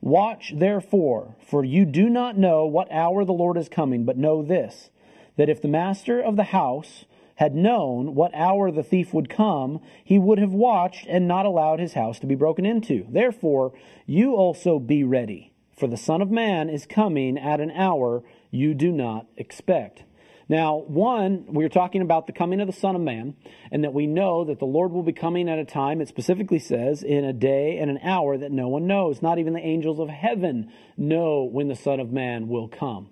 Watch 0.00 0.52
therefore, 0.56 1.36
for 1.40 1.64
you 1.64 1.84
do 1.84 2.08
not 2.08 2.36
know 2.36 2.66
what 2.66 2.90
hour 2.92 3.24
the 3.24 3.32
Lord 3.32 3.56
is 3.56 3.68
coming, 3.68 4.04
but 4.04 4.16
know 4.16 4.42
this, 4.42 4.90
that 5.36 5.48
if 5.48 5.60
the 5.62 5.68
master 5.68 6.20
of 6.20 6.36
the 6.36 6.44
house 6.44 7.04
had 7.36 7.54
known 7.54 8.16
what 8.16 8.34
hour 8.34 8.70
the 8.70 8.82
thief 8.82 9.14
would 9.14 9.30
come, 9.30 9.80
he 10.02 10.18
would 10.18 10.38
have 10.38 10.52
watched 10.52 11.06
and 11.08 11.28
not 11.28 11.46
allowed 11.46 11.78
his 11.78 11.94
house 11.94 12.18
to 12.18 12.26
be 12.26 12.34
broken 12.34 12.66
into. 12.66 13.06
Therefore, 13.08 13.72
you 14.06 14.34
also 14.34 14.80
be 14.80 15.04
ready, 15.04 15.52
for 15.76 15.86
the 15.86 15.96
Son 15.96 16.20
of 16.20 16.30
Man 16.30 16.68
is 16.68 16.86
coming 16.86 17.38
at 17.38 17.60
an 17.60 17.70
hour 17.70 18.24
you 18.50 18.74
do 18.74 18.90
not 18.90 19.26
expect. 19.36 20.02
Now, 20.50 20.78
one, 20.78 21.44
we're 21.48 21.68
talking 21.68 22.00
about 22.00 22.26
the 22.26 22.32
coming 22.32 22.60
of 22.60 22.66
the 22.66 22.72
Son 22.72 22.96
of 22.96 23.02
Man, 23.02 23.34
and 23.70 23.84
that 23.84 23.92
we 23.92 24.06
know 24.06 24.44
that 24.44 24.58
the 24.58 24.64
Lord 24.64 24.92
will 24.92 25.02
be 25.02 25.12
coming 25.12 25.48
at 25.48 25.58
a 25.58 25.64
time, 25.64 26.00
it 26.00 26.08
specifically 26.08 26.58
says, 26.58 27.02
in 27.02 27.24
a 27.24 27.34
day 27.34 27.76
and 27.78 27.90
an 27.90 27.98
hour 28.02 28.38
that 28.38 28.50
no 28.50 28.68
one 28.68 28.86
knows. 28.86 29.20
Not 29.20 29.38
even 29.38 29.52
the 29.52 29.60
angels 29.60 29.98
of 29.98 30.08
heaven 30.08 30.72
know 30.96 31.44
when 31.44 31.68
the 31.68 31.76
Son 31.76 32.00
of 32.00 32.10
Man 32.10 32.48
will 32.48 32.66
come. 32.66 33.10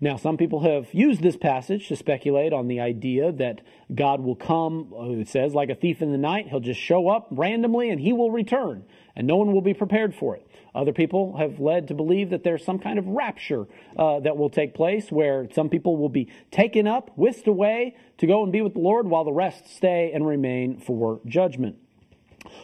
Now, 0.00 0.16
some 0.16 0.36
people 0.36 0.60
have 0.60 0.94
used 0.94 1.22
this 1.22 1.36
passage 1.36 1.88
to 1.88 1.96
speculate 1.96 2.52
on 2.52 2.68
the 2.68 2.80
idea 2.80 3.32
that 3.32 3.60
God 3.92 4.20
will 4.20 4.36
come, 4.36 4.92
it 5.18 5.28
says, 5.28 5.52
like 5.52 5.68
a 5.68 5.74
thief 5.74 6.00
in 6.00 6.12
the 6.12 6.18
night. 6.18 6.48
He'll 6.48 6.60
just 6.60 6.80
show 6.80 7.08
up 7.08 7.28
randomly 7.32 7.90
and 7.90 8.00
he 8.00 8.12
will 8.12 8.30
return, 8.30 8.84
and 9.14 9.26
no 9.26 9.36
one 9.36 9.52
will 9.52 9.60
be 9.60 9.74
prepared 9.74 10.14
for 10.14 10.36
it. 10.36 10.46
Other 10.74 10.92
people 10.92 11.36
have 11.36 11.58
led 11.58 11.88
to 11.88 11.94
believe 11.94 12.30
that 12.30 12.44
there's 12.44 12.64
some 12.64 12.78
kind 12.78 12.98
of 12.98 13.06
rapture 13.06 13.66
uh, 13.96 14.20
that 14.20 14.36
will 14.36 14.50
take 14.50 14.74
place 14.74 15.10
where 15.10 15.48
some 15.52 15.68
people 15.68 15.96
will 15.96 16.08
be 16.08 16.28
taken 16.50 16.86
up, 16.86 17.10
whisked 17.16 17.48
away 17.48 17.96
to 18.18 18.26
go 18.26 18.42
and 18.42 18.52
be 18.52 18.62
with 18.62 18.74
the 18.74 18.80
Lord 18.80 19.08
while 19.08 19.24
the 19.24 19.32
rest 19.32 19.68
stay 19.68 20.12
and 20.12 20.26
remain 20.26 20.78
for 20.78 21.20
judgment. 21.26 21.76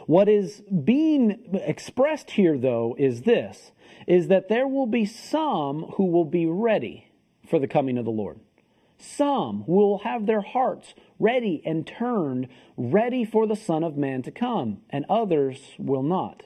What 0.07 0.29
is 0.29 0.63
being 0.85 1.49
expressed 1.53 2.33
here, 2.33 2.57
though, 2.59 2.95
is 2.99 3.23
this 3.23 3.73
is 4.07 4.29
that 4.29 4.49
there 4.49 4.69
will 4.69 4.87
be 4.87 5.05
some 5.05 5.83
who 5.97 6.05
will 6.05 6.25
be 6.25 6.47
ready 6.47 7.09
for 7.49 7.59
the 7.59 7.67
coming 7.67 7.99
of 7.99 8.05
the 8.05 8.11
Lord. 8.11 8.39
Some 8.99 9.65
will 9.67 9.99
have 9.99 10.27
their 10.27 10.41
hearts 10.41 10.95
ready 11.19 11.63
and 11.65 11.87
turned, 11.87 12.49
ready 12.77 13.25
for 13.25 13.47
the 13.47 13.57
Son 13.57 13.83
of 13.83 13.97
Man 13.97 14.23
to 14.23 14.31
come, 14.31 14.79
and 14.91 15.05
others 15.09 15.73
will 15.79 16.03
not. 16.03 16.45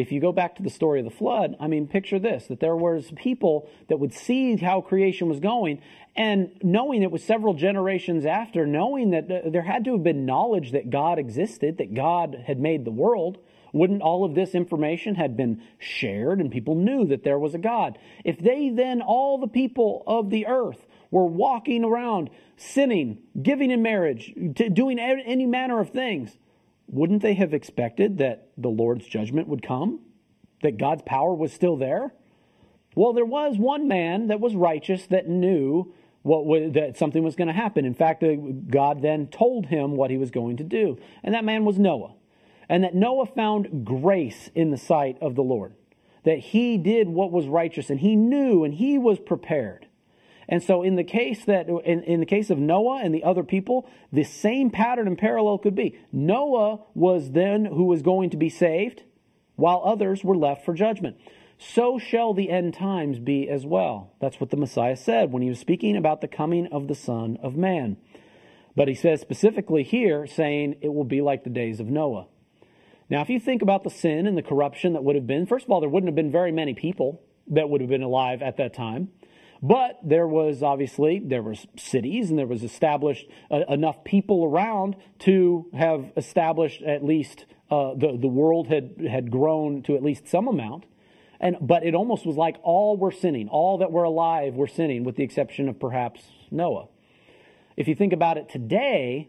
If 0.00 0.12
you 0.12 0.18
go 0.18 0.32
back 0.32 0.54
to 0.56 0.62
the 0.62 0.70
story 0.70 1.00
of 1.00 1.04
the 1.04 1.10
flood, 1.10 1.56
I 1.60 1.66
mean, 1.66 1.86
picture 1.86 2.18
this 2.18 2.46
that 2.46 2.58
there 2.58 2.74
was 2.74 3.12
people 3.16 3.68
that 3.88 3.98
would 3.98 4.14
see 4.14 4.56
how 4.56 4.80
creation 4.80 5.28
was 5.28 5.40
going, 5.40 5.82
and 6.16 6.52
knowing 6.62 7.02
it 7.02 7.10
was 7.10 7.22
several 7.22 7.52
generations 7.52 8.24
after, 8.24 8.66
knowing 8.66 9.10
that 9.10 9.28
there 9.28 9.60
had 9.60 9.84
to 9.84 9.92
have 9.92 10.02
been 10.02 10.24
knowledge 10.24 10.72
that 10.72 10.88
God 10.88 11.18
existed, 11.18 11.76
that 11.76 11.92
God 11.92 12.44
had 12.46 12.58
made 12.58 12.86
the 12.86 12.90
world, 12.90 13.40
wouldn't 13.74 14.00
all 14.00 14.24
of 14.24 14.34
this 14.34 14.54
information 14.54 15.16
had 15.16 15.36
been 15.36 15.62
shared 15.78 16.40
and 16.40 16.50
people 16.50 16.74
knew 16.76 17.04
that 17.04 17.22
there 17.22 17.38
was 17.38 17.54
a 17.54 17.58
God? 17.58 17.98
If 18.24 18.38
they 18.38 18.70
then, 18.70 19.02
all 19.02 19.36
the 19.36 19.48
people 19.48 20.02
of 20.06 20.30
the 20.30 20.46
earth, 20.46 20.86
were 21.10 21.26
walking 21.26 21.84
around 21.84 22.30
sinning, 22.56 23.18
giving 23.42 23.70
in 23.70 23.82
marriage, 23.82 24.32
doing 24.72 24.98
any 24.98 25.44
manner 25.44 25.78
of 25.78 25.90
things, 25.90 26.38
wouldn't 26.90 27.22
they 27.22 27.34
have 27.34 27.54
expected 27.54 28.18
that 28.18 28.48
the 28.56 28.68
Lord's 28.68 29.06
judgment 29.06 29.48
would 29.48 29.62
come? 29.62 30.00
That 30.62 30.78
God's 30.78 31.02
power 31.06 31.34
was 31.34 31.52
still 31.52 31.76
there? 31.76 32.12
Well, 32.94 33.12
there 33.12 33.24
was 33.24 33.56
one 33.56 33.88
man 33.88 34.26
that 34.28 34.40
was 34.40 34.54
righteous 34.54 35.06
that 35.06 35.28
knew 35.28 35.94
what 36.22 36.74
that 36.74 36.98
something 36.98 37.22
was 37.22 37.36
going 37.36 37.48
to 37.48 37.54
happen. 37.54 37.84
In 37.84 37.94
fact, 37.94 38.22
God 38.68 39.00
then 39.00 39.28
told 39.28 39.66
him 39.66 39.96
what 39.96 40.10
he 40.10 40.18
was 40.18 40.30
going 40.30 40.58
to 40.58 40.64
do, 40.64 40.98
and 41.22 41.34
that 41.34 41.44
man 41.44 41.64
was 41.64 41.78
Noah 41.78 42.14
and 42.70 42.84
that 42.84 42.94
Noah 42.94 43.26
found 43.26 43.84
grace 43.84 44.48
in 44.54 44.70
the 44.70 44.78
sight 44.78 45.18
of 45.20 45.34
the 45.34 45.42
Lord, 45.42 45.74
that 46.22 46.38
he 46.38 46.78
did 46.78 47.08
what 47.08 47.32
was 47.32 47.48
righteous 47.48 47.90
and 47.90 47.98
he 47.98 48.14
knew 48.14 48.62
and 48.62 48.72
he 48.72 48.96
was 48.96 49.18
prepared. 49.18 49.88
And 50.50 50.62
so 50.64 50.82
in 50.82 50.96
the 50.96 51.04
case 51.04 51.44
that 51.44 51.68
in, 51.68 52.02
in 52.02 52.18
the 52.18 52.26
case 52.26 52.50
of 52.50 52.58
Noah 52.58 53.02
and 53.04 53.14
the 53.14 53.22
other 53.22 53.44
people, 53.44 53.88
the 54.12 54.24
same 54.24 54.68
pattern 54.68 55.06
and 55.06 55.16
parallel 55.16 55.58
could 55.58 55.76
be. 55.76 55.96
Noah 56.12 56.80
was 56.92 57.30
then 57.30 57.64
who 57.64 57.84
was 57.84 58.02
going 58.02 58.30
to 58.30 58.36
be 58.36 58.50
saved, 58.50 59.04
while 59.54 59.80
others 59.84 60.24
were 60.24 60.36
left 60.36 60.64
for 60.64 60.74
judgment. 60.74 61.16
So 61.56 62.00
shall 62.00 62.34
the 62.34 62.50
end 62.50 62.74
times 62.74 63.20
be 63.20 63.48
as 63.48 63.64
well. 63.64 64.12
That's 64.20 64.40
what 64.40 64.50
the 64.50 64.56
Messiah 64.56 64.96
said 64.96 65.30
when 65.30 65.42
he 65.42 65.48
was 65.48 65.60
speaking 65.60 65.96
about 65.96 66.20
the 66.20 66.28
coming 66.28 66.66
of 66.66 66.88
the 66.88 66.94
Son 66.96 67.38
of 67.42 67.54
Man. 67.54 67.96
But 68.74 68.88
he 68.88 68.94
says 68.94 69.20
specifically 69.20 69.84
here, 69.84 70.26
saying 70.26 70.76
it 70.80 70.92
will 70.92 71.04
be 71.04 71.20
like 71.20 71.44
the 71.44 71.50
days 71.50 71.78
of 71.78 71.86
Noah. 71.86 72.26
Now, 73.08 73.20
if 73.20 73.28
you 73.28 73.38
think 73.38 73.62
about 73.62 73.84
the 73.84 73.90
sin 73.90 74.26
and 74.26 74.36
the 74.36 74.42
corruption 74.42 74.94
that 74.94 75.04
would 75.04 75.16
have 75.16 75.26
been, 75.26 75.46
first 75.46 75.66
of 75.66 75.70
all, 75.70 75.80
there 75.80 75.88
wouldn't 75.88 76.08
have 76.08 76.16
been 76.16 76.32
very 76.32 76.50
many 76.50 76.74
people 76.74 77.22
that 77.48 77.68
would 77.68 77.80
have 77.80 77.90
been 77.90 78.02
alive 78.02 78.42
at 78.42 78.56
that 78.56 78.74
time. 78.74 79.10
But 79.62 79.98
there 80.02 80.26
was 80.26 80.62
obviously, 80.62 81.18
there 81.18 81.42
was 81.42 81.66
cities 81.76 82.30
and 82.30 82.38
there 82.38 82.46
was 82.46 82.62
established 82.62 83.26
uh, 83.50 83.60
enough 83.68 84.04
people 84.04 84.44
around 84.44 84.96
to 85.20 85.66
have 85.74 86.12
established 86.16 86.82
at 86.82 87.04
least, 87.04 87.44
uh, 87.70 87.94
the, 87.94 88.16
the 88.18 88.28
world 88.28 88.68
had, 88.68 88.94
had 89.08 89.30
grown 89.30 89.82
to 89.82 89.96
at 89.96 90.02
least 90.02 90.28
some 90.28 90.48
amount. 90.48 90.86
And, 91.40 91.56
but 91.60 91.84
it 91.84 91.94
almost 91.94 92.26
was 92.26 92.36
like 92.36 92.56
all 92.62 92.96
were 92.96 93.12
sinning. 93.12 93.48
All 93.48 93.78
that 93.78 93.92
were 93.92 94.04
alive 94.04 94.54
were 94.54 94.66
sinning, 94.66 95.04
with 95.04 95.16
the 95.16 95.24
exception 95.24 95.68
of 95.68 95.78
perhaps 95.78 96.22
Noah. 96.50 96.88
If 97.76 97.88
you 97.88 97.94
think 97.94 98.12
about 98.12 98.36
it 98.36 98.48
today, 98.48 99.28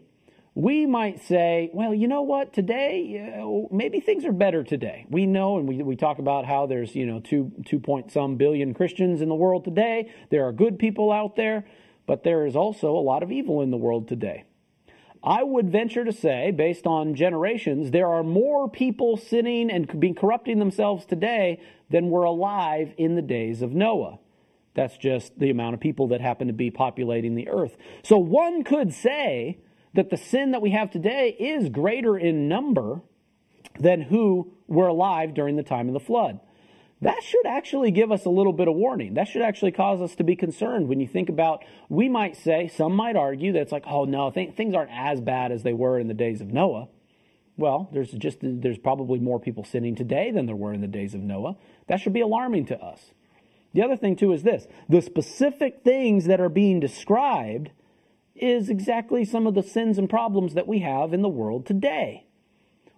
we 0.54 0.84
might 0.84 1.22
say, 1.22 1.70
well, 1.72 1.94
you 1.94 2.08
know 2.08 2.22
what, 2.22 2.52
today, 2.52 3.42
maybe 3.70 4.00
things 4.00 4.24
are 4.26 4.32
better 4.32 4.62
today. 4.62 5.06
We 5.08 5.24
know, 5.24 5.56
and 5.56 5.66
we, 5.66 5.82
we 5.82 5.96
talk 5.96 6.18
about 6.18 6.44
how 6.44 6.66
there's, 6.66 6.94
you 6.94 7.06
know, 7.06 7.20
two, 7.20 7.52
two 7.64 7.80
point 7.80 8.12
some 8.12 8.36
billion 8.36 8.74
Christians 8.74 9.22
in 9.22 9.28
the 9.30 9.34
world 9.34 9.64
today. 9.64 10.12
There 10.30 10.46
are 10.46 10.52
good 10.52 10.78
people 10.78 11.10
out 11.10 11.36
there, 11.36 11.64
but 12.06 12.22
there 12.22 12.44
is 12.44 12.54
also 12.54 12.90
a 12.90 13.00
lot 13.00 13.22
of 13.22 13.32
evil 13.32 13.62
in 13.62 13.70
the 13.70 13.78
world 13.78 14.08
today. 14.08 14.44
I 15.24 15.42
would 15.42 15.70
venture 15.70 16.04
to 16.04 16.12
say, 16.12 16.50
based 16.50 16.86
on 16.86 17.14
generations, 17.14 17.90
there 17.90 18.08
are 18.08 18.24
more 18.24 18.68
people 18.68 19.16
sinning 19.16 19.70
and 19.70 20.00
being 20.00 20.16
corrupting 20.16 20.58
themselves 20.58 21.06
today 21.06 21.60
than 21.88 22.10
were 22.10 22.24
alive 22.24 22.92
in 22.98 23.14
the 23.14 23.22
days 23.22 23.62
of 23.62 23.72
Noah. 23.72 24.18
That's 24.74 24.96
just 24.98 25.38
the 25.38 25.50
amount 25.50 25.74
of 25.74 25.80
people 25.80 26.08
that 26.08 26.20
happen 26.20 26.48
to 26.48 26.52
be 26.52 26.70
populating 26.70 27.36
the 27.36 27.48
earth. 27.48 27.76
So 28.02 28.18
one 28.18 28.64
could 28.64 28.92
say, 28.92 29.58
that 29.94 30.10
the 30.10 30.16
sin 30.16 30.52
that 30.52 30.62
we 30.62 30.70
have 30.70 30.90
today 30.90 31.30
is 31.30 31.68
greater 31.68 32.16
in 32.16 32.48
number 32.48 33.02
than 33.78 34.02
who 34.02 34.52
were 34.68 34.86
alive 34.88 35.34
during 35.34 35.56
the 35.56 35.62
time 35.62 35.88
of 35.88 35.94
the 35.94 36.00
flood. 36.00 36.40
that 37.02 37.20
should 37.24 37.46
actually 37.46 37.90
give 37.90 38.12
us 38.12 38.24
a 38.24 38.30
little 38.30 38.52
bit 38.52 38.68
of 38.68 38.74
warning. 38.74 39.14
That 39.14 39.26
should 39.26 39.42
actually 39.42 39.72
cause 39.72 40.00
us 40.00 40.14
to 40.16 40.24
be 40.24 40.36
concerned 40.36 40.88
when 40.88 41.00
you 41.00 41.08
think 41.08 41.28
about, 41.28 41.64
we 41.88 42.08
might 42.08 42.36
say, 42.36 42.68
some 42.68 42.94
might 42.94 43.16
argue 43.16 43.52
that 43.52 43.60
it's 43.60 43.72
like, 43.72 43.84
oh 43.88 44.04
no, 44.04 44.30
th- 44.30 44.54
things 44.54 44.72
aren't 44.72 44.92
as 44.92 45.20
bad 45.20 45.50
as 45.50 45.64
they 45.64 45.72
were 45.72 45.98
in 45.98 46.06
the 46.06 46.14
days 46.14 46.40
of 46.40 46.52
Noah. 46.52 46.86
Well, 47.56 47.90
there's 47.92 48.12
just, 48.12 48.38
there's 48.40 48.78
probably 48.78 49.18
more 49.18 49.40
people 49.40 49.64
sinning 49.64 49.96
today 49.96 50.30
than 50.30 50.46
there 50.46 50.56
were 50.56 50.72
in 50.72 50.80
the 50.80 50.86
days 50.86 51.12
of 51.12 51.20
Noah. 51.20 51.56
That 51.88 52.00
should 52.00 52.12
be 52.12 52.20
alarming 52.20 52.66
to 52.66 52.78
us. 52.78 53.10
The 53.74 53.82
other 53.82 53.96
thing 53.96 54.14
too 54.14 54.32
is 54.32 54.44
this, 54.44 54.68
the 54.88 55.02
specific 55.02 55.80
things 55.82 56.26
that 56.26 56.40
are 56.40 56.48
being 56.48 56.78
described 56.78 57.72
is 58.34 58.68
exactly 58.68 59.24
some 59.24 59.46
of 59.46 59.54
the 59.54 59.62
sins 59.62 59.98
and 59.98 60.08
problems 60.08 60.54
that 60.54 60.66
we 60.66 60.80
have 60.80 61.12
in 61.12 61.22
the 61.22 61.28
world 61.28 61.66
today 61.66 62.26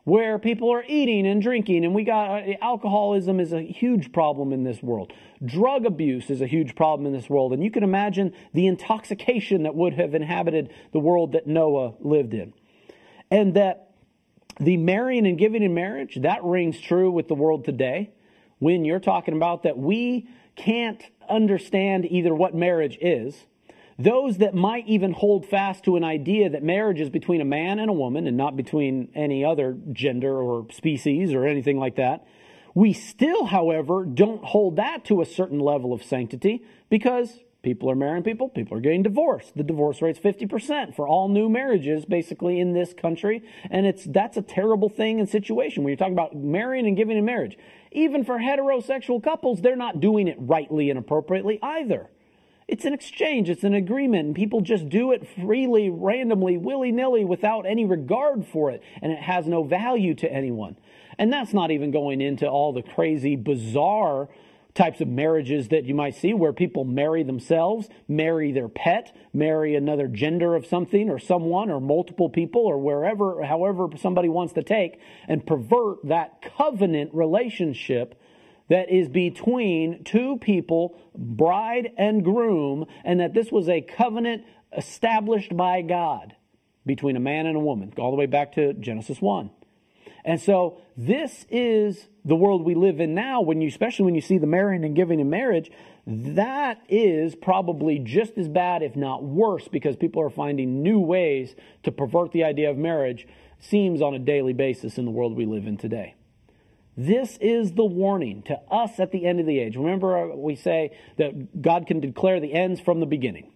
where 0.04 0.38
people 0.38 0.70
are 0.70 0.84
eating 0.86 1.26
and 1.26 1.42
drinking 1.42 1.84
and 1.84 1.94
we 1.94 2.04
got 2.04 2.46
uh, 2.46 2.52
alcoholism 2.60 3.40
is 3.40 3.52
a 3.52 3.62
huge 3.62 4.12
problem 4.12 4.52
in 4.52 4.62
this 4.62 4.82
world. 4.82 5.12
Drug 5.44 5.86
abuse 5.86 6.30
is 6.30 6.40
a 6.40 6.46
huge 6.46 6.74
problem 6.74 7.06
in 7.06 7.12
this 7.12 7.28
world 7.28 7.52
and 7.52 7.64
you 7.64 7.70
can 7.70 7.82
imagine 7.82 8.32
the 8.52 8.66
intoxication 8.66 9.62
that 9.64 9.74
would 9.74 9.94
have 9.94 10.14
inhabited 10.14 10.72
the 10.92 10.98
world 10.98 11.32
that 11.32 11.46
noah 11.46 11.94
lived 12.00 12.34
in. 12.34 12.52
And 13.30 13.54
that 13.54 13.90
the 14.60 14.76
marrying 14.76 15.26
and 15.26 15.38
giving 15.38 15.62
in 15.62 15.74
marriage 15.74 16.18
that 16.20 16.44
rings 16.44 16.78
true 16.78 17.10
with 17.10 17.26
the 17.26 17.34
world 17.34 17.64
today 17.64 18.12
when 18.58 18.84
you're 18.84 19.00
talking 19.00 19.34
about 19.34 19.64
that 19.64 19.76
we 19.76 20.28
can't 20.54 21.02
understand 21.28 22.04
either 22.04 22.34
what 22.34 22.54
marriage 22.54 22.96
is 23.00 23.46
those 23.98 24.38
that 24.38 24.54
might 24.54 24.86
even 24.86 25.12
hold 25.12 25.46
fast 25.46 25.84
to 25.84 25.96
an 25.96 26.04
idea 26.04 26.50
that 26.50 26.62
marriage 26.62 27.00
is 27.00 27.10
between 27.10 27.40
a 27.40 27.44
man 27.44 27.78
and 27.78 27.88
a 27.88 27.92
woman 27.92 28.26
and 28.26 28.36
not 28.36 28.56
between 28.56 29.08
any 29.14 29.44
other 29.44 29.76
gender 29.92 30.40
or 30.40 30.66
species 30.72 31.32
or 31.32 31.46
anything 31.46 31.78
like 31.78 31.96
that. 31.96 32.26
We 32.74 32.92
still, 32.92 33.44
however, 33.46 34.04
don't 34.04 34.44
hold 34.44 34.76
that 34.76 35.04
to 35.06 35.20
a 35.20 35.26
certain 35.26 35.60
level 35.60 35.92
of 35.92 36.02
sanctity 36.02 36.64
because 36.90 37.38
people 37.62 37.88
are 37.88 37.94
marrying 37.94 38.24
people, 38.24 38.48
people 38.48 38.76
are 38.76 38.80
getting 38.80 39.04
divorced. 39.04 39.56
The 39.56 39.62
divorce 39.62 40.02
rate's 40.02 40.18
50% 40.18 40.94
for 40.94 41.06
all 41.06 41.28
new 41.28 41.48
marriages 41.48 42.04
basically 42.04 42.58
in 42.58 42.72
this 42.72 42.92
country, 42.92 43.42
and 43.70 43.86
it's 43.86 44.04
that's 44.04 44.36
a 44.36 44.42
terrible 44.42 44.88
thing 44.88 45.20
and 45.20 45.28
situation 45.28 45.84
when 45.84 45.90
you're 45.90 45.96
talking 45.96 46.14
about 46.14 46.36
marrying 46.36 46.86
and 46.86 46.96
giving 46.96 47.16
in 47.16 47.24
marriage. 47.24 47.56
Even 47.92 48.24
for 48.24 48.38
heterosexual 48.38 49.22
couples, 49.22 49.60
they're 49.60 49.76
not 49.76 50.00
doing 50.00 50.26
it 50.26 50.36
rightly 50.38 50.90
and 50.90 50.98
appropriately 50.98 51.60
either. 51.62 52.10
It's 52.66 52.86
an 52.86 52.94
exchange, 52.94 53.50
it's 53.50 53.64
an 53.64 53.74
agreement, 53.74 54.34
people 54.34 54.62
just 54.62 54.88
do 54.88 55.12
it 55.12 55.28
freely, 55.28 55.90
randomly, 55.90 56.56
willy 56.56 56.92
nilly, 56.92 57.24
without 57.24 57.66
any 57.66 57.84
regard 57.84 58.46
for 58.46 58.70
it, 58.70 58.82
and 59.02 59.12
it 59.12 59.18
has 59.18 59.46
no 59.46 59.62
value 59.62 60.14
to 60.14 60.32
anyone. 60.32 60.76
And 61.18 61.32
that's 61.32 61.52
not 61.52 61.70
even 61.70 61.90
going 61.90 62.22
into 62.22 62.48
all 62.48 62.72
the 62.72 62.82
crazy, 62.82 63.36
bizarre 63.36 64.28
types 64.74 65.00
of 65.00 65.08
marriages 65.08 65.68
that 65.68 65.84
you 65.84 65.94
might 65.94 66.16
see 66.16 66.34
where 66.34 66.52
people 66.52 66.84
marry 66.84 67.22
themselves, 67.22 67.88
marry 68.08 68.50
their 68.50 68.68
pet, 68.68 69.14
marry 69.32 69.76
another 69.76 70.08
gender 70.08 70.56
of 70.56 70.66
something 70.66 71.08
or 71.08 71.18
someone 71.18 71.70
or 71.70 71.80
multiple 71.80 72.28
people 72.28 72.62
or 72.62 72.78
wherever, 72.78 73.44
however 73.44 73.88
somebody 73.96 74.28
wants 74.28 74.52
to 74.54 74.62
take, 74.62 74.98
and 75.28 75.46
pervert 75.46 75.98
that 76.04 76.42
covenant 76.56 77.10
relationship 77.14 78.20
that 78.68 78.90
is 78.90 79.08
between 79.08 80.04
two 80.04 80.38
people, 80.38 80.98
bride 81.14 81.92
and 81.96 82.24
groom, 82.24 82.86
and 83.04 83.20
that 83.20 83.34
this 83.34 83.52
was 83.52 83.68
a 83.68 83.80
covenant 83.80 84.44
established 84.76 85.56
by 85.56 85.82
God 85.82 86.34
between 86.86 87.16
a 87.16 87.20
man 87.20 87.46
and 87.46 87.56
a 87.56 87.60
woman, 87.60 87.92
all 87.98 88.10
the 88.10 88.16
way 88.16 88.26
back 88.26 88.52
to 88.52 88.72
Genesis 88.74 89.20
1. 89.20 89.50
And 90.24 90.40
so 90.40 90.80
this 90.96 91.44
is 91.50 92.08
the 92.24 92.36
world 92.36 92.64
we 92.64 92.74
live 92.74 92.98
in 92.98 93.14
now 93.14 93.42
when 93.42 93.60
you 93.60 93.68
especially 93.68 94.06
when 94.06 94.14
you 94.14 94.22
see 94.22 94.38
the 94.38 94.46
marrying 94.46 94.84
and 94.84 94.96
giving 94.96 95.20
in 95.20 95.28
marriage, 95.28 95.70
that 96.06 96.80
is 96.88 97.34
probably 97.34 97.98
just 97.98 98.38
as 98.38 98.48
bad 98.48 98.82
if 98.82 98.96
not 98.96 99.22
worse 99.22 99.68
because 99.68 99.96
people 99.96 100.22
are 100.22 100.30
finding 100.30 100.82
new 100.82 100.98
ways 100.98 101.54
to 101.82 101.92
pervert 101.92 102.32
the 102.32 102.44
idea 102.44 102.70
of 102.70 102.78
marriage 102.78 103.26
seems 103.60 104.00
on 104.00 104.14
a 104.14 104.18
daily 104.18 104.52
basis 104.52 104.98
in 104.98 105.04
the 105.04 105.10
world 105.10 105.36
we 105.36 105.46
live 105.46 105.66
in 105.66 105.76
today. 105.76 106.14
This 106.96 107.36
is 107.40 107.72
the 107.72 107.84
warning 107.84 108.42
to 108.42 108.58
us 108.70 109.00
at 109.00 109.10
the 109.10 109.26
end 109.26 109.40
of 109.40 109.46
the 109.46 109.58
age. 109.58 109.76
Remember, 109.76 110.32
uh, 110.32 110.36
we 110.36 110.54
say 110.54 110.96
that 111.16 111.60
God 111.60 111.86
can 111.86 112.00
declare 112.00 112.40
the 112.40 112.52
ends 112.52 112.80
from 112.80 113.00
the 113.00 113.06
beginning. 113.06 113.50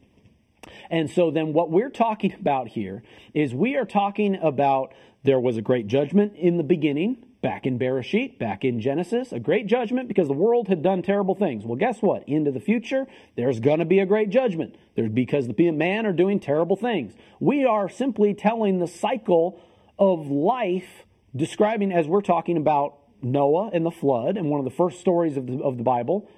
And 0.91 1.11
so 1.11 1.31
then 1.31 1.53
what 1.53 1.71
we're 1.71 1.91
talking 1.91 2.35
about 2.35 2.69
here 2.69 3.03
is 3.35 3.55
we 3.55 3.77
are 3.77 3.85
talking 3.85 4.37
about 4.37 4.93
there 5.23 5.41
was 5.41 5.57
a 5.57 5.63
great 5.63 5.87
judgment 5.87 6.35
in 6.37 6.57
the 6.57 6.63
beginning, 6.65 7.25
back 7.41 7.67
in 7.67 7.79
Bereshit, 7.79 8.39
back 8.39 8.65
in 8.65 8.81
Genesis, 8.81 9.33
a 9.33 9.39
great 9.39 9.67
judgment 9.67 10.09
because 10.09 10.27
the 10.27 10.35
world 10.35 10.69
had 10.69 10.83
done 10.83 11.03
terrible 11.03 11.35
things. 11.35 11.65
Well, 11.65 11.77
guess 11.77 12.03
what? 12.03 12.29
Into 12.29 12.51
the 12.51 12.61
future, 12.61 13.07
there's 13.37 13.61
going 13.61 13.79
to 13.79 13.85
be 13.85 14.01
a 14.01 14.07
great 14.07 14.31
judgment. 14.31 14.75
There's 14.97 15.11
because 15.11 15.47
the 15.47 15.71
man 15.71 16.07
are 16.07 16.13
doing 16.13 16.41
terrible 16.41 16.77
things. 16.77 17.15
We 17.39 17.65
are 17.65 17.89
simply 17.89 18.35
telling 18.35 18.81
the 18.81 18.89
cycle 18.89 19.61
of 19.99 20.27
life 20.29 21.05
describing 21.35 21.93
as 21.93 22.09
we're 22.09 22.23
talking 22.23 22.57
about 22.57 22.98
Noah 23.23 23.71
and 23.73 23.85
the 23.85 23.91
flood 23.91 24.37
and 24.37 24.51
one 24.51 24.61
of 24.61 24.65
the 24.65 24.71
first 24.71 25.01
stories 25.01 25.37
of 25.37 25.47
the, 25.47 25.59
of 25.63 25.77
the 25.77 25.83
Bible, 25.83 26.29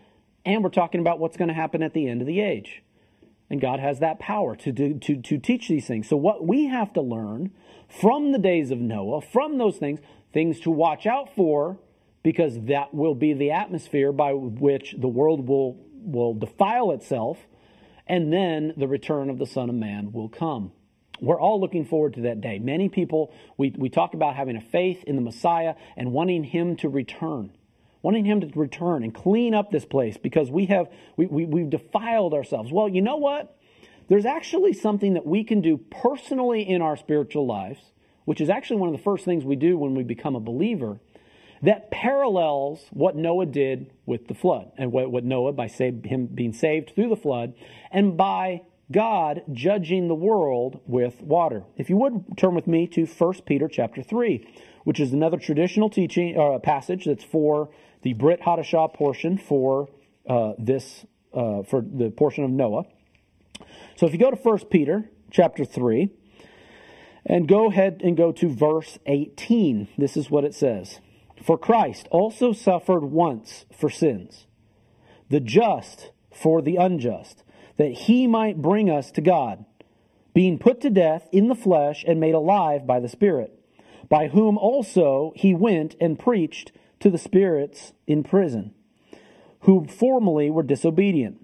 and 0.45 0.64
we're 0.64 0.70
talking 0.70 1.01
about 1.01 1.18
what's 1.18 1.37
going 1.37 1.49
to 1.49 1.55
happen 1.55 1.83
at 1.83 1.93
the 1.93 2.09
end 2.09 2.20
of 2.20 2.26
the 2.26 2.41
age. 2.41 2.83
And 3.51 3.61
God 3.61 3.81
has 3.81 3.99
that 3.99 4.18
power 4.20 4.55
to, 4.57 4.72
do, 4.72 4.95
to, 4.95 5.20
to 5.20 5.39
teach 5.39 5.68
these 5.68 5.87
things. 5.87 6.09
So, 6.09 6.16
what 6.16 6.47
we 6.47 6.66
have 6.66 6.93
to 6.93 7.01
learn 7.01 7.51
from 7.89 8.31
the 8.31 8.39
days 8.39 8.70
of 8.70 8.78
Noah, 8.78 9.20
from 9.20 9.59
those 9.59 9.76
things, 9.76 10.01
things 10.33 10.61
to 10.61 10.70
watch 10.70 11.05
out 11.05 11.35
for, 11.35 11.78
because 12.22 12.61
that 12.66 12.95
will 12.95 13.14
be 13.14 13.33
the 13.33 13.51
atmosphere 13.51 14.12
by 14.12 14.33
which 14.33 14.95
the 14.99 15.09
world 15.09 15.49
will, 15.49 15.76
will 15.95 16.35
defile 16.35 16.93
itself, 16.93 17.39
and 18.07 18.33
then 18.33 18.72
the 18.76 18.87
return 18.87 19.28
of 19.28 19.39
the 19.39 19.47
Son 19.47 19.68
of 19.68 19.74
Man 19.74 20.12
will 20.12 20.28
come. 20.28 20.72
We're 21.21 21.41
all 21.41 21.61
looking 21.61 21.85
forward 21.85 22.14
to 22.14 22.23
that 22.23 22.41
day. 22.41 22.59
Many 22.59 22.89
people, 22.89 23.33
we, 23.57 23.75
we 23.77 23.89
talk 23.89 24.14
about 24.14 24.37
having 24.37 24.57
a 24.57 24.61
faith 24.61 25.05
in 25.05 25.16
the 25.16 25.23
Messiah 25.23 25.75
and 25.97 26.12
wanting 26.12 26.45
him 26.45 26.77
to 26.77 26.89
return. 26.89 27.53
Wanting 28.03 28.25
him 28.25 28.41
to 28.41 28.51
return 28.59 29.05
and 29.05 29.14
clean 29.14 29.55
up 29.55 29.71
this 29.71 29.85
place 29.85 30.16
because 30.16 30.51
we 30.51 30.66
have 30.66 30.89
we, 31.16 31.27
we, 31.27 31.45
we've 31.45 31.68
defiled 31.71 32.33
ourselves. 32.33 32.73
Well, 32.73 32.89
you 32.89 33.03
know 33.03 33.16
what? 33.16 33.59
There's 34.09 34.25
actually 34.25 34.73
something 34.73 35.14
that 35.14 35.27
we 35.27 35.45
can 35.45 35.61
do 35.61 35.77
personally 35.77 36.68
in 36.68 36.83
our 36.83 36.97
spiritual 36.97 37.47
lives, 37.47 37.81
which 38.25 38.41
is 38.41 38.49
actually 38.49 38.79
one 38.79 38.89
of 38.89 38.97
the 38.97 39.03
first 39.03 39.25
things 39.25 39.45
we 39.45 39.55
do 39.55 39.77
when 39.77 39.95
we 39.95 40.03
become 40.03 40.35
a 40.35 40.41
believer, 40.41 40.99
that 41.62 41.91
parallels 41.91 42.81
what 42.91 43.14
Noah 43.16 43.47
did 43.47 43.93
with 44.07 44.29
the 44.29 44.35
flood 44.35 44.73
and 44.79 44.93
what, 44.93 45.11
what 45.11 45.25
Noah 45.25 45.53
by 45.53 45.66
save, 45.66 46.05
him 46.05 46.27
being 46.27 46.53
saved 46.53 46.93
through 46.95 47.11
the 47.11 47.16
flood 47.16 47.55
and 47.93 48.16
by 48.16 48.62
God 48.93 49.43
judging 49.53 50.09
the 50.09 50.14
world 50.14 50.80
with 50.86 51.20
water. 51.22 51.62
If 51.76 51.88
you 51.88 51.97
would 51.99 52.36
turn 52.36 52.55
with 52.55 52.66
me 52.66 52.86
to 52.88 53.07
1 53.07 53.34
Peter 53.47 53.68
chapter 53.68 54.03
3, 54.03 54.47
which 54.84 54.99
is 54.99 55.12
another 55.12 55.36
traditional 55.36 55.88
teaching 55.88 56.36
uh, 56.36 56.59
passage 56.59 57.05
that's 57.05 57.22
for 57.22 57.70
the 58.03 58.14
Brit 58.14 58.41
Hadashah 58.41 58.93
portion 58.95 59.38
for 59.38 59.88
uh, 60.28 60.53
this 60.59 61.07
uh, 61.32 61.62
for 61.62 61.82
the 61.82 62.11
portion 62.11 62.43
of 62.43 62.51
Noah. 62.51 62.84
So 63.97 64.07
if 64.07 64.12
you 64.12 64.18
go 64.18 64.30
to 64.30 64.36
1 64.36 64.59
Peter 64.70 65.09
chapter 65.30 65.64
3 65.64 66.11
and 67.24 67.47
go 67.47 67.66
ahead 67.66 68.01
and 68.03 68.16
go 68.16 68.32
to 68.32 68.49
verse 68.49 68.99
18, 69.07 69.88
this 69.97 70.16
is 70.16 70.30
what 70.30 70.45
it 70.45 70.55
says. 70.55 70.99
For 71.41 71.57
Christ 71.57 72.09
also 72.11 72.53
suffered 72.53 73.05
once 73.05 73.66
for 73.72 73.88
sins, 73.88 74.47
the 75.28 75.38
just 75.38 76.11
for 76.32 76.61
the 76.61 76.76
unjust 76.76 77.45
that 77.81 77.93
he 77.93 78.26
might 78.26 78.61
bring 78.61 78.91
us 78.91 79.11
to 79.11 79.22
God, 79.22 79.64
being 80.35 80.59
put 80.59 80.83
to 80.83 80.91
death 80.91 81.26
in 81.33 81.49
the 81.49 81.55
flesh 81.55 82.05
and 82.07 82.20
made 82.20 82.35
alive 82.35 82.87
by 82.87 83.01
the 83.01 83.09
Spirit, 83.09 83.59
by 84.07 84.28
whom 84.28 84.59
also 84.59 85.33
he 85.35 85.55
went 85.55 85.97
and 85.99 86.18
preached 86.18 86.72
to 86.99 87.09
the 87.09 87.16
spirits 87.16 87.95
in 88.07 88.22
prison, 88.22 88.74
who 89.61 89.87
formerly 89.87 90.51
were 90.51 90.62
disobedient. 90.62 91.39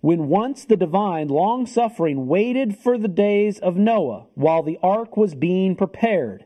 When 0.00 0.26
once 0.26 0.64
the 0.64 0.76
divine 0.76 1.28
long 1.28 1.64
suffering 1.64 2.26
waited 2.26 2.76
for 2.76 2.98
the 2.98 3.06
days 3.06 3.60
of 3.60 3.76
Noah, 3.76 4.26
while 4.34 4.64
the 4.64 4.80
ark 4.82 5.16
was 5.16 5.36
being 5.36 5.76
prepared, 5.76 6.44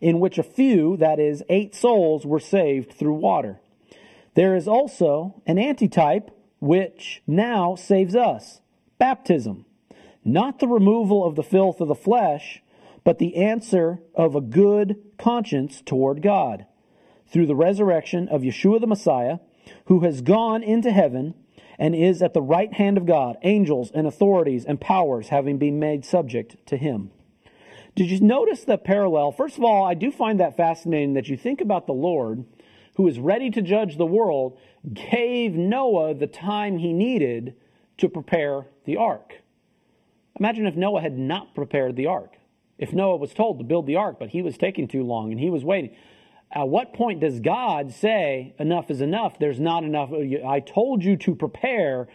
in 0.00 0.18
which 0.18 0.38
a 0.38 0.42
few, 0.42 0.96
that 0.96 1.20
is, 1.20 1.44
eight 1.48 1.76
souls, 1.76 2.26
were 2.26 2.40
saved 2.40 2.94
through 2.94 3.14
water. 3.14 3.60
There 4.34 4.56
is 4.56 4.66
also 4.66 5.40
an 5.46 5.56
antitype 5.56 6.32
which 6.60 7.22
now 7.26 7.74
saves 7.74 8.14
us 8.14 8.60
baptism. 8.98 9.64
Not 10.24 10.58
the 10.58 10.68
removal 10.68 11.24
of 11.24 11.36
the 11.36 11.42
filth 11.42 11.80
of 11.80 11.88
the 11.88 11.94
flesh, 11.94 12.62
but 13.04 13.18
the 13.18 13.36
answer 13.36 14.00
of 14.14 14.34
a 14.34 14.40
good 14.40 14.96
conscience 15.18 15.80
toward 15.80 16.22
God 16.22 16.66
through 17.28 17.46
the 17.46 17.54
resurrection 17.54 18.28
of 18.28 18.42
Yeshua 18.42 18.80
the 18.80 18.86
Messiah, 18.86 19.38
who 19.86 20.00
has 20.00 20.20
gone 20.22 20.62
into 20.62 20.90
heaven 20.90 21.34
and 21.78 21.94
is 21.94 22.22
at 22.22 22.34
the 22.34 22.42
right 22.42 22.72
hand 22.72 22.96
of 22.96 23.06
God, 23.06 23.36
angels 23.42 23.90
and 23.92 24.06
authorities 24.06 24.64
and 24.64 24.80
powers 24.80 25.28
having 25.28 25.58
been 25.58 25.78
made 25.78 26.04
subject 26.04 26.56
to 26.66 26.76
him. 26.76 27.10
Did 27.94 28.10
you 28.10 28.20
notice 28.20 28.64
the 28.64 28.78
parallel? 28.78 29.32
First 29.32 29.56
of 29.56 29.64
all, 29.64 29.84
I 29.84 29.94
do 29.94 30.10
find 30.10 30.40
that 30.40 30.56
fascinating 30.56 31.14
that 31.14 31.28
you 31.28 31.36
think 31.36 31.60
about 31.60 31.86
the 31.86 31.94
Lord 31.94 32.44
who 32.96 33.06
is 33.08 33.18
ready 33.18 33.50
to 33.50 33.62
judge 33.62 33.96
the 33.96 34.06
world, 34.06 34.58
gave 34.92 35.54
Noah 35.54 36.14
the 36.14 36.26
time 36.26 36.78
he 36.78 36.92
needed 36.92 37.54
to 37.98 38.08
prepare 38.08 38.66
the 38.84 38.96
ark. 38.96 39.42
Imagine 40.38 40.66
if 40.66 40.76
Noah 40.76 41.00
had 41.00 41.16
not 41.16 41.54
prepared 41.54 41.96
the 41.96 42.06
ark. 42.06 42.36
If 42.78 42.92
Noah 42.92 43.16
was 43.16 43.32
told 43.32 43.58
to 43.58 43.64
build 43.64 43.86
the 43.86 43.96
ark, 43.96 44.16
but 44.18 44.30
he 44.30 44.42
was 44.42 44.58
taking 44.58 44.88
too 44.88 45.02
long 45.02 45.30
and 45.30 45.40
he 45.40 45.50
was 45.50 45.64
waiting. 45.64 45.96
At 46.52 46.68
what 46.68 46.92
point 46.92 47.20
does 47.20 47.40
God 47.40 47.92
say, 47.92 48.54
enough 48.58 48.90
is 48.90 49.00
enough? 49.00 49.38
There's 49.38 49.60
not 49.60 49.82
enough. 49.82 50.10
I 50.46 50.60
told 50.60 51.02
you 51.02 51.16
to 51.18 51.34
prepare, 51.34 52.08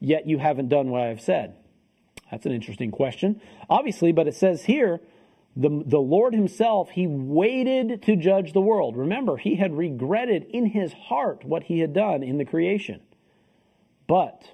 yet 0.00 0.26
you 0.26 0.38
haven't 0.38 0.68
done 0.68 0.90
what 0.90 1.02
I've 1.02 1.20
said. 1.20 1.56
That's 2.30 2.46
an 2.46 2.52
interesting 2.52 2.90
question. 2.90 3.40
Obviously, 3.70 4.12
but 4.12 4.28
it 4.28 4.34
says 4.34 4.64
here, 4.64 5.00
the, 5.58 5.82
the 5.84 5.98
Lord 5.98 6.34
himself, 6.34 6.90
he 6.90 7.08
waited 7.08 8.00
to 8.02 8.14
judge 8.14 8.52
the 8.52 8.60
world. 8.60 8.96
Remember, 8.96 9.36
he 9.36 9.56
had 9.56 9.76
regretted 9.76 10.44
in 10.44 10.66
his 10.66 10.92
heart 10.92 11.44
what 11.44 11.64
he 11.64 11.80
had 11.80 11.92
done 11.92 12.22
in 12.22 12.38
the 12.38 12.44
creation. 12.44 13.00
But 14.06 14.52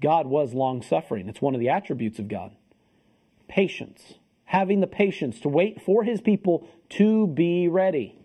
God 0.00 0.26
was 0.26 0.54
long 0.54 0.80
suffering. 0.80 1.28
It's 1.28 1.42
one 1.42 1.54
of 1.54 1.60
the 1.60 1.68
attributes 1.68 2.18
of 2.18 2.28
God. 2.28 2.52
Patience. 3.48 4.14
Having 4.46 4.80
the 4.80 4.86
patience 4.86 5.40
to 5.40 5.50
wait 5.50 5.82
for 5.82 6.04
his 6.04 6.22
people 6.22 6.66
to 6.90 7.26
be 7.26 7.68
ready. 7.68 8.18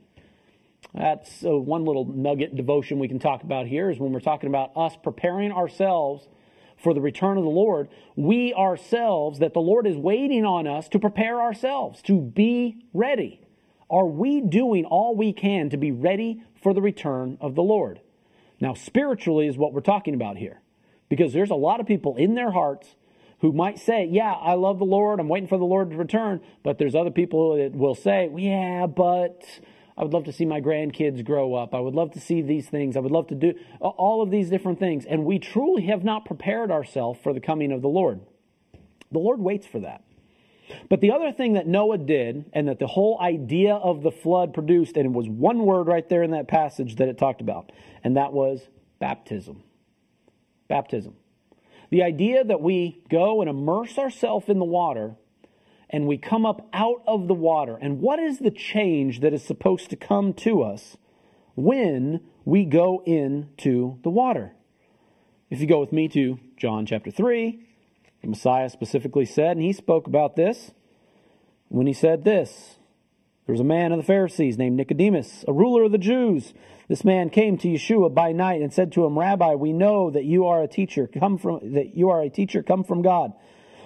That's 0.93 1.43
uh, 1.43 1.49
one 1.49 1.83
little 1.83 2.05
nugget 2.05 2.55
devotion 2.55 2.99
we 2.99 3.09
can 3.09 3.19
talk 3.19 3.43
about 3.43 3.67
here 3.67 3.89
is 3.89 3.99
when 3.99 4.13
we're 4.13 4.21
talking 4.21 4.47
about 4.47 4.71
us 4.77 4.95
preparing 5.03 5.51
ourselves 5.51 6.29
for 6.81 6.93
the 6.93 7.01
return 7.01 7.37
of 7.37 7.43
the 7.43 7.49
Lord, 7.49 7.89
we 8.15 8.53
ourselves, 8.53 9.39
that 9.39 9.53
the 9.53 9.59
Lord 9.59 9.85
is 9.85 9.97
waiting 9.97 10.45
on 10.45 10.67
us 10.67 10.87
to 10.89 10.99
prepare 10.99 11.41
ourselves, 11.41 12.01
to 12.03 12.19
be 12.19 12.85
ready. 12.93 13.41
Are 13.89 14.05
we 14.05 14.41
doing 14.41 14.85
all 14.85 15.15
we 15.15 15.33
can 15.33 15.69
to 15.71 15.77
be 15.77 15.91
ready 15.91 16.41
for 16.61 16.73
the 16.73 16.81
return 16.81 17.37
of 17.41 17.55
the 17.55 17.63
Lord? 17.63 17.99
Now, 18.59 18.73
spiritually 18.73 19.47
is 19.47 19.57
what 19.57 19.73
we're 19.73 19.81
talking 19.81 20.13
about 20.13 20.37
here. 20.37 20.61
Because 21.09 21.33
there's 21.33 21.49
a 21.49 21.55
lot 21.55 21.79
of 21.79 21.87
people 21.87 22.15
in 22.17 22.35
their 22.35 22.51
hearts 22.51 22.95
who 23.41 23.51
might 23.51 23.79
say, 23.79 24.07
Yeah, 24.09 24.31
I 24.33 24.53
love 24.53 24.79
the 24.79 24.85
Lord, 24.85 25.19
I'm 25.19 25.29
waiting 25.29 25.49
for 25.49 25.57
the 25.57 25.65
Lord 25.65 25.89
to 25.91 25.97
return. 25.97 26.41
But 26.63 26.77
there's 26.77 26.95
other 26.95 27.09
people 27.09 27.55
that 27.57 27.73
will 27.73 27.95
say, 27.95 28.29
Yeah, 28.35 28.85
but 28.85 29.43
I 29.99 30.03
would 30.03 30.13
love 30.13 30.23
to 30.23 30.31
see 30.31 30.45
my 30.45 30.61
grandkids 30.61 31.25
grow 31.25 31.53
up. 31.53 31.75
I 31.75 31.81
would 31.81 31.93
love 31.93 32.11
to 32.11 32.21
see 32.21 32.41
these 32.41 32.69
things. 32.69 32.95
I 32.95 33.01
would 33.01 33.11
love 33.11 33.27
to 33.27 33.35
do 33.35 33.53
all 33.81 34.21
of 34.21 34.31
these 34.31 34.49
different 34.49 34.79
things. 34.79 35.05
And 35.05 35.25
we 35.25 35.39
truly 35.39 35.87
have 35.87 36.05
not 36.05 36.23
prepared 36.23 36.71
ourselves 36.71 37.19
for 37.21 37.33
the 37.33 37.41
coming 37.41 37.73
of 37.73 37.81
the 37.81 37.89
Lord. 37.89 38.21
The 39.11 39.19
Lord 39.19 39.41
waits 39.41 39.67
for 39.67 39.79
that. 39.81 40.03
But 40.87 41.01
the 41.01 41.11
other 41.11 41.33
thing 41.33 41.53
that 41.53 41.67
Noah 41.67 41.97
did, 41.97 42.45
and 42.53 42.69
that 42.69 42.79
the 42.79 42.87
whole 42.87 43.19
idea 43.19 43.73
of 43.73 44.01
the 44.01 44.11
flood 44.11 44.53
produced, 44.53 44.95
and 44.95 45.05
it 45.05 45.11
was 45.11 45.27
one 45.27 45.65
word 45.65 45.87
right 45.87 46.07
there 46.07 46.23
in 46.23 46.31
that 46.31 46.47
passage 46.47 46.95
that 46.95 47.09
it 47.09 47.17
talked 47.17 47.41
about, 47.41 47.71
and 48.03 48.15
that 48.15 48.31
was 48.31 48.61
baptism. 48.99 49.63
Baptism. 50.69 51.15
The 51.89 52.03
idea 52.03 52.43
that 52.43 52.61
we 52.61 53.03
go 53.09 53.41
and 53.41 53.49
immerse 53.49 53.97
ourselves 53.97 54.47
in 54.47 54.59
the 54.59 54.65
water 54.65 55.15
and 55.89 56.07
we 56.07 56.17
come 56.17 56.45
up 56.45 56.67
out 56.73 57.01
of 57.07 57.27
the 57.27 57.33
water. 57.33 57.77
And 57.81 57.99
what 57.99 58.19
is 58.19 58.39
the 58.39 58.51
change 58.51 59.21
that 59.21 59.33
is 59.33 59.43
supposed 59.43 59.89
to 59.89 59.95
come 59.95 60.33
to 60.35 60.61
us 60.61 60.97
when 61.55 62.21
we 62.45 62.65
go 62.65 63.01
into 63.05 63.99
the 64.03 64.09
water? 64.09 64.53
If 65.49 65.59
you 65.61 65.67
go 65.67 65.79
with 65.79 65.91
me 65.91 66.07
to 66.09 66.39
John 66.57 66.85
chapter 66.85 67.09
3, 67.09 67.59
the 68.21 68.27
Messiah 68.27 68.69
specifically 68.69 69.25
said, 69.25 69.57
and 69.57 69.65
he 69.65 69.73
spoke 69.73 70.05
about 70.05 70.35
this 70.35 70.71
when 71.69 71.87
he 71.87 71.93
said 71.93 72.23
this. 72.23 72.75
There 73.45 73.53
was 73.53 73.61
a 73.61 73.63
man 73.63 73.91
of 73.91 73.97
the 73.97 74.03
Pharisees 74.03 74.59
named 74.59 74.77
Nicodemus, 74.77 75.43
a 75.47 75.53
ruler 75.53 75.81
of 75.83 75.91
the 75.91 75.97
Jews. 75.97 76.53
This 76.87 77.03
man 77.03 77.31
came 77.31 77.57
to 77.57 77.67
Yeshua 77.67 78.13
by 78.13 78.31
night 78.31 78.61
and 78.61 78.71
said 78.71 78.91
to 78.91 79.05
him, 79.05 79.17
Rabbi, 79.17 79.55
we 79.55 79.73
know 79.73 80.11
that 80.11 80.25
you 80.25 80.45
are 80.45 80.61
a 80.61 80.67
teacher, 80.67 81.07
come 81.07 81.39
from 81.39 81.73
that 81.73 81.95
you 81.95 82.11
are 82.11 82.21
a 82.21 82.29
teacher 82.29 82.61
come 82.61 82.83
from 82.83 83.01
God. 83.01 83.33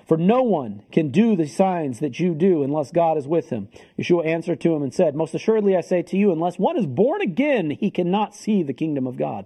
For 0.05 0.17
no 0.17 0.43
one 0.43 0.83
can 0.91 1.09
do 1.09 1.35
the 1.35 1.47
signs 1.47 1.99
that 1.99 2.19
you 2.19 2.35
do 2.35 2.63
unless 2.63 2.91
God 2.91 3.17
is 3.17 3.27
with 3.27 3.49
him. 3.49 3.69
Yeshua 3.97 4.25
answered 4.25 4.59
to 4.61 4.75
him 4.75 4.83
and 4.83 4.93
said, 4.93 5.15
Most 5.15 5.33
assuredly 5.33 5.77
I 5.77 5.81
say 5.81 6.01
to 6.01 6.17
you, 6.17 6.31
unless 6.31 6.59
one 6.59 6.77
is 6.77 6.85
born 6.85 7.21
again, 7.21 7.69
he 7.71 7.89
cannot 7.89 8.35
see 8.35 8.63
the 8.63 8.73
kingdom 8.73 9.07
of 9.07 9.17
God. 9.17 9.45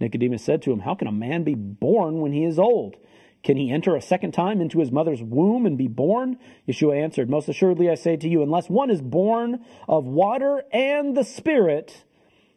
Nicodemus 0.00 0.42
said 0.44 0.62
to 0.62 0.72
him, 0.72 0.80
How 0.80 0.94
can 0.94 1.08
a 1.08 1.12
man 1.12 1.44
be 1.44 1.54
born 1.54 2.20
when 2.20 2.32
he 2.32 2.44
is 2.44 2.58
old? 2.58 2.96
Can 3.44 3.56
he 3.56 3.70
enter 3.70 3.94
a 3.94 4.02
second 4.02 4.32
time 4.32 4.60
into 4.60 4.80
his 4.80 4.90
mother's 4.90 5.22
womb 5.22 5.64
and 5.64 5.78
be 5.78 5.86
born? 5.86 6.38
Yeshua 6.66 7.00
answered, 7.00 7.30
Most 7.30 7.48
assuredly 7.48 7.88
I 7.88 7.94
say 7.94 8.16
to 8.16 8.28
you, 8.28 8.42
unless 8.42 8.68
one 8.68 8.90
is 8.90 9.00
born 9.00 9.64
of 9.88 10.04
water 10.06 10.64
and 10.72 11.16
the 11.16 11.24
Spirit, 11.24 12.04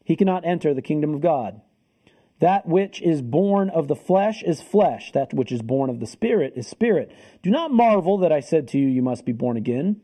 he 0.04 0.16
cannot 0.16 0.46
enter 0.46 0.74
the 0.74 0.82
kingdom 0.82 1.14
of 1.14 1.22
God. 1.22 1.62
That 2.42 2.68
which 2.68 3.04
is 3.04 3.22
born 3.22 3.70
of 3.70 3.88
the 3.88 3.96
flesh 3.96 4.42
is 4.42 4.64
flesh. 4.64 5.12
That 5.12 5.32
which 5.32 5.52
is 5.52 5.62
born 5.62 5.92
of 5.92 6.00
the 6.00 6.08
Spirit 6.08 6.54
is 6.56 6.68
spirit. 6.68 7.12
Do 7.44 7.52
not 7.52 7.72
marvel 7.72 8.18
that 8.18 8.32
I 8.32 8.40
said 8.40 8.68
to 8.70 8.80
you, 8.80 8.88
You 8.88 9.04
must 9.04 9.26
be 9.26 9.32
born 9.32 9.58
again. 9.58 10.02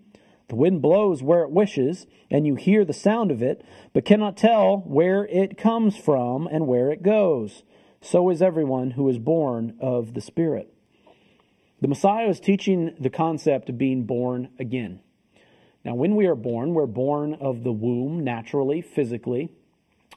The 0.47 0.55
wind 0.55 0.81
blows 0.81 1.23
where 1.23 1.41
it 1.41 1.49
wishes, 1.49 2.05
and 2.29 2.45
you 2.45 2.53
hear 2.53 2.85
the 2.85 2.93
sound 2.93 3.31
of 3.31 3.41
it, 3.41 3.65
but 3.91 4.05
cannot 4.05 4.37
tell 4.37 4.77
where 4.85 5.25
it 5.25 5.57
comes 5.57 5.97
from 5.97 6.47
and 6.47 6.67
where 6.67 6.91
it 6.91 7.01
goes. 7.01 7.63
So 8.01 8.29
is 8.29 8.41
everyone 8.41 8.91
who 8.91 9.09
is 9.09 9.17
born 9.17 9.75
of 9.81 10.13
the 10.13 10.21
Spirit. 10.21 10.71
The 11.81 11.87
Messiah 11.87 12.29
is 12.29 12.39
teaching 12.39 12.95
the 12.99 13.09
concept 13.09 13.67
of 13.67 13.79
being 13.79 14.03
born 14.03 14.49
again. 14.59 14.99
Now, 15.83 15.95
when 15.95 16.15
we 16.15 16.27
are 16.27 16.35
born, 16.35 16.75
we're 16.75 16.85
born 16.85 17.33
of 17.33 17.63
the 17.63 17.71
womb 17.71 18.23
naturally, 18.23 18.81
physically 18.83 19.49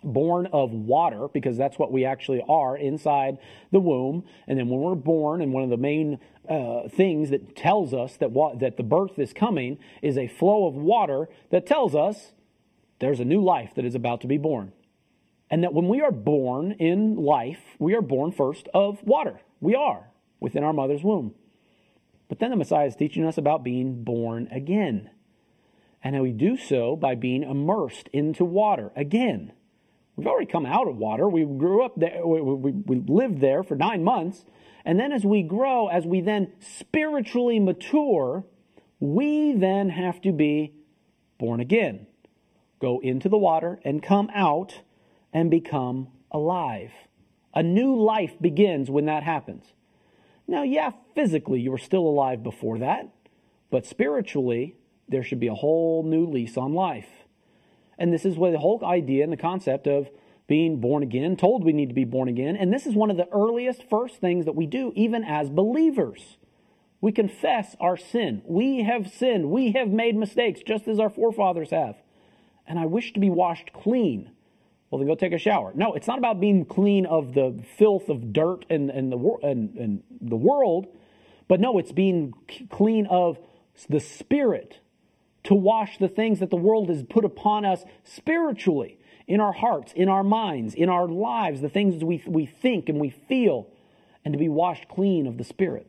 born 0.03 0.47
of 0.53 0.73
water 0.73 1.29
because 1.29 1.57
that's 1.57 1.79
what 1.79 1.93
we 1.93 2.05
actually 2.05 2.43
are 2.49 2.77
inside 2.77 3.39
the 3.71 3.81
womb. 3.81 4.25
And 4.47 4.59
then 4.59 4.69
when 4.69 4.81
we're 4.81 4.95
born 4.95 5.41
and 5.41 5.53
one 5.53 5.63
of 5.63 5.71
the 5.71 5.77
main 5.77 6.19
uh, 6.49 6.89
things 6.89 7.31
that 7.31 7.55
tells 7.57 7.95
us 7.95 8.17
that 8.17 8.31
wa- 8.31 8.55
that 8.55 8.77
the 8.77 8.83
birth 8.83 9.19
is 9.19 9.33
coming 9.33 9.79
is 10.03 10.17
a 10.17 10.29
flow 10.29 10.67
of 10.67 10.75
water 10.75 11.29
that 11.51 11.67
tells 11.67 11.95
us 11.95 12.33
there's 12.99 13.21
a 13.21 13.25
new 13.25 13.43
life 13.43 13.75
that 13.75 13.85
is 13.85 13.95
about 13.95 14.21
to 14.23 14.27
be 14.27 14.39
born. 14.39 14.73
And 15.51 15.63
that 15.65 15.75
when 15.75 15.89
we 15.89 16.01
are 16.01 16.13
born 16.13 16.73
in 16.73 17.17
life 17.17 17.61
we 17.79 17.95
are 17.95 18.03
born 18.03 18.33
first 18.33 18.69
of 18.75 19.03
water. 19.03 19.41
We 19.61 19.75
are 19.75 20.11
within 20.39 20.65
our 20.65 20.73
mother's 20.73 21.05
womb. 21.05 21.35
But 22.29 22.39
then 22.39 22.51
the 22.51 22.57
messiah 22.57 22.87
is 22.87 22.97
teaching 22.97 23.25
us 23.25 23.37
about 23.37 23.65
being 23.65 24.05
born 24.05 24.49
again. 24.51 25.11
And 26.03 26.17
how 26.17 26.23
we 26.23 26.33
do 26.33 26.57
so 26.57 26.97
by 26.97 27.15
being 27.15 27.43
immersed 27.43 28.09
into 28.13 28.45
water 28.45 28.91
again 28.97 29.53
We've 30.21 30.27
already 30.27 30.53
come 30.53 30.67
out 30.67 30.87
of 30.87 30.99
water. 30.99 31.27
We 31.31 31.47
grew 31.47 31.83
up 31.83 31.95
there, 31.97 32.27
we, 32.27 32.43
we, 32.43 32.73
we, 32.73 32.97
lived 33.09 33.41
there 33.41 33.63
for 33.63 33.75
nine 33.75 34.05
months. 34.05 34.45
And 34.85 35.01
then 35.01 35.13
as 35.13 35.25
we 35.25 35.43
grow, 35.43 35.89
as 35.89 36.05
we 36.05 36.21
then 36.21 36.53
spiritually 36.59 37.59
mature, 37.59 38.45
we 38.99 39.55
then 39.55 39.89
have 39.89 40.21
to 40.21 40.33
be 40.33 40.75
born 41.39 41.59
again. 41.59 42.07
Go 42.83 43.01
into 43.01 43.31
the 43.31 43.39
water 43.39 43.81
and 43.83 44.03
come 44.03 44.29
out 44.35 44.83
and 45.33 45.51
become 45.51 46.09
alive. 46.31 46.93
A 47.55 47.63
new 47.63 47.97
life 47.99 48.35
begins 48.43 48.91
when 48.91 49.07
that 49.07 49.23
happens. 49.23 49.73
Now, 50.47 50.65
yeah, 50.65 50.91
physically 51.15 51.61
you 51.61 51.71
were 51.71 51.79
still 51.79 52.07
alive 52.07 52.43
before 52.43 52.77
that, 52.77 53.09
but 53.71 53.87
spiritually 53.87 54.77
there 55.09 55.23
should 55.23 55.41
be 55.41 55.47
a 55.47 55.55
whole 55.55 56.03
new 56.03 56.27
lease 56.27 56.59
on 56.59 56.75
life. 56.75 57.20
And 58.01 58.13
this 58.13 58.25
is 58.25 58.37
where 58.37 58.51
the 58.51 58.59
whole 58.59 58.83
idea 58.85 59.23
and 59.23 59.33
the 59.33 59.37
concept 59.37 59.87
of 59.87 60.09
being 60.49 60.81
born 60.81 61.05
again, 61.05 61.37
told 61.37 61.63
we 61.63 61.73
need 61.73 61.91
to 61.91 61.95
be 61.95 62.03
born 62.05 62.29
again. 62.29 62.57
And 62.57 62.73
this 62.73 62.87
is 62.87 62.95
one 62.95 63.11
of 63.11 63.17
the 63.17 63.29
earliest 63.29 63.89
first 63.89 64.17
things 64.17 64.47
that 64.47 64.57
we 64.57 64.67
do, 64.67 64.93
even 64.97 65.23
as 65.23 65.49
believers. 65.49 66.39
We 67.01 67.13
confess 67.13 67.77
our 67.79 67.97
sin. 67.97 68.43
We 68.45 68.83
have 68.83 69.13
sinned. 69.13 69.51
We 69.51 69.73
have 69.73 69.89
made 69.89 70.17
mistakes, 70.17 70.61
just 70.67 70.89
as 70.89 70.99
our 70.99 71.11
forefathers 71.11 71.71
have. 71.71 71.97
And 72.67 72.79
I 72.79 72.87
wish 72.87 73.13
to 73.13 73.21
be 73.21 73.31
washed 73.31 73.73
clean. 73.73 74.33
Well, 74.91 74.99
then 74.99 75.07
go 75.07 75.15
take 75.15 75.33
a 75.33 75.39
shower. 75.39 75.73
No, 75.77 75.93
it's 75.93 76.09
not 76.09 76.19
about 76.19 76.41
being 76.41 76.65
clean 76.65 77.07
of 77.07 77.35
the 77.35 77.63
filth 77.79 78.09
of 78.09 78.33
dirt 78.33 78.65
and, 78.69 78.91
and, 78.91 79.13
the, 79.13 79.19
and, 79.43 79.77
and 79.77 80.03
the 80.21 80.37
world, 80.37 80.89
but 81.47 81.61
no, 81.61 81.79
it's 81.79 81.93
being 81.93 82.35
clean 82.71 83.07
of 83.07 83.39
the 83.89 84.01
spirit 84.01 84.81
to 85.45 85.55
wash 85.55 85.99
the 85.99 86.09
things 86.09 86.41
that 86.41 86.51
the 86.51 86.57
world 86.57 86.89
has 86.89 87.03
put 87.03 87.25
upon 87.25 87.65
us 87.65 87.85
spiritually, 88.05 88.99
in 89.31 89.41
our 89.41 89.53
hearts, 89.53 89.93
in 89.95 90.09
our 90.09 90.25
minds, 90.25 90.75
in 90.75 90.89
our 90.89 91.07
lives, 91.07 91.61
the 91.61 91.69
things 91.69 92.03
we, 92.03 92.21
we 92.27 92.47
think 92.47 92.89
and 92.89 92.99
we 92.99 93.11
feel, 93.11 93.69
and 94.25 94.35
to 94.35 94.39
be 94.39 94.49
washed 94.49 94.89
clean 94.89 95.25
of 95.29 95.39
the 95.39 95.45
Spirit. 95.45 95.87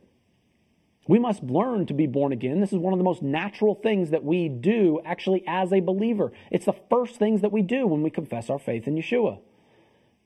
We 1.08 1.18
must 1.18 1.42
learn 1.42 1.86
to 1.86 1.94
be 1.94 2.06
born 2.06 2.32
again. 2.32 2.60
This 2.60 2.72
is 2.72 2.78
one 2.78 2.92
of 2.92 3.00
the 3.00 3.04
most 3.04 3.20
natural 3.20 3.74
things 3.74 4.10
that 4.10 4.22
we 4.22 4.48
do 4.48 5.00
actually 5.04 5.42
as 5.48 5.72
a 5.72 5.80
believer. 5.80 6.32
It's 6.52 6.66
the 6.66 6.76
first 6.88 7.16
things 7.16 7.40
that 7.40 7.50
we 7.50 7.62
do 7.62 7.84
when 7.88 8.02
we 8.02 8.10
confess 8.10 8.48
our 8.48 8.60
faith 8.60 8.86
in 8.86 8.94
Yeshua. 8.94 9.40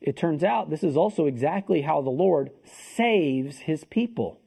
It 0.03 0.19
turns 0.19 0.45
out 0.45 0.69
this 0.69 0.85
is 0.85 0.95
also 0.95 1.25
exactly 1.25 1.81
how 1.81 2.03
the 2.03 2.11
Lord 2.11 2.51
saves 2.65 3.61
his 3.61 3.85
people. 3.85 4.41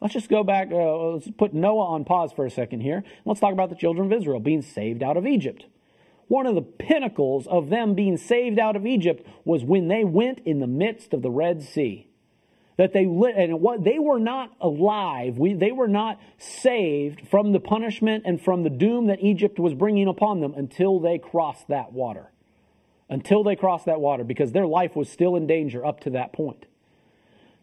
Let's 0.00 0.14
just 0.14 0.28
go 0.28 0.44
back, 0.44 0.68
uh, 0.70 1.08
let's 1.08 1.28
put 1.36 1.52
Noah 1.52 1.86
on 1.86 2.04
pause 2.04 2.32
for 2.32 2.46
a 2.46 2.50
second 2.50 2.80
here. 2.80 3.02
Let's 3.24 3.40
talk 3.40 3.52
about 3.52 3.68
the 3.68 3.76
children 3.76 4.12
of 4.12 4.16
Israel 4.16 4.38
being 4.38 4.62
saved 4.62 5.02
out 5.02 5.16
of 5.16 5.26
Egypt. 5.26 5.64
one 6.28 6.46
of 6.46 6.54
the 6.54 6.62
pinnacles 6.62 7.46
of 7.46 7.70
them 7.70 7.94
being 7.94 8.16
saved 8.18 8.58
out 8.58 8.76
of 8.76 8.86
Egypt 8.86 9.26
was 9.44 9.64
when 9.64 9.88
they 9.88 10.04
went 10.04 10.40
in 10.44 10.60
the 10.60 10.66
midst 10.66 11.14
of 11.14 11.22
the 11.22 11.30
Red 11.30 11.62
Sea. 11.62 12.06
That 12.76 12.92
they 12.92 13.06
lit, 13.06 13.34
and 13.34 13.60
what 13.60 13.82
they 13.82 13.98
were 13.98 14.20
not 14.20 14.52
alive. 14.60 15.36
We, 15.36 15.54
they 15.54 15.72
were 15.72 15.88
not 15.88 16.20
saved 16.38 17.26
from 17.28 17.50
the 17.50 17.58
punishment 17.58 18.22
and 18.24 18.40
from 18.40 18.62
the 18.62 18.70
doom 18.70 19.06
that 19.06 19.20
Egypt 19.20 19.58
was 19.58 19.74
bringing 19.74 20.06
upon 20.06 20.40
them 20.40 20.54
until 20.54 21.00
they 21.00 21.18
crossed 21.18 21.66
that 21.68 21.92
water. 21.92 22.30
Until 23.10 23.42
they 23.42 23.56
crossed 23.56 23.86
that 23.86 24.00
water, 24.00 24.22
because 24.22 24.52
their 24.52 24.66
life 24.66 24.94
was 24.94 25.08
still 25.08 25.34
in 25.34 25.46
danger 25.46 25.84
up 25.84 25.98
to 26.00 26.10
that 26.10 26.32
point. 26.32 26.66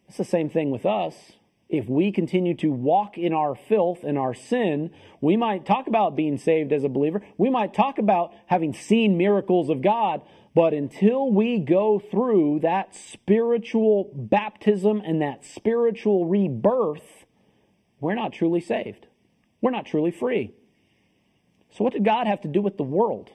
It's 0.09 0.17
the 0.17 0.25
same 0.25 0.49
thing 0.49 0.69
with 0.69 0.85
us 0.85 1.33
if 1.67 1.89
we 1.89 2.11
continue 2.11 2.53
to 2.55 2.71
walk 2.71 3.17
in 3.17 3.33
our 3.33 3.55
filth 3.55 4.03
and 4.03 4.17
our 4.17 4.33
sin, 4.33 4.91
we 5.19 5.35
might 5.35 5.65
talk 5.65 5.87
about 5.87 6.15
being 6.15 6.37
saved 6.37 6.71
as 6.71 6.83
a 6.83 6.89
believer. 6.89 7.21
We 7.37 7.49
might 7.49 7.73
talk 7.73 7.97
about 7.97 8.33
having 8.45 8.73
seen 8.73 9.17
miracles 9.17 9.69
of 9.69 9.81
God. 9.81 10.21
But 10.53 10.73
until 10.73 11.29
we 11.29 11.59
go 11.59 11.99
through 11.99 12.59
that 12.61 12.95
spiritual 12.95 14.09
baptism 14.13 15.01
and 15.03 15.21
that 15.21 15.43
spiritual 15.43 16.25
rebirth, 16.25 17.25
we're 17.99 18.15
not 18.15 18.31
truly 18.31 18.61
saved. 18.61 19.07
We're 19.59 19.71
not 19.71 19.85
truly 19.85 20.11
free. 20.11 20.53
So, 21.71 21.83
what 21.83 21.93
did 21.93 22.05
God 22.05 22.27
have 22.27 22.41
to 22.41 22.47
do 22.47 22.61
with 22.61 22.77
the 22.77 22.83
world? 22.83 23.31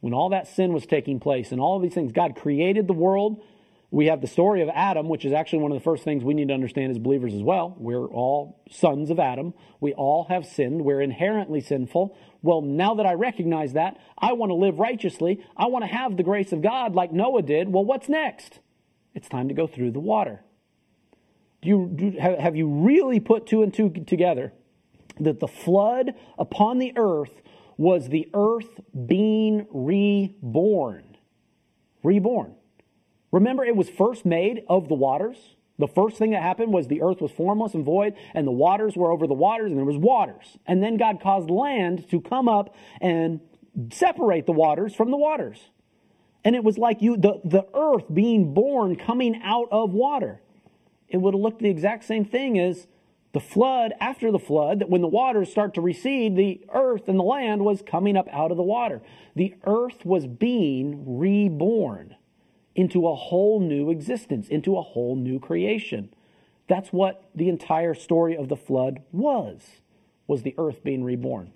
When 0.00 0.14
all 0.14 0.30
that 0.30 0.48
sin 0.48 0.72
was 0.72 0.86
taking 0.86 1.20
place 1.20 1.52
and 1.52 1.60
all 1.60 1.78
these 1.78 1.92
things, 1.92 2.12
God 2.12 2.34
created 2.36 2.86
the 2.86 2.94
world 2.94 3.42
we 3.90 4.06
have 4.06 4.20
the 4.20 4.26
story 4.28 4.62
of 4.62 4.68
Adam, 4.68 5.08
which 5.08 5.24
is 5.24 5.32
actually 5.32 5.60
one 5.60 5.72
of 5.72 5.78
the 5.78 5.82
first 5.82 6.04
things 6.04 6.22
we 6.22 6.34
need 6.34 6.48
to 6.48 6.54
understand 6.54 6.92
as 6.92 6.98
believers 6.98 7.34
as 7.34 7.42
well. 7.42 7.74
We're 7.76 8.06
all 8.06 8.62
sons 8.70 9.10
of 9.10 9.18
Adam. 9.18 9.52
We 9.80 9.94
all 9.94 10.26
have 10.28 10.46
sinned. 10.46 10.84
We're 10.84 11.00
inherently 11.00 11.60
sinful. 11.60 12.16
Well, 12.42 12.62
now 12.62 12.94
that 12.94 13.06
I 13.06 13.14
recognize 13.14 13.72
that, 13.72 13.98
I 14.16 14.34
want 14.34 14.50
to 14.50 14.54
live 14.54 14.78
righteously. 14.78 15.44
I 15.56 15.66
want 15.66 15.82
to 15.82 15.90
have 15.90 16.16
the 16.16 16.22
grace 16.22 16.52
of 16.52 16.62
God 16.62 16.94
like 16.94 17.12
Noah 17.12 17.42
did. 17.42 17.72
Well, 17.72 17.84
what's 17.84 18.08
next? 18.08 18.60
It's 19.12 19.28
time 19.28 19.48
to 19.48 19.54
go 19.54 19.66
through 19.66 19.90
the 19.90 20.00
water. 20.00 20.44
Do 21.60 21.68
you, 21.68 21.90
do, 21.92 22.10
have 22.18 22.56
you 22.56 22.68
really 22.68 23.18
put 23.18 23.46
two 23.46 23.62
and 23.62 23.74
two 23.74 23.90
together 23.90 24.52
that 25.18 25.40
the 25.40 25.48
flood 25.48 26.14
upon 26.38 26.78
the 26.78 26.92
earth 26.96 27.42
was 27.76 28.08
the 28.08 28.28
earth 28.34 28.80
being 29.06 29.66
reborn? 29.70 31.16
Reborn. 32.04 32.54
Remember, 33.32 33.64
it 33.64 33.76
was 33.76 33.88
first 33.88 34.24
made 34.24 34.64
of 34.68 34.88
the 34.88 34.94
waters. 34.94 35.36
The 35.78 35.88
first 35.88 36.18
thing 36.18 36.30
that 36.32 36.42
happened 36.42 36.72
was 36.72 36.88
the 36.88 37.02
earth 37.02 37.20
was 37.20 37.30
formless 37.30 37.74
and 37.74 37.84
void, 37.84 38.14
and 38.34 38.46
the 38.46 38.52
waters 38.52 38.96
were 38.96 39.10
over 39.10 39.26
the 39.26 39.34
waters, 39.34 39.70
and 39.70 39.78
there 39.78 39.84
was 39.84 39.96
waters. 39.96 40.58
And 40.66 40.82
then 40.82 40.96
God 40.96 41.20
caused 41.22 41.48
land 41.48 42.08
to 42.10 42.20
come 42.20 42.48
up 42.48 42.74
and 43.00 43.40
separate 43.90 44.46
the 44.46 44.52
waters 44.52 44.94
from 44.94 45.10
the 45.10 45.16
waters. 45.16 45.70
And 46.44 46.56
it 46.56 46.64
was 46.64 46.76
like 46.76 47.02
you, 47.02 47.16
the, 47.16 47.40
the 47.44 47.66
earth 47.74 48.04
being 48.12 48.52
born 48.52 48.96
coming 48.96 49.40
out 49.42 49.68
of 49.70 49.92
water. 49.92 50.40
It 51.08 51.18
would 51.18 51.34
have 51.34 51.40
looked 51.40 51.60
the 51.60 51.70
exact 51.70 52.04
same 52.04 52.24
thing 52.24 52.58
as 52.58 52.86
the 53.32 53.40
flood 53.40 53.92
after 54.00 54.32
the 54.32 54.38
flood, 54.38 54.80
that 54.80 54.90
when 54.90 55.02
the 55.02 55.08
waters 55.08 55.50
start 55.50 55.74
to 55.74 55.80
recede, 55.80 56.34
the 56.34 56.60
earth 56.74 57.08
and 57.08 57.18
the 57.18 57.24
land 57.24 57.64
was 57.64 57.80
coming 57.80 58.16
up 58.16 58.28
out 58.32 58.50
of 58.50 58.56
the 58.56 58.62
water. 58.62 59.02
The 59.36 59.54
earth 59.64 60.04
was 60.04 60.26
being 60.26 61.18
reborn 61.18 62.16
into 62.74 63.08
a 63.08 63.14
whole 63.14 63.60
new 63.60 63.90
existence, 63.90 64.48
into 64.48 64.76
a 64.76 64.82
whole 64.82 65.16
new 65.16 65.38
creation. 65.38 66.12
That's 66.68 66.92
what 66.92 67.28
the 67.34 67.48
entire 67.48 67.94
story 67.94 68.36
of 68.36 68.48
the 68.48 68.56
flood 68.56 69.02
was, 69.10 69.60
was 70.26 70.42
the 70.42 70.54
earth 70.56 70.84
being 70.84 71.02
reborn 71.02 71.52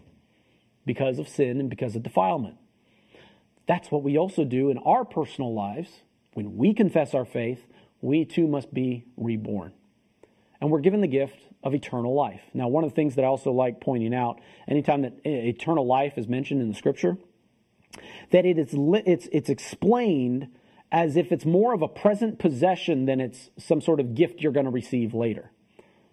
because 0.85 1.19
of 1.19 1.29
sin 1.29 1.61
and 1.61 1.71
because 1.71 1.95
of 1.95 2.03
defilement. 2.03 2.57
That's 3.67 3.91
what 3.91 4.03
we 4.03 4.19
also 4.19 4.45
do 4.45 4.71
in 4.71 4.79
our 4.79 5.05
personal 5.05 5.55
lives. 5.55 6.03
When 6.35 6.57
we 6.57 6.75
confess 6.75 7.15
our 7.15 7.25
faith, 7.25 7.65
we 8.01 8.25
too 8.25 8.47
must 8.47 8.75
be 8.75 9.05
reborn. 9.17 9.73
And 10.61 10.71
we're 10.71 10.81
given 10.81 11.01
the 11.01 11.07
gift 11.07 11.39
of 11.63 11.75
eternal 11.75 12.15
life. 12.15 12.43
Now, 12.53 12.69
one 12.69 12.85
of 12.85 12.91
the 12.91 12.95
things 12.95 13.15
that 13.15 13.25
I 13.25 13.29
also 13.29 13.53
like 13.53 13.81
pointing 13.81 14.15
out, 14.15 14.41
anytime 14.69 15.03
that 15.03 15.15
eternal 15.25 15.87
life 15.87 16.19
is 16.19 16.29
mentioned 16.29 16.61
in 16.61 16.69
the 16.69 16.75
scripture, 16.75 17.17
that 18.31 18.45
it 18.45 18.59
is 18.59 18.75
it's, 18.75 19.29
it's 19.33 19.49
explained 19.49 20.49
as 20.93 21.17
if 21.17 21.33
it's 21.33 21.45
more 21.45 21.75
of 21.75 21.83
a 21.83 21.89
present 21.89 22.39
possession 22.39 23.07
than 23.07 23.21
it's 23.21 23.51
some 23.59 23.81
sort 23.81 24.01
of 24.01 24.15
gift 24.15 24.41
you're 24.41 24.53
going 24.53 24.67
to 24.67 24.71
receive 24.71 25.15
later. 25.15 25.51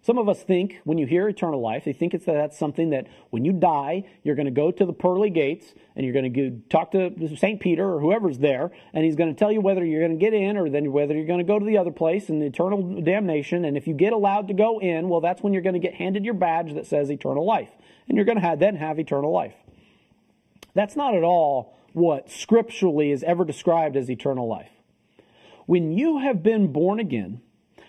Some 0.04 0.18
of 0.18 0.28
us 0.28 0.42
think 0.42 0.80
when 0.82 0.98
you 0.98 1.06
hear 1.06 1.28
eternal 1.28 1.60
life, 1.60 1.84
they 1.84 1.92
think 1.92 2.12
it's 2.12 2.24
that 2.24 2.32
that's 2.32 2.58
something 2.58 2.90
that 2.90 3.06
when 3.30 3.44
you 3.44 3.52
die, 3.52 4.02
you're 4.24 4.34
going 4.34 4.46
to 4.46 4.50
go 4.50 4.72
to 4.72 4.84
the 4.84 4.92
pearly 4.92 5.30
gates 5.30 5.74
and 5.94 6.04
you're 6.04 6.12
going 6.12 6.32
to 6.32 6.50
go 6.50 6.58
talk 6.68 6.90
to 6.90 7.36
St. 7.36 7.60
Peter 7.60 7.88
or 7.88 8.00
whoever's 8.00 8.38
there, 8.38 8.72
and 8.92 9.04
he's 9.04 9.14
going 9.14 9.32
to 9.32 9.38
tell 9.38 9.52
you 9.52 9.60
whether 9.60 9.84
you're 9.84 10.00
going 10.00 10.18
to 10.18 10.24
get 10.24 10.34
in 10.34 10.56
or 10.56 10.68
then 10.68 10.90
whether 10.90 11.14
you're 11.14 11.26
going 11.26 11.38
to 11.38 11.44
go 11.44 11.56
to 11.56 11.64
the 11.64 11.78
other 11.78 11.92
place 11.92 12.28
and 12.28 12.42
eternal 12.42 13.00
damnation. 13.00 13.64
And 13.64 13.76
if 13.76 13.86
you 13.86 13.94
get 13.94 14.12
allowed 14.12 14.48
to 14.48 14.54
go 14.54 14.80
in, 14.80 15.08
well, 15.08 15.20
that's 15.20 15.40
when 15.40 15.52
you're 15.52 15.62
going 15.62 15.74
to 15.74 15.78
get 15.78 15.94
handed 15.94 16.24
your 16.24 16.34
badge 16.34 16.74
that 16.74 16.86
says 16.86 17.08
eternal 17.08 17.46
life. 17.46 17.70
And 18.08 18.16
you're 18.16 18.24
going 18.24 18.40
to 18.40 18.44
have, 18.44 18.58
then 18.58 18.74
have 18.74 18.98
eternal 18.98 19.30
life. 19.30 19.54
That's 20.74 20.96
not 20.96 21.14
at 21.14 21.22
all 21.22 21.78
what 21.92 22.30
scripturally 22.30 23.10
is 23.10 23.22
ever 23.22 23.44
described 23.44 23.96
as 23.96 24.10
eternal 24.10 24.48
life. 24.48 24.70
When 25.66 25.92
you 25.92 26.18
have 26.18 26.42
been 26.42 26.72
born 26.72 27.00
again 27.00 27.40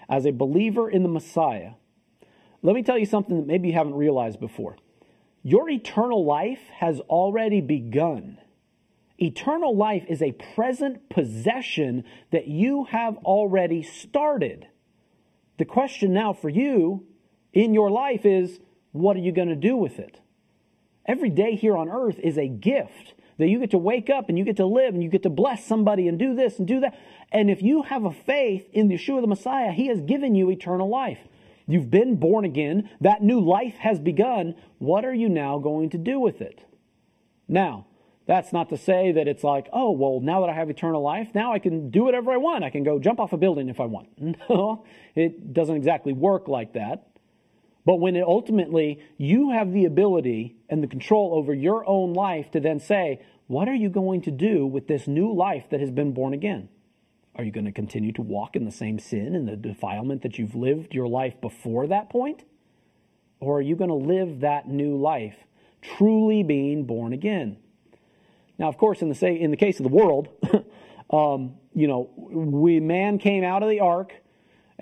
as 0.10 0.26
a 0.26 0.32
believer 0.32 0.90
in 0.90 1.04
the 1.04 1.10
Messiah, 1.10 1.72
let 2.62 2.76
me 2.76 2.84
tell 2.84 2.98
you 2.98 3.06
something 3.06 3.38
that 3.38 3.48
maybe 3.48 3.70
you 3.70 3.74
haven't 3.74 3.96
realized 3.96 4.40
before. 4.40 4.78
Your 5.44 5.70
eternal 5.70 6.24
life 6.24 6.62
has 6.76 7.00
already 7.02 7.60
begun. 7.60 8.38
Eternal 9.18 9.76
life 9.76 10.06
is 10.08 10.22
a 10.22 10.32
present 10.32 11.10
possession 11.10 12.04
that 12.32 12.48
you 12.48 12.86
have 12.86 13.18
already 13.18 13.84
started. 13.84 14.68
The 15.58 15.66
question 15.66 16.14
now 16.14 16.34
for 16.34 16.50
you 16.50 17.06
in 17.52 17.74
your 17.74 17.92
life 17.92 18.26
is 18.26 18.60
what 18.92 19.16
are 19.18 19.22
you 19.22 19.32
going 19.32 19.50
to 19.50 19.56
do 19.56 19.76
with 19.76 20.00
it? 20.00 20.20
Every 21.06 21.30
day 21.30 21.56
here 21.56 21.76
on 21.76 21.90
earth 21.90 22.20
is 22.20 22.38
a 22.38 22.48
gift 22.48 23.14
that 23.38 23.48
you 23.48 23.60
get 23.60 23.72
to 23.72 23.78
wake 23.78 24.10
up 24.10 24.30
and 24.30 24.38
you 24.38 24.46
get 24.46 24.58
to 24.58 24.66
live 24.66 24.94
and 24.94 25.04
you 25.04 25.10
get 25.10 25.24
to 25.24 25.30
bless 25.30 25.66
somebody 25.66 26.08
and 26.08 26.20
do 26.20 26.36
this 26.36 26.60
and 26.60 26.68
do 26.68 26.80
that. 26.80 26.98
And 27.32 27.50
if 27.50 27.62
you 27.62 27.84
have 27.84 28.06
a 28.06 28.12
faith 28.12 28.70
in 28.74 28.88
the 28.88 28.96
Yeshua 28.96 29.22
the 29.22 29.28
Messiah, 29.28 29.72
He 29.72 29.88
has 29.88 30.02
given 30.02 30.36
you 30.36 30.50
eternal 30.50 30.90
life. 30.90 31.20
You've 31.68 31.90
been 31.90 32.18
born 32.18 32.46
again. 32.46 32.90
That 33.02 33.24
new 33.24 33.40
life 33.40 33.76
has 33.76 34.00
begun. 34.00 34.56
What 34.80 35.06
are 35.06 35.14
you 35.14 35.30
now 35.30 35.60
going 35.60 35.90
to 35.92 35.98
do 35.98 36.20
with 36.20 36.42
it? 36.42 36.62
Now, 37.48 37.88
that's 38.26 38.54
not 38.54 38.70
to 38.70 38.78
say 38.78 39.12
that 39.12 39.28
it's 39.28 39.44
like, 39.44 39.68
oh, 39.74 39.92
well, 39.92 40.20
now 40.22 40.42
that 40.42 40.50
I 40.50 40.54
have 40.54 40.70
eternal 40.70 41.02
life, 41.02 41.30
now 41.34 41.52
I 41.52 41.60
can 41.60 41.90
do 41.90 42.04
whatever 42.04 42.32
I 42.32 42.38
want. 42.38 42.64
I 42.64 42.70
can 42.70 42.84
go 42.84 43.00
jump 43.00 43.20
off 43.20 43.34
a 43.34 43.38
building 43.38 43.70
if 43.70 43.80
I 43.80 43.86
want. 43.86 44.08
No, 44.50 44.86
it 45.16 45.54
doesn't 45.54 45.76
exactly 45.76 46.14
work 46.14 46.48
like 46.48 46.74
that. 46.74 47.08
But 47.86 48.00
when 48.00 48.16
it 48.16 48.24
ultimately 48.24 49.04
you 49.18 49.52
have 49.52 49.74
the 49.74 49.86
ability 49.86 50.56
and 50.70 50.82
the 50.82 50.88
control 50.88 51.34
over 51.36 51.54
your 51.54 51.88
own 51.88 52.14
life 52.14 52.52
to 52.52 52.60
then 52.60 52.80
say, 52.80 53.22
what 53.48 53.68
are 53.68 53.76
you 53.76 53.90
going 53.90 54.22
to 54.22 54.32
do 54.32 54.66
with 54.66 54.88
this 54.88 55.08
new 55.08 55.34
life 55.34 55.66
that 55.70 55.80
has 55.80 55.92
been 55.92 56.14
born 56.14 56.34
again? 56.34 56.70
Are 57.36 57.44
you 57.44 57.52
going 57.52 57.66
to 57.66 57.72
continue 57.72 58.12
to 58.14 58.22
walk 58.22 58.56
in 58.56 58.64
the 58.64 58.72
same 58.72 59.00
sin 59.00 59.36
and 59.36 59.48
the 59.48 59.56
defilement 59.56 60.22
that 60.22 60.38
you've 60.38 60.56
lived 60.56 60.94
your 60.94 61.08
life 61.08 61.40
before 61.42 61.88
that 61.88 62.10
point? 62.10 62.44
Or 63.40 63.58
are 63.58 63.62
you 63.62 63.76
going 63.76 63.90
to 63.90 63.96
live 63.96 64.42
that 64.42 64.68
new 64.70 64.96
life, 64.96 65.36
truly 65.82 66.44
being 66.44 66.86
born 66.86 67.12
again? 67.12 67.58
Now, 68.58 68.70
of 68.70 68.78
course, 68.78 69.02
in 69.02 69.10
the, 69.10 69.16
say, 69.16 69.40
in 69.40 69.52
the 69.52 69.58
case 69.58 69.80
of 69.80 69.84
the 69.84 69.90
world, 69.90 70.30
um, 71.10 71.56
you 71.74 71.88
know, 71.88 72.10
we, 72.16 72.80
man 72.80 73.18
came 73.18 73.44
out 73.44 73.64
of 73.64 73.70
the 73.70 73.80
ark 73.80 74.14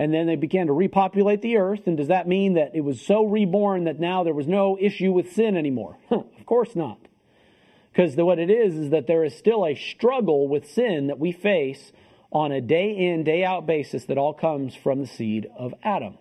and 0.02 0.12
then 0.12 0.26
they 0.26 0.36
began 0.36 0.66
to 0.66 0.74
repopulate 0.74 1.44
the 1.44 1.58
earth. 1.58 1.86
And 1.86 1.96
does 1.96 2.08
that 2.08 2.28
mean 2.28 2.56
that 2.56 2.72
it 2.74 2.82
was 2.82 3.00
so 3.00 3.24
reborn 3.24 3.84
that 3.84 4.00
now 4.00 4.24
there 4.24 4.34
was 4.34 4.48
no 4.48 4.76
issue 4.82 5.12
with 5.12 5.34
sin 5.34 5.56
anymore? 5.56 6.00
of 6.10 6.44
course 6.48 6.76
not. 6.76 6.98
Because 7.92 8.16
what 8.16 8.40
it 8.40 8.50
is, 8.50 8.74
is 8.74 8.90
that 8.90 9.06
there 9.06 9.24
is 9.24 9.38
still 9.38 9.64
a 9.64 9.76
struggle 9.76 10.48
with 10.48 10.68
sin 10.68 11.06
that 11.06 11.20
we 11.20 11.32
face 11.32 11.92
on 12.32 12.52
a 12.52 12.60
day 12.60 12.90
in, 12.98 13.24
day 13.24 13.44
out 13.44 13.68
basis 13.68 14.06
that 14.06 14.18
all 14.18 14.34
comes 14.34 14.74
from 14.74 15.02
the 15.02 15.06
seed 15.08 15.48
of 15.56 15.72
Adam. 15.84 16.18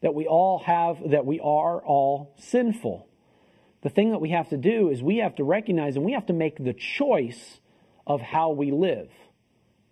That 0.00 0.14
we 0.14 0.26
all 0.26 0.60
have, 0.60 0.96
that 1.10 1.26
we 1.26 1.38
are 1.40 1.84
all 1.84 2.34
sinful. 2.38 3.06
The 3.82 3.90
thing 3.90 4.12
that 4.12 4.20
we 4.22 4.30
have 4.30 4.48
to 4.48 4.56
do 4.56 4.88
is 4.88 5.02
we 5.02 5.18
have 5.18 5.34
to 5.34 5.44
recognize 5.44 5.96
and 5.96 6.06
we 6.06 6.12
have 6.12 6.24
to 6.26 6.32
make 6.32 6.56
the 6.56 6.72
choice 6.72 7.60
of 8.06 8.22
how 8.22 8.52
we 8.52 8.70
live 8.70 9.10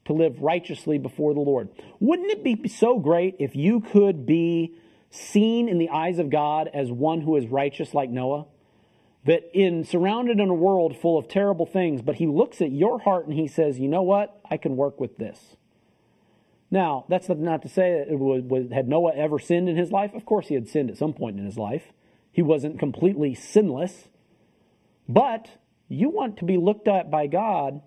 to 0.05 0.13
live 0.13 0.41
righteously 0.41 0.99
before 0.99 1.35
the 1.35 1.41
Lord. 1.41 1.69
Wouldn't 2.01 2.31
it 2.31 2.43
be 2.43 2.69
so 2.69 2.99
great 2.99 3.37
if 3.39 3.55
you 3.55 3.81
could 3.81 4.27
be 4.27 4.75
seen 5.11 5.69
in 5.69 5.79
the 5.79 5.91
eyes 5.91 6.19
of 6.19 6.31
God 6.31 6.69
as 6.73 6.91
one 6.91 7.21
who 7.21 7.37
is 7.37 7.47
righteous 7.47 7.95
like 7.95 8.11
Noah? 8.11 8.47
that 9.25 9.51
in 9.55 9.85
surrounded 9.85 10.41
in 10.41 10.49
a 10.49 10.55
world 10.55 10.97
full 10.97 11.17
of 11.17 11.29
terrible 11.29 11.67
things, 11.67 12.03
but 12.03 12.17
he 12.17 12.27
looks 12.27 12.61
at 12.61 12.73
your 12.73 12.99
heart 12.99 13.27
and 13.27 13.39
he 13.39 13.47
says, 13.47 13.79
"You 13.79 13.89
know 13.89 14.03
what? 14.03 14.41
I 14.51 14.57
can 14.57 14.77
work 14.77 14.99
with 14.99 15.17
this." 15.17 15.57
Now, 16.71 17.05
that's 17.09 17.29
not 17.29 17.63
to 17.63 17.69
say 17.69 18.05
that 18.09 18.19
was, 18.19 18.43
was, 18.43 18.71
had 18.73 18.89
Noah 18.89 19.15
ever 19.15 19.39
sinned 19.39 19.69
in 19.69 19.77
his 19.77 19.93
life. 19.93 20.15
Of 20.15 20.25
course, 20.25 20.49
he 20.49 20.55
had 20.55 20.69
sinned 20.69 20.91
at 20.91 20.97
some 20.97 21.13
point 21.13 21.39
in 21.39 21.45
his 21.45 21.59
life. 21.59 21.93
He 22.33 22.41
wasn't 22.41 22.79
completely 22.79 23.35
sinless, 23.35 24.09
but 25.07 25.51
you 25.89 26.09
want 26.09 26.39
to 26.39 26.47
be 26.47 26.57
looked 26.57 26.89
at 26.89 27.11
by 27.11 27.27
God 27.27 27.83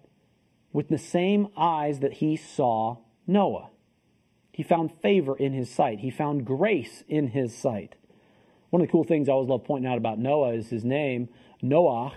with 0.76 0.90
the 0.90 0.98
same 0.98 1.48
eyes 1.56 2.02
that 2.02 2.16
he 2.16 2.36
saw 2.36 2.98
Noah. 3.26 3.70
He 4.52 4.62
found 4.62 4.92
favor 5.02 5.34
in 5.34 5.54
his 5.54 5.74
sight, 5.74 6.00
he 6.00 6.10
found 6.12 6.44
grace 6.44 7.02
in 7.08 7.28
his 7.28 7.58
sight. 7.58 7.96
One 8.72 8.82
of 8.82 8.90
the 8.90 8.92
cool 8.92 9.06
things 9.06 9.30
I 9.30 9.32
always 9.32 9.48
love 9.48 9.64
pointing 9.64 9.90
out 9.90 9.98
about 9.98 10.20
Noah 10.20 10.52
is 10.52 10.72
his 10.72 10.84
name, 10.84 11.30
Noach, 11.64 12.16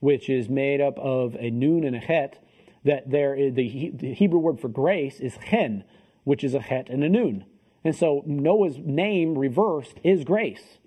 which 0.00 0.28
is 0.28 0.48
made 0.48 0.80
up 0.80 0.98
of 0.98 1.36
a 1.38 1.50
nun 1.50 1.84
and 1.84 1.94
a 1.94 2.00
het. 2.00 2.44
That 2.84 3.08
there 3.08 3.36
is 3.36 3.54
the, 3.54 3.68
Hebrew 3.68 4.40
word 4.40 4.58
for 4.58 4.68
grace 4.68 5.20
is 5.20 5.38
chen, 5.48 5.84
which 6.24 6.42
is 6.42 6.54
a 6.54 6.60
het 6.60 6.88
and 6.88 7.04
a 7.04 7.08
nun. 7.08 7.44
And 7.84 7.94
so 7.94 8.24
Noah's 8.26 8.78
name 8.78 9.38
reversed 9.38 10.00
is 10.02 10.24
grace. 10.24 10.78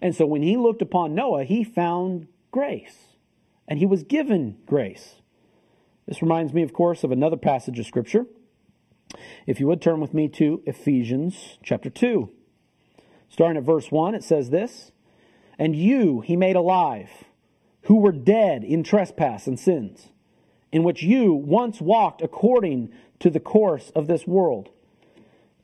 And 0.00 0.14
so 0.14 0.26
when 0.26 0.44
he 0.44 0.56
looked 0.56 0.80
upon 0.80 1.16
Noah, 1.16 1.42
he 1.42 1.64
found 1.64 2.28
grace. 2.52 3.16
And 3.66 3.80
he 3.80 3.86
was 3.86 4.04
given 4.04 4.58
grace. 4.64 5.21
This 6.06 6.22
reminds 6.22 6.52
me, 6.52 6.62
of 6.62 6.72
course, 6.72 7.04
of 7.04 7.12
another 7.12 7.36
passage 7.36 7.78
of 7.78 7.86
Scripture. 7.86 8.26
If 9.46 9.60
you 9.60 9.66
would 9.68 9.80
turn 9.80 10.00
with 10.00 10.14
me 10.14 10.28
to 10.30 10.62
Ephesians 10.66 11.58
chapter 11.62 11.90
2. 11.90 12.28
Starting 13.28 13.56
at 13.56 13.62
verse 13.62 13.90
1, 13.90 14.14
it 14.14 14.24
says 14.24 14.50
this 14.50 14.90
And 15.58 15.76
you 15.76 16.20
he 16.20 16.36
made 16.36 16.56
alive, 16.56 17.10
who 17.82 17.96
were 17.96 18.12
dead 18.12 18.64
in 18.64 18.82
trespass 18.82 19.46
and 19.46 19.58
sins, 19.58 20.08
in 20.72 20.82
which 20.82 21.02
you 21.02 21.32
once 21.32 21.80
walked 21.80 22.20
according 22.20 22.92
to 23.20 23.30
the 23.30 23.40
course 23.40 23.90
of 23.94 24.06
this 24.06 24.26
world, 24.26 24.70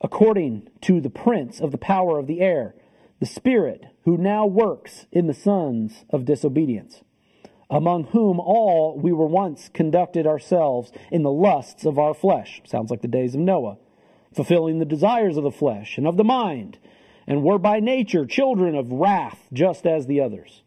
according 0.01 0.69
to 0.81 1.01
the 1.01 1.09
prince 1.09 1.59
of 1.59 1.71
the 1.71 1.77
power 1.77 2.17
of 2.17 2.27
the 2.27 2.39
air, 2.39 2.75
the 3.19 3.25
Spirit 3.25 3.85
who 4.05 4.17
now 4.17 4.45
works 4.45 5.05
in 5.11 5.27
the 5.27 5.33
sons 5.33 6.05
of 6.09 6.23
disobedience 6.23 7.03
among 7.69 8.05
whom 8.05 8.39
all 8.39 8.97
we 8.97 9.11
were 9.11 9.27
once 9.27 9.69
conducted 9.69 10.25
ourselves 10.25 10.91
in 11.11 11.21
the 11.21 11.31
lusts 11.31 11.85
of 11.85 11.99
our 11.99 12.13
flesh. 12.13 12.61
Sounds 12.65 12.89
like 12.89 13.01
the 13.01 13.07
days 13.07 13.35
of 13.35 13.41
Noah. 13.41 13.77
Fulfilling 14.33 14.79
the 14.79 14.85
desires 14.85 15.37
of 15.37 15.43
the 15.43 15.51
flesh 15.51 15.97
and 15.97 16.07
of 16.07 16.17
the 16.17 16.23
mind, 16.23 16.77
and 17.27 17.43
were 17.43 17.59
by 17.59 17.79
nature 17.79 18.25
children 18.25 18.75
of 18.75 18.91
wrath, 18.91 19.47
just 19.51 19.85
as 19.85 20.05
the 20.05 20.21
others. 20.21 20.61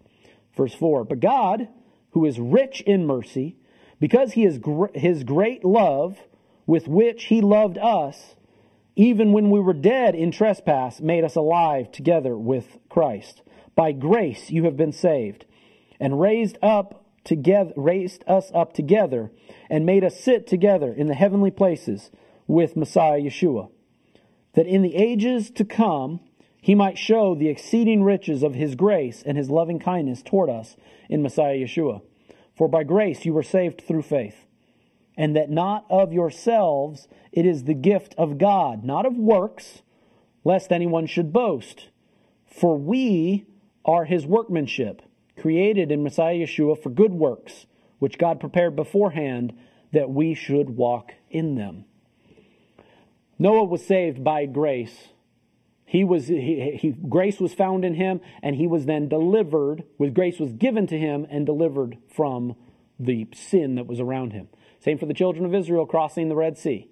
Verse 0.56 0.74
4 0.74 1.04
But 1.04 1.20
God, 1.20 1.68
who 2.10 2.24
is 2.24 2.38
rich 2.38 2.80
in 2.82 3.06
mercy, 3.06 3.56
because 4.00 4.32
he 4.32 4.44
is 4.44 4.58
gr- 4.58 4.86
his 4.94 5.24
great 5.24 5.64
love 5.64 6.18
with 6.66 6.88
which 6.88 7.24
he 7.24 7.40
loved 7.40 7.78
us, 7.78 8.34
even 8.94 9.32
when 9.32 9.50
we 9.50 9.60
were 9.60 9.72
dead 9.72 10.14
in 10.14 10.30
trespass, 10.30 11.00
made 11.00 11.24
us 11.24 11.36
alive 11.36 11.90
together 11.92 12.36
with 12.36 12.78
Christ. 12.88 13.42
By 13.74 13.92
grace 13.92 14.50
you 14.50 14.64
have 14.64 14.76
been 14.76 14.92
saved 14.92 15.46
and 16.02 16.20
raised 16.20 16.58
up 16.60 17.04
together 17.22 17.72
raised 17.76 18.24
us 18.26 18.50
up 18.52 18.72
together 18.74 19.30
and 19.70 19.86
made 19.86 20.02
us 20.02 20.18
sit 20.18 20.48
together 20.48 20.92
in 20.92 21.06
the 21.06 21.14
heavenly 21.14 21.52
places 21.52 22.10
with 22.48 22.76
Messiah 22.76 23.20
Yeshua 23.20 23.70
that 24.54 24.66
in 24.66 24.82
the 24.82 24.96
ages 24.96 25.48
to 25.52 25.64
come 25.64 26.18
he 26.60 26.74
might 26.74 26.98
show 26.98 27.36
the 27.36 27.48
exceeding 27.48 28.02
riches 28.02 28.42
of 28.42 28.54
his 28.54 28.74
grace 28.74 29.22
and 29.24 29.38
his 29.38 29.48
loving 29.48 29.78
kindness 29.78 30.22
toward 30.22 30.50
us 30.50 30.76
in 31.08 31.22
Messiah 31.22 31.54
Yeshua. 31.54 32.02
For 32.56 32.66
by 32.68 32.82
grace 32.82 33.24
you 33.24 33.32
were 33.32 33.44
saved 33.44 33.80
through 33.80 34.02
faith 34.02 34.46
and 35.16 35.36
that 35.36 35.50
not 35.50 35.86
of 35.88 36.12
yourselves 36.12 37.06
it 37.30 37.46
is 37.46 37.62
the 37.62 37.74
gift 37.74 38.12
of 38.18 38.38
God 38.38 38.82
not 38.82 39.06
of 39.06 39.16
works 39.16 39.82
lest 40.42 40.72
anyone 40.72 41.06
should 41.06 41.32
boast. 41.32 41.90
For 42.44 42.76
we 42.76 43.46
are 43.84 44.04
his 44.04 44.26
workmanship 44.26 45.02
created 45.40 45.90
in 45.90 46.02
Messiah 46.02 46.34
Yeshua 46.36 46.82
for 46.82 46.90
good 46.90 47.12
works, 47.12 47.66
which 47.98 48.18
God 48.18 48.40
prepared 48.40 48.76
beforehand 48.76 49.52
that 49.92 50.10
we 50.10 50.34
should 50.34 50.70
walk 50.70 51.12
in 51.30 51.54
them. 51.54 51.84
Noah 53.38 53.64
was 53.64 53.84
saved 53.84 54.22
by 54.22 54.46
grace. 54.46 55.08
He 55.84 56.04
was 56.04 56.28
he, 56.28 56.78
he, 56.80 56.90
grace 56.90 57.40
was 57.40 57.52
found 57.52 57.84
in 57.84 57.94
him, 57.94 58.20
and 58.42 58.56
he 58.56 58.66
was 58.66 58.86
then 58.86 59.08
delivered. 59.08 59.84
With 59.98 60.14
grace 60.14 60.38
was 60.38 60.52
given 60.52 60.86
to 60.86 60.98
him 60.98 61.26
and 61.30 61.44
delivered 61.44 61.98
from 62.08 62.56
the 62.98 63.26
sin 63.34 63.74
that 63.74 63.86
was 63.86 64.00
around 64.00 64.32
him. 64.32 64.48
Same 64.80 64.98
for 64.98 65.06
the 65.06 65.14
children 65.14 65.44
of 65.44 65.54
Israel 65.54 65.86
crossing 65.86 66.28
the 66.28 66.36
Red 66.36 66.56
Sea, 66.56 66.88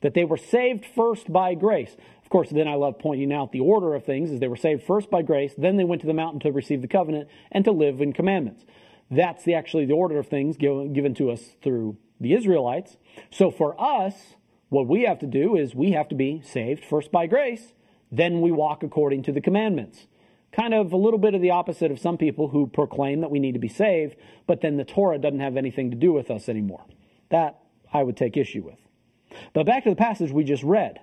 that 0.00 0.14
they 0.14 0.24
were 0.24 0.36
saved 0.36 0.84
first 0.84 1.32
by 1.32 1.54
grace 1.54 1.96
course, 2.32 2.50
then 2.50 2.66
I 2.66 2.74
love 2.74 2.98
pointing 2.98 3.32
out 3.32 3.52
the 3.52 3.60
order 3.60 3.94
of 3.94 4.04
things 4.04 4.30
is 4.30 4.40
they 4.40 4.48
were 4.48 4.56
saved 4.56 4.82
first 4.82 5.10
by 5.10 5.22
grace, 5.22 5.54
then 5.56 5.76
they 5.76 5.84
went 5.84 6.00
to 6.00 6.06
the 6.06 6.14
mountain 6.14 6.40
to 6.40 6.50
receive 6.50 6.80
the 6.80 6.88
covenant 6.88 7.28
and 7.52 7.64
to 7.64 7.72
live 7.72 8.00
in 8.00 8.12
commandments. 8.12 8.64
That's 9.10 9.44
the 9.44 9.54
actually 9.54 9.84
the 9.84 9.92
order 9.92 10.18
of 10.18 10.26
things 10.26 10.56
given, 10.56 10.94
given 10.94 11.14
to 11.16 11.30
us 11.30 11.52
through 11.62 11.98
the 12.18 12.32
Israelites. 12.32 12.96
So 13.30 13.50
for 13.50 13.78
us, 13.80 14.34
what 14.70 14.88
we 14.88 15.02
have 15.02 15.18
to 15.18 15.26
do 15.26 15.56
is 15.56 15.74
we 15.74 15.92
have 15.92 16.08
to 16.08 16.14
be 16.14 16.40
saved 16.42 16.84
first 16.84 17.12
by 17.12 17.26
grace, 17.26 17.74
then 18.10 18.40
we 18.40 18.50
walk 18.50 18.82
according 18.82 19.22
to 19.24 19.32
the 19.32 19.40
commandments. 19.42 20.06
Kind 20.52 20.72
of 20.72 20.92
a 20.92 20.96
little 20.96 21.18
bit 21.18 21.34
of 21.34 21.42
the 21.42 21.50
opposite 21.50 21.90
of 21.90 21.98
some 21.98 22.16
people 22.16 22.48
who 22.48 22.66
proclaim 22.66 23.20
that 23.20 23.30
we 23.30 23.38
need 23.38 23.52
to 23.52 23.58
be 23.58 23.68
saved, 23.68 24.16
but 24.46 24.62
then 24.62 24.78
the 24.78 24.84
Torah 24.84 25.18
doesn't 25.18 25.40
have 25.40 25.56
anything 25.56 25.90
to 25.90 25.96
do 25.96 26.12
with 26.12 26.30
us 26.30 26.48
anymore. 26.48 26.84
That 27.30 27.58
I 27.92 28.02
would 28.02 28.16
take 28.16 28.36
issue 28.36 28.62
with. 28.62 28.78
But 29.52 29.66
back 29.66 29.84
to 29.84 29.90
the 29.90 29.96
passage 29.96 30.30
we 30.30 30.44
just 30.44 30.62
read 30.62 31.00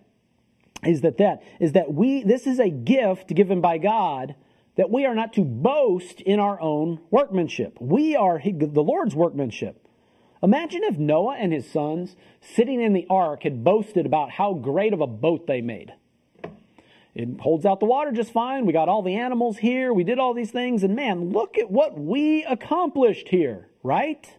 is 0.84 1.02
that 1.02 1.18
that 1.18 1.42
is 1.60 1.74
that 1.74 1.94
we 1.94 2.24
this 2.24 2.48
is 2.48 2.60
a 2.60 2.70
gift 2.70 3.34
given 3.34 3.62
by 3.62 3.78
God 3.78 4.36
that 4.78 4.90
we 4.90 5.06
are 5.06 5.16
not 5.16 5.34
to 5.34 5.44
boast 5.44 6.22
in 6.22 6.40
our 6.40 6.60
own 6.62 7.02
workmanship. 7.12 7.78
We 7.82 8.16
are 8.16 8.40
the 8.42 8.82
Lord's 8.82 9.14
workmanship. 9.14 9.86
Imagine 10.42 10.84
if 10.84 10.98
Noah 10.98 11.36
and 11.36 11.52
his 11.52 11.70
sons 11.70 12.16
sitting 12.40 12.82
in 12.82 12.94
the 12.94 13.06
ark 13.10 13.44
had 13.44 13.64
boasted 13.64 14.06
about 14.06 14.32
how 14.32 14.54
great 14.54 14.94
of 14.94 15.02
a 15.02 15.08
boat 15.08 15.48
they 15.48 15.60
made. 15.60 15.92
It 17.14 17.42
holds 17.42 17.66
out 17.66 17.82
the 17.82 17.88
water 17.88 18.14
just 18.14 18.32
fine. 18.32 18.66
We 18.66 18.72
got 18.72 18.88
all 18.88 19.02
the 19.02 19.16
animals 19.16 19.58
here. 19.58 19.94
We 19.94 20.06
did 20.06 20.18
all 20.18 20.34
these 20.34 20.52
things. 20.52 20.84
And 20.84 20.96
man, 20.96 21.32
look 21.32 21.58
at 21.58 21.70
what 21.70 22.00
we 22.00 22.46
accomplished 22.46 23.28
here, 23.28 23.68
right? 23.84 24.34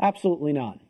Absolutely 0.00 0.52
not 0.52 0.80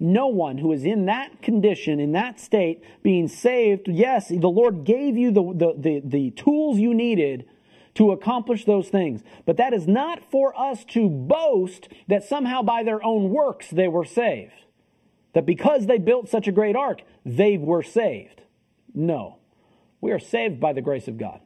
no 0.00 0.28
one 0.28 0.58
who 0.58 0.72
is 0.72 0.84
in 0.84 1.06
that 1.06 1.42
condition, 1.42 1.98
in 1.98 2.12
that 2.12 2.38
state, 2.38 2.82
being 3.02 3.26
saved, 3.26 3.88
yes, 3.88 4.28
the 4.28 4.48
Lord 4.48 4.84
gave 4.84 5.16
you 5.16 5.30
the, 5.30 5.42
the, 5.42 5.74
the, 5.76 6.02
the, 6.04 6.30
tools 6.30 6.78
you 6.78 6.94
needed 6.94 7.46
to 7.94 8.12
accomplish 8.12 8.64
those 8.64 8.88
things. 8.88 9.22
But 9.44 9.56
that 9.56 9.72
is 9.72 9.88
not 9.88 10.22
for 10.30 10.58
us 10.58 10.84
to 10.90 11.08
boast 11.08 11.88
that 12.06 12.22
somehow 12.22 12.62
by 12.62 12.84
their 12.84 13.04
own 13.04 13.30
works 13.30 13.70
they 13.70 13.88
were 13.88 14.04
saved. 14.04 14.52
That 15.32 15.46
because 15.46 15.86
they 15.86 15.98
built 15.98 16.28
such 16.28 16.46
a 16.46 16.52
great 16.52 16.76
ark, 16.76 17.02
they 17.26 17.58
were 17.58 17.82
saved. 17.82 18.42
No. 18.94 19.38
We 20.00 20.12
are 20.12 20.20
saved 20.20 20.60
by 20.60 20.72
the 20.72 20.80
grace 20.80 21.08
of 21.08 21.18
God. 21.18 21.40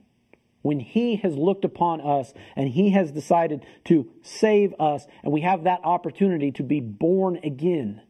When 0.60 0.78
He 0.78 1.16
has 1.16 1.34
looked 1.34 1.64
upon 1.64 2.02
us 2.02 2.34
and 2.54 2.68
He 2.68 2.90
has 2.90 3.10
decided 3.10 3.64
to 3.86 4.10
save 4.20 4.74
us, 4.78 5.06
and 5.22 5.32
we 5.32 5.40
have 5.40 5.64
that 5.64 5.80
opportunity 5.84 6.52
to 6.52 6.62
be 6.62 6.80
born 6.80 7.40
again 7.42 8.02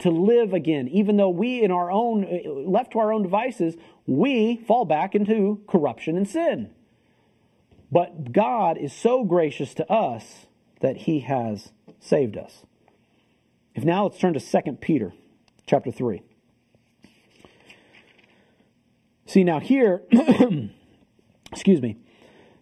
to 0.00 0.10
live 0.10 0.52
again. 0.52 0.88
Even 0.88 1.16
though 1.16 1.30
we, 1.30 1.62
in 1.62 1.70
our 1.70 1.90
own, 1.90 2.26
left 2.66 2.92
to 2.92 2.98
our 2.98 3.12
own 3.12 3.22
devices, 3.22 3.76
we 4.06 4.56
fall 4.66 4.84
back 4.84 5.14
into 5.14 5.60
corruption 5.68 6.16
and 6.16 6.28
sin. 6.28 6.70
But 7.92 8.32
God 8.32 8.78
is 8.78 8.92
so 8.92 9.24
gracious 9.24 9.74
to 9.74 9.90
us 9.90 10.46
that 10.80 10.98
He 10.98 11.20
has 11.20 11.72
saved 11.98 12.36
us. 12.36 12.64
If 13.74 13.84
now 13.84 14.04
let's 14.04 14.18
turn 14.18 14.34
to 14.34 14.40
2 14.40 14.72
Peter 14.80 15.12
chapter 15.66 15.90
3. 15.92 16.22
See, 19.26 19.44
now 19.44 19.60
here, 19.60 20.02
excuse 21.52 21.80
me, 21.80 21.96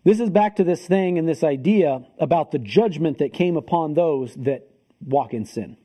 this 0.04 0.20
is 0.20 0.28
back 0.28 0.56
to 0.56 0.64
this 0.64 0.86
thing 0.86 1.18
and 1.18 1.26
this 1.26 1.42
idea 1.42 2.04
about 2.18 2.50
the 2.50 2.58
judgment 2.58 3.18
that 3.18 3.32
came 3.32 3.56
upon 3.56 3.94
those 3.94 4.34
that 4.34 4.68
walk 5.00 5.32
in 5.32 5.44
sin 5.44 5.76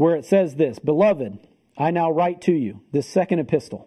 where 0.00 0.16
it 0.16 0.24
says 0.24 0.54
this 0.54 0.78
Beloved, 0.78 1.46
I 1.76 1.90
now 1.90 2.10
write 2.10 2.40
to 2.42 2.52
you 2.52 2.80
this 2.90 3.06
second 3.06 3.38
epistle. 3.38 3.86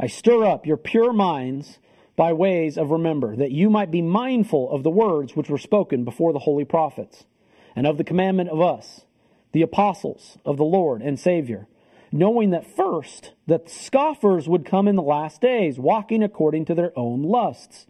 I 0.00 0.06
stir 0.06 0.46
up 0.46 0.64
your 0.64 0.78
pure 0.78 1.12
minds 1.12 1.78
by 2.16 2.32
ways 2.32 2.78
of 2.78 2.90
remember, 2.90 3.36
that 3.36 3.52
you 3.52 3.68
might 3.68 3.90
be 3.90 4.00
mindful 4.00 4.70
of 4.70 4.82
the 4.82 4.90
words 4.90 5.36
which 5.36 5.50
were 5.50 5.58
spoken 5.58 6.04
before 6.04 6.32
the 6.32 6.38
holy 6.38 6.64
prophets, 6.64 7.26
and 7.74 7.86
of 7.86 7.98
the 7.98 8.04
commandment 8.04 8.48
of 8.48 8.62
us, 8.62 9.04
the 9.52 9.60
apostles 9.60 10.38
of 10.46 10.56
the 10.56 10.64
Lord 10.64 11.02
and 11.02 11.20
Savior, 11.20 11.68
knowing 12.10 12.48
that 12.48 12.74
first 12.74 13.32
that 13.46 13.68
scoffers 13.68 14.48
would 14.48 14.64
come 14.64 14.88
in 14.88 14.96
the 14.96 15.02
last 15.02 15.42
days, 15.42 15.78
walking 15.78 16.22
according 16.22 16.64
to 16.64 16.74
their 16.74 16.98
own 16.98 17.22
lusts, 17.22 17.86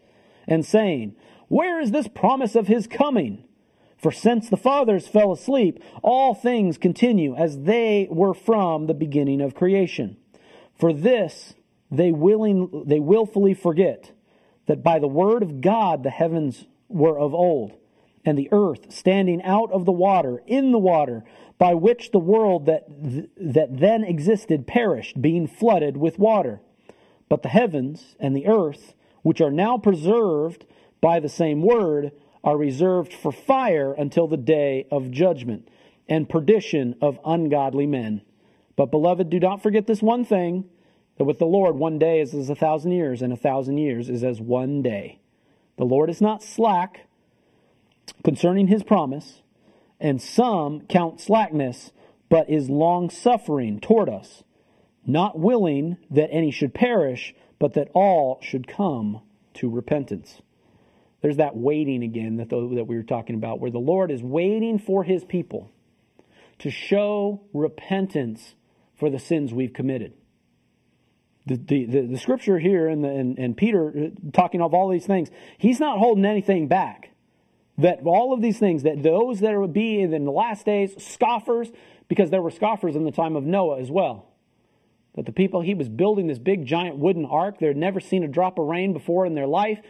and 0.49 0.67
saying, 0.67 1.15
Where 1.47 1.81
is 1.81 1.93
this 1.93 2.09
promise 2.09 2.57
of 2.57 2.67
his 2.67 2.89
coming? 2.89 3.45
For 3.97 4.13
since 4.13 4.49
the 4.49 4.57
fathers 4.57 5.09
fell 5.09 5.33
asleep, 5.33 5.83
all 6.03 6.35
things 6.35 6.79
continue 6.79 7.35
as 7.35 7.63
they 7.63 8.09
were 8.11 8.35
from 8.35 8.87
the 8.87 8.95
beginning 8.95 9.41
of 9.41 9.55
creation. 9.55 10.17
For 10.79 10.93
this 10.93 11.55
they 11.91 12.13
willing 12.13 12.85
they 12.87 13.01
willfully 13.01 13.55
forget 13.55 14.13
that 14.67 14.83
by 14.83 14.99
the 14.99 15.09
word 15.09 15.43
of 15.43 15.61
God 15.61 16.03
the 16.03 16.11
heavens 16.11 16.67
were 16.89 17.19
of 17.19 17.35
old, 17.35 17.73
and 18.25 18.37
the 18.37 18.49
earth 18.53 18.93
standing 18.93 19.43
out 19.43 19.71
of 19.73 19.85
the 19.85 19.93
water, 19.93 20.43
in 20.47 20.73
the 20.73 20.79
water, 20.79 21.25
by 21.59 21.75
which 21.75 22.11
the 22.11 22.19
world 22.19 22.67
that, 22.67 22.87
th- 23.03 23.29
that 23.37 23.79
then 23.79 24.05
existed 24.05 24.67
perished, 24.67 25.23
being 25.23 25.47
flooded 25.47 25.97
with 25.97 26.19
water. 26.19 26.61
But 27.29 27.43
the 27.43 27.49
heavens 27.49 28.17
and 28.21 28.37
the 28.37 28.47
earth, 28.47 28.95
which 29.23 29.41
are 29.41 29.51
now 29.51 29.79
preserved 29.79 30.67
by 31.01 31.21
the 31.21 31.29
same 31.29 31.63
word, 31.63 32.13
are 32.47 32.57
reserved 32.57 33.13
for 33.13 33.33
fire 33.33 33.93
until 33.93 34.29
the 34.29 34.37
day 34.37 34.87
of 34.93 35.11
judgment 35.11 35.69
and 36.09 36.29
perdition 36.29 36.95
of 37.03 37.19
ungodly 37.27 37.87
men. 37.87 38.23
But, 38.77 38.93
beloved, 38.93 39.29
do 39.29 39.41
not 39.41 39.63
forget 39.63 39.89
this 39.89 40.01
one 40.01 40.25
thing 40.25 40.65
that 41.19 41.25
with 41.25 41.41
the 41.41 41.47
Lord, 41.47 41.75
one 41.75 41.99
day 41.99 42.21
is 42.21 42.33
as 42.35 42.49
a 42.49 42.55
thousand 42.55 42.93
years, 42.93 43.21
and 43.21 43.33
a 43.33 43.37
thousand 43.37 43.79
years 43.79 44.09
is 44.09 44.23
as 44.23 44.41
one 44.41 44.81
day. 44.81 45.19
The 45.77 45.85
Lord 45.85 46.09
is 46.09 46.21
not 46.21 46.43
slack 46.43 47.09
concerning 48.23 48.69
his 48.69 48.85
promise, 48.85 49.43
and 49.99 50.23
some 50.23 50.83
count 50.83 51.21
slackness, 51.21 51.91
but 52.29 52.49
is 52.49 52.71
long 52.71 53.11
suffering 53.11 53.81
toward 53.81 54.09
us, 54.09 54.45
not 55.05 55.37
willing 55.37 55.97
that 56.11 56.31
any 56.31 56.53
should 56.53 56.75
perish, 56.75 57.35
but 57.59 57.75
that 57.75 57.91
all 57.93 58.39
should 58.41 58.69
come 58.69 59.23
to 59.55 59.69
repentance. 59.69 60.43
There's 61.27 61.39
that 61.39 61.57
waiting 61.57 62.05
again 62.05 62.37
that, 62.37 62.51
the, 62.51 62.75
that 62.77 62.85
we 62.85 62.95
were 62.95 63.03
talking 63.03 63.35
about, 63.35 63.59
where 63.59 63.73
the 63.73 63.81
Lord 63.81 64.13
is 64.13 64.23
waiting 64.23 64.79
for 64.79 65.03
his 65.03 65.25
people 65.25 65.73
to 66.61 66.71
show 66.71 67.43
repentance 67.53 68.55
for 68.95 69.11
the 69.11 69.19
sins 69.19 69.53
we've 69.53 69.73
committed. 69.73 70.13
The, 71.45 71.57
the, 71.57 71.85
the, 71.87 72.01
the 72.13 72.19
scripture 72.19 72.61
here 72.61 72.87
and, 72.87 73.03
the, 73.03 73.09
and, 73.09 73.39
and 73.41 73.57
Peter 73.57 73.89
uh, 73.89 74.31
talking 74.33 74.63
of 74.63 74.73
all 74.73 74.89
these 74.89 75.05
things, 75.05 75.29
he's 75.59 75.81
not 75.81 75.99
holding 75.99 76.25
anything 76.25 76.69
back 76.69 77.11
that 77.79 78.03
all 78.05 78.33
of 78.33 78.41
these 78.41 78.61
things, 78.61 78.85
that 78.85 79.03
those 79.03 79.41
that 79.41 79.59
would 79.59 79.73
be 79.73 80.01
in 80.01 80.25
the 80.25 80.31
last 80.31 80.65
days, 80.65 80.95
scoffers, 81.03 81.73
because 82.07 82.31
there 82.31 82.41
were 82.41 82.53
scoffers 82.53 82.95
in 82.95 83.03
the 83.03 83.11
time 83.11 83.35
of 83.35 83.43
Noah 83.43 83.81
as 83.81 83.91
well. 83.91 84.29
That 85.17 85.27
the 85.27 85.33
people, 85.33 85.61
he 85.61 85.75
was 85.75 85.89
building 85.89 86.29
this 86.29 86.39
big 86.39 86.67
giant 86.67 86.99
wooden 86.99 87.27
ark. 87.27 87.59
They'd 87.59 87.77
never 87.77 87.99
seen 87.99 88.23
a 88.23 88.29
drop 88.29 88.61
of 88.61 88.67
rain 88.67 88.93
before 88.93 89.27
in 89.27 89.35
their 89.35 89.49
life. 89.49 89.81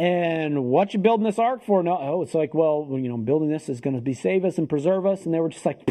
And 0.00 0.64
what 0.64 0.94
you 0.94 0.98
building 0.98 1.26
this 1.26 1.38
ark 1.38 1.62
for? 1.62 1.82
No, 1.82 1.98
oh, 2.00 2.22
it's 2.22 2.32
like, 2.32 2.54
well, 2.54 2.88
you 2.90 3.10
know, 3.10 3.18
building 3.18 3.50
this 3.50 3.68
is 3.68 3.82
going 3.82 3.96
to 3.96 4.00
be 4.00 4.14
save 4.14 4.46
us 4.46 4.56
and 4.56 4.66
preserve 4.66 5.04
us. 5.04 5.26
And 5.26 5.34
they 5.34 5.40
were 5.40 5.50
just 5.50 5.66
like, 5.66 5.86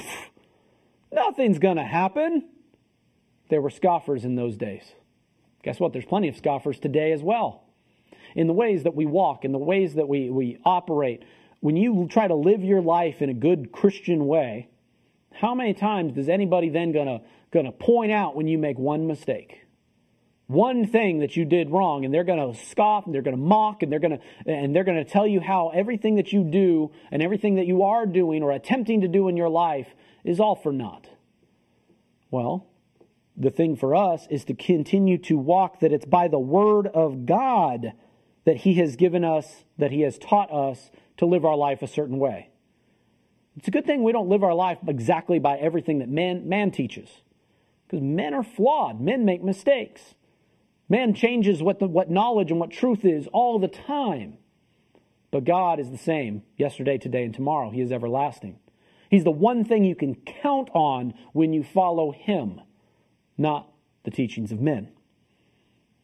nothing's 1.12 1.60
going 1.60 1.78
to 1.78 1.84
happen. 1.84 2.50
There 3.52 3.62
were 3.62 3.70
scoffers 3.70 4.26
in 4.26 4.34
those 4.34 4.58
days. 4.58 4.82
Guess 5.62 5.80
what? 5.80 5.94
There's 5.94 6.06
plenty 6.06 6.28
of 6.28 6.36
scoffers 6.36 6.80
today 6.80 7.12
as 7.12 7.22
well. 7.22 7.66
In 8.34 8.48
the 8.48 8.54
ways 8.54 8.82
that 8.82 8.96
we 8.96 9.06
walk, 9.06 9.46
in 9.46 9.52
the 9.52 9.60
ways 9.60 9.94
that 9.94 10.08
we, 10.08 10.32
we 10.32 10.58
operate, 10.66 11.22
when 11.60 11.78
you 11.78 12.08
try 12.10 12.28
to 12.28 12.36
live 12.36 12.64
your 12.64 12.82
life 12.82 13.22
in 13.22 13.30
a 13.30 13.34
good 13.36 13.72
Christian 13.72 14.26
way, 14.26 14.70
how 15.34 15.54
many 15.54 15.76
times 15.76 16.14
does 16.14 16.30
anybody 16.30 16.70
then 16.70 16.92
gonna 16.92 17.22
gonna 17.52 17.72
point 17.72 18.12
out 18.12 18.36
when 18.36 18.48
you 18.48 18.58
make 18.58 18.80
one 18.80 19.06
mistake? 19.06 19.68
One 20.50 20.88
thing 20.88 21.20
that 21.20 21.38
you 21.38 21.46
did 21.46 21.70
wrong, 21.70 22.06
and 22.06 22.12
they're 22.12 22.24
gonna 22.24 22.56
scoff 22.56 23.06
and 23.06 23.14
they're 23.14 23.22
gonna 23.22 23.38
mock 23.38 23.84
and 23.84 23.92
they're 23.92 24.00
gonna 24.00 24.18
and 24.48 24.76
they're 24.76 24.84
gonna 24.84 25.06
tell 25.06 25.28
you 25.28 25.40
how 25.40 25.70
everything 25.70 26.16
that 26.16 26.34
you 26.34 26.44
do 26.44 26.90
and 27.12 27.22
everything 27.22 27.54
that 27.58 27.68
you 27.68 27.84
are 27.84 28.08
doing 28.08 28.42
or 28.42 28.52
attempting 28.52 29.02
to 29.02 29.08
do 29.08 29.28
in 29.28 29.38
your 29.38 29.48
life 29.48 29.94
is 30.24 30.40
all 30.40 30.56
for 30.56 30.72
naught. 30.72 31.08
Well, 32.32 32.66
the 33.38 33.52
thing 33.52 33.76
for 33.76 33.96
us 33.96 34.26
is 34.32 34.44
to 34.46 34.56
continue 34.56 35.20
to 35.20 35.38
walk 35.38 35.82
that 35.82 35.94
it's 35.94 36.06
by 36.06 36.28
the 36.28 36.40
word 36.40 36.88
of 36.88 37.28
God 37.28 37.94
that 38.46 38.58
He 38.58 38.74
has 38.74 38.96
given 38.96 39.24
us, 39.24 39.66
that 39.78 39.92
He 39.92 40.02
has 40.02 40.18
taught 40.18 40.52
us 40.52 40.90
to 41.18 41.28
live 41.28 41.46
our 41.46 41.56
life 41.56 41.84
a 41.84 41.88
certain 41.88 42.18
way. 42.18 42.50
It's 43.56 43.68
a 43.68 43.72
good 43.72 43.86
thing 43.86 44.02
we 44.02 44.14
don't 44.14 44.30
live 44.30 44.44
our 44.44 44.56
life 44.56 44.80
exactly 44.88 45.38
by 45.38 45.58
everything 45.58 46.00
that 46.00 46.10
man, 46.10 46.50
man 46.50 46.72
teaches. 46.72 47.22
Because 47.86 48.02
men 48.02 48.34
are 48.34 48.42
flawed. 48.42 49.00
Men 49.00 49.26
make 49.26 49.44
mistakes. 49.44 50.16
Man 50.90 51.14
changes 51.14 51.62
what, 51.62 51.80
the, 51.80 51.88
what 51.88 52.10
knowledge 52.10 52.50
and 52.50 52.60
what 52.60 52.72
truth 52.72 53.06
is 53.06 53.28
all 53.28 53.60
the 53.60 53.68
time. 53.68 54.38
But 55.32 55.44
God 55.44 55.80
is 55.80 55.92
the 55.92 55.98
same 55.98 56.42
yesterday, 56.58 56.98
today, 56.98 57.24
and 57.24 57.34
tomorrow. 57.34 57.70
He 57.70 57.82
is 57.82 57.92
everlasting. 57.92 58.60
He's 59.10 59.24
the 59.24 59.32
one 59.32 59.64
thing 59.64 59.86
you 59.86 59.96
can 59.96 60.16
count 60.16 60.70
on 60.74 61.14
when 61.34 61.54
you 61.54 61.64
follow 61.64 62.12
Him, 62.12 62.62
not 63.38 63.72
the 64.04 64.12
teachings 64.12 64.52
of 64.52 64.60
men. 64.60 64.90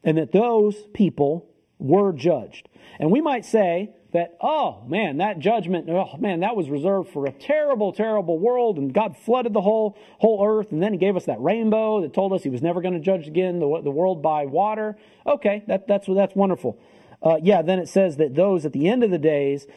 And 0.04 0.18
that 0.18 0.32
those 0.32 0.76
people 0.94 1.50
were 1.80 2.14
judged. 2.14 2.70
And 3.00 3.12
we 3.12 3.22
might 3.22 3.46
say, 3.46 3.92
that, 4.16 4.38
oh 4.40 4.82
man, 4.88 5.18
that 5.18 5.40
judgment, 5.40 5.90
oh 5.90 6.16
man, 6.18 6.40
that 6.40 6.56
was 6.56 6.70
reserved 6.70 7.10
for 7.10 7.26
a 7.26 7.34
terrible, 7.34 7.92
terrible 7.92 8.40
world, 8.40 8.78
and 8.78 8.94
God 8.94 9.18
flooded 9.18 9.52
the 9.52 9.60
whole, 9.60 9.98
whole 10.20 10.42
earth, 10.42 10.72
and 10.72 10.82
then 10.82 10.94
He 10.94 10.98
gave 10.98 11.18
us 11.18 11.26
that 11.26 11.42
rainbow 11.42 12.00
that 12.00 12.14
told 12.14 12.32
us 12.32 12.42
He 12.42 12.50
was 12.50 12.62
never 12.62 12.82
going 12.82 12.94
to 12.94 13.02
judge 13.02 13.28
again 13.28 13.60
the, 13.60 13.82
the 13.84 13.92
world 13.92 14.22
by 14.22 14.46
water. 14.46 14.98
Okay, 15.28 15.66
that, 15.68 15.86
that's, 15.90 16.08
that's 16.08 16.34
wonderful. 16.34 16.80
Uh, 17.22 17.40
yeah, 17.44 17.62
then 17.62 17.78
it 17.78 17.90
says 17.90 18.16
that 18.16 18.36
those 18.36 18.66
at 18.66 18.72
the 18.72 18.88
end 18.88 19.04
of 19.04 19.12
the 19.12 19.18
days 19.18 19.68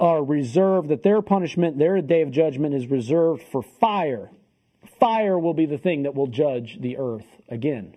are 0.00 0.24
reserved, 0.24 0.88
that 0.88 1.04
their 1.04 1.22
punishment, 1.22 1.78
their 1.78 2.02
day 2.02 2.22
of 2.22 2.32
judgment 2.32 2.74
is 2.74 2.88
reserved 2.88 3.44
for 3.44 3.62
fire. 3.62 4.28
Fire 4.98 5.38
will 5.38 5.54
be 5.54 5.66
the 5.66 5.78
thing 5.78 6.02
that 6.02 6.16
will 6.16 6.26
judge 6.26 6.78
the 6.80 6.96
earth 6.98 7.26
again. 7.48 7.96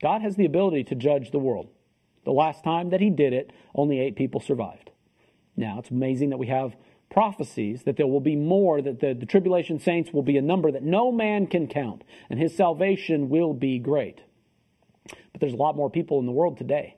God 0.00 0.22
has 0.22 0.36
the 0.36 0.46
ability 0.46 0.84
to 0.84 0.94
judge 0.94 1.32
the 1.32 1.38
world. 1.38 1.68
The 2.24 2.32
last 2.32 2.62
time 2.62 2.90
that 2.90 3.00
he 3.00 3.10
did 3.10 3.32
it, 3.32 3.52
only 3.74 3.98
eight 4.00 4.16
people 4.16 4.40
survived. 4.40 4.90
Now, 5.56 5.78
it's 5.78 5.90
amazing 5.90 6.30
that 6.30 6.38
we 6.38 6.46
have 6.48 6.76
prophecies 7.10 7.82
that 7.82 7.96
there 7.96 8.06
will 8.06 8.20
be 8.20 8.36
more, 8.36 8.80
that 8.80 9.00
the, 9.00 9.14
the 9.14 9.26
tribulation 9.26 9.80
saints 9.80 10.12
will 10.12 10.22
be 10.22 10.36
a 10.36 10.42
number 10.42 10.70
that 10.70 10.82
no 10.82 11.10
man 11.10 11.46
can 11.46 11.66
count, 11.66 12.04
and 12.28 12.38
his 12.38 12.56
salvation 12.56 13.28
will 13.28 13.52
be 13.52 13.78
great. 13.78 14.22
But 15.04 15.40
there's 15.40 15.52
a 15.52 15.56
lot 15.56 15.76
more 15.76 15.90
people 15.90 16.20
in 16.20 16.26
the 16.26 16.32
world 16.32 16.56
today. 16.56 16.96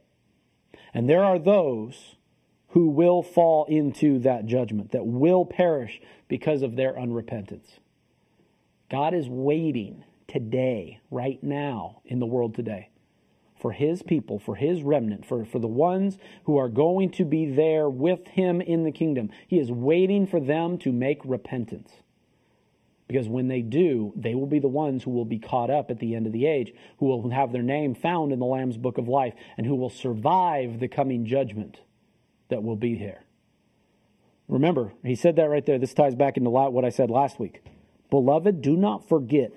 And 0.93 1.09
there 1.09 1.24
are 1.24 1.39
those 1.39 2.16
who 2.69 2.89
will 2.89 3.23
fall 3.23 3.65
into 3.66 4.19
that 4.20 4.47
judgment, 4.47 4.93
that 4.93 5.07
will 5.07 5.44
perish 5.44 6.01
because 6.28 6.62
of 6.62 6.77
their 6.77 6.94
unrepentance. 6.94 7.78
God 8.90 9.15
is 9.15 9.28
waiting 9.28 10.05
today, 10.27 11.01
right 11.11 11.43
now, 11.43 12.01
in 12.05 12.19
the 12.19 12.27
world 12.27 12.55
today, 12.55 12.89
for 13.62 13.72
his 13.72 14.02
people, 14.02 14.40
for 14.40 14.56
his 14.56 14.82
remnant, 14.82 15.24
for, 15.24 15.44
for 15.44 15.60
the 15.60 15.68
ones 15.68 16.18
who 16.44 16.59
are 16.59 16.68
going 16.68 17.09
to 17.12 17.24
be 17.24 17.47
there 17.47 17.89
with 17.89 18.26
him 18.26 18.60
in 18.60 18.82
the 18.82 18.90
kingdom. 18.90 19.30
He 19.47 19.60
is 19.60 19.70
waiting 19.70 20.26
for 20.26 20.40
them 20.40 20.76
to 20.78 20.90
make 20.90 21.20
repentance. 21.24 21.93
Because 23.06 23.28
when 23.28 23.47
they 23.47 23.62
do, 23.62 24.12
they 24.16 24.34
will 24.34 24.47
be 24.47 24.59
the 24.59 24.66
ones 24.66 25.05
who 25.05 25.12
will 25.12 25.24
be 25.24 25.39
caught 25.39 25.70
up 25.70 25.93
at 25.93 26.01
the 26.01 26.16
end 26.16 26.26
of 26.26 26.32
the 26.32 26.44
age, 26.44 26.74
who 26.98 27.06
will 27.06 27.30
have 27.30 27.52
their 27.52 27.62
name 27.62 27.94
found 27.94 28.32
in 28.32 28.40
the 28.40 28.47
Lamb's 28.47 28.76
book 28.76 28.98
of 28.98 29.06
life, 29.06 29.34
and 29.56 29.64
who 29.64 29.76
will 29.76 29.90
survive 29.90 30.80
the 30.80 30.89
coming 30.89 31.24
judgment 31.24 31.78
that 32.48 32.64
will 32.64 32.74
be 32.74 32.97
here. 32.97 33.22
Remember, 34.48 34.93
he 35.05 35.14
said 35.14 35.36
that 35.36 35.48
right 35.48 35.64
there. 35.64 35.78
This 35.78 35.94
ties 35.94 36.16
back 36.16 36.36
into 36.36 36.51
what 36.51 36.84
I 36.84 36.90
said 36.90 37.10
last 37.10 37.39
week. 37.39 37.62
Beloved, 38.10 38.60
do 38.60 38.76
not 38.76 39.09
forget 39.09 39.52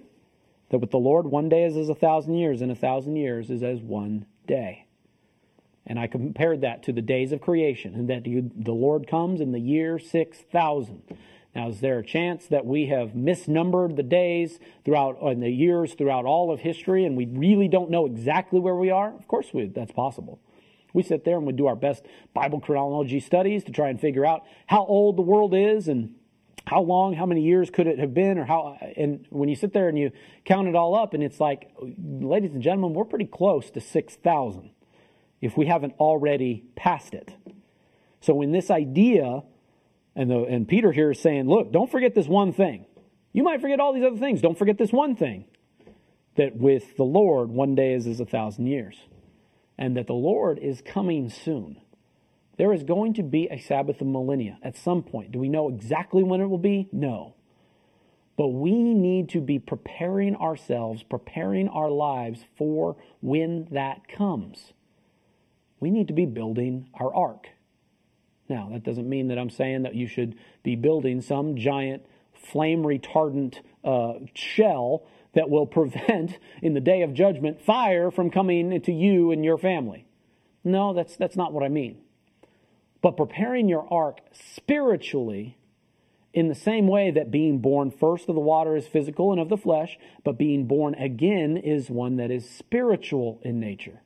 that 0.69 0.79
with 0.79 0.91
the 0.91 0.97
Lord, 0.97 1.27
one 1.27 1.49
day 1.49 1.63
is 1.63 1.77
as 1.77 1.89
a 1.89 1.95
thousand 1.95 2.35
years, 2.35 2.61
and 2.61 2.71
a 2.71 2.75
thousand 2.75 3.15
years 3.15 3.49
is 3.49 3.63
as 3.63 3.81
one 3.81 4.25
day. 4.47 4.85
And 5.85 5.99
I 5.99 6.07
compared 6.07 6.61
that 6.61 6.81
to 6.83 6.93
the 6.93 7.01
days 7.01 7.31
of 7.31 7.41
creation, 7.41 7.93
and 7.93 8.09
that 8.09 8.23
the 8.23 8.71
Lord 8.73 9.07
comes 9.07 9.39
in 9.41 9.51
the 9.51 9.59
year 9.59 9.99
6000. 9.99 11.03
Now, 11.55 11.69
is 11.69 11.79
there 11.79 11.99
a 11.99 12.05
chance 12.05 12.47
that 12.47 12.65
we 12.65 12.87
have 12.87 13.11
misnumbered 13.11 13.95
the 13.95 14.03
days 14.03 14.59
throughout, 14.83 15.21
and 15.21 15.41
the 15.41 15.49
years 15.49 15.93
throughout 15.93 16.25
all 16.25 16.51
of 16.51 16.59
history, 16.59 17.05
and 17.05 17.15
we 17.15 17.25
really 17.27 17.67
don't 17.67 17.89
know 17.89 18.05
exactly 18.05 18.59
where 18.59 18.75
we 18.75 18.89
are? 18.89 19.13
Of 19.15 19.27
course, 19.27 19.53
we, 19.53 19.67
that's 19.67 19.93
possible. 19.93 20.41
We 20.93 21.03
sit 21.03 21.23
there 21.23 21.37
and 21.37 21.45
we 21.45 21.53
do 21.53 21.67
our 21.67 21.75
best 21.75 22.05
Bible 22.33 22.59
chronology 22.59 23.19
studies 23.19 23.63
to 23.65 23.71
try 23.71 23.89
and 23.89 23.99
figure 23.99 24.25
out 24.25 24.43
how 24.67 24.85
old 24.85 25.17
the 25.17 25.21
world 25.21 25.53
is 25.53 25.87
and 25.87 26.15
how 26.67 26.81
long, 26.81 27.13
how 27.13 27.25
many 27.25 27.41
years 27.41 27.69
could 27.69 27.87
it 27.87 27.99
have 27.99 28.13
been, 28.13 28.37
or 28.37 28.45
how, 28.45 28.77
and 28.95 29.25
when 29.29 29.49
you 29.49 29.55
sit 29.55 29.73
there 29.73 29.87
and 29.87 29.97
you 29.97 30.11
count 30.43 30.67
it 30.67 30.75
all 30.75 30.95
up, 30.95 31.13
and 31.13 31.23
it's 31.23 31.39
like, 31.39 31.71
ladies 31.79 32.53
and 32.53 32.61
gentlemen, 32.61 32.93
we're 32.93 33.05
pretty 33.05 33.25
close 33.25 33.69
to 33.71 33.81
6,000 33.81 34.71
if 35.41 35.55
we 35.57 35.67
haven't 35.67 35.93
already 35.99 36.65
passed 36.75 37.13
it. 37.13 37.33
So, 38.21 38.41
in 38.41 38.51
this 38.51 38.71
idea, 38.71 39.43
and, 40.15 40.31
the, 40.31 40.43
and 40.43 40.67
Peter 40.67 40.91
here 40.91 41.11
is 41.11 41.19
saying, 41.19 41.47
look, 41.47 41.71
don't 41.71 41.91
forget 41.91 42.15
this 42.15 42.27
one 42.27 42.53
thing. 42.53 42.85
You 43.33 43.43
might 43.43 43.61
forget 43.61 43.79
all 43.79 43.93
these 43.93 44.03
other 44.03 44.17
things. 44.17 44.41
Don't 44.41 44.57
forget 44.57 44.77
this 44.77 44.91
one 44.91 45.15
thing 45.15 45.45
that 46.35 46.55
with 46.55 46.97
the 46.97 47.03
Lord, 47.03 47.49
one 47.49 47.75
day 47.75 47.93
is 47.93 48.07
as 48.07 48.19
a 48.19 48.25
thousand 48.25 48.67
years, 48.67 48.97
and 49.77 49.97
that 49.97 50.07
the 50.07 50.13
Lord 50.13 50.57
is 50.57 50.81
coming 50.81 51.29
soon. 51.29 51.81
There 52.57 52.71
is 52.71 52.83
going 52.83 53.13
to 53.15 53.23
be 53.23 53.47
a 53.49 53.59
Sabbath 53.59 54.01
of 54.01 54.07
millennia 54.07 54.57
at 54.63 54.77
some 54.77 55.03
point. 55.03 55.31
Do 55.31 55.39
we 55.39 55.49
know 55.49 55.69
exactly 55.69 56.23
when 56.23 56.41
it 56.41 56.47
will 56.47 56.57
be? 56.57 56.87
No. 56.91 57.35
But 58.37 58.47
we 58.49 58.93
need 58.93 59.29
to 59.29 59.41
be 59.41 59.59
preparing 59.59 60.35
ourselves, 60.35 61.03
preparing 61.03 61.69
our 61.69 61.89
lives 61.89 62.45
for 62.57 62.97
when 63.21 63.67
that 63.71 64.07
comes. 64.07 64.73
We 65.79 65.89
need 65.89 66.07
to 66.07 66.13
be 66.13 66.25
building 66.25 66.89
our 66.93 67.13
ark. 67.13 67.49
Now, 68.47 68.69
that 68.71 68.83
doesn't 68.83 69.09
mean 69.09 69.29
that 69.29 69.39
I'm 69.39 69.49
saying 69.49 69.83
that 69.83 69.95
you 69.95 70.07
should 70.07 70.35
be 70.63 70.75
building 70.75 71.21
some 71.21 71.55
giant 71.55 72.05
flame 72.33 72.83
retardant 72.83 73.59
uh, 73.83 74.13
shell 74.33 75.05
that 75.33 75.49
will 75.49 75.65
prevent, 75.65 76.37
in 76.61 76.73
the 76.73 76.81
day 76.81 77.01
of 77.01 77.13
judgment, 77.13 77.61
fire 77.61 78.11
from 78.11 78.29
coming 78.29 78.71
into 78.71 78.91
you 78.91 79.31
and 79.31 79.43
your 79.43 79.57
family. 79.57 80.05
No, 80.63 80.93
that's, 80.93 81.15
that's 81.15 81.35
not 81.35 81.53
what 81.53 81.63
I 81.63 81.69
mean. 81.69 81.99
But 83.05 83.17
preparing 83.17 83.69
your 83.69 83.85
ark 83.93 84.21
spiritually 84.31 85.59
in 86.33 86.47
the 86.47 86.55
same 86.55 86.87
way 86.87 87.11
that 87.11 87.29
being 87.29 87.59
born 87.59 87.91
first 87.91 88.27
of 88.29 88.33
the 88.33 88.41
water 88.41 88.75
is 88.75 88.87
physical 88.87 89.31
and 89.31 89.39
of 89.39 89.47
the 89.47 89.57
flesh, 89.57 89.99
but 90.23 90.39
being 90.39 90.65
born 90.65 90.95
again 90.95 91.55
is 91.55 91.91
one 91.91 92.15
that 92.15 92.31
is 92.31 92.49
spiritual 92.49 93.39
in 93.43 93.59
nature. 93.59 94.01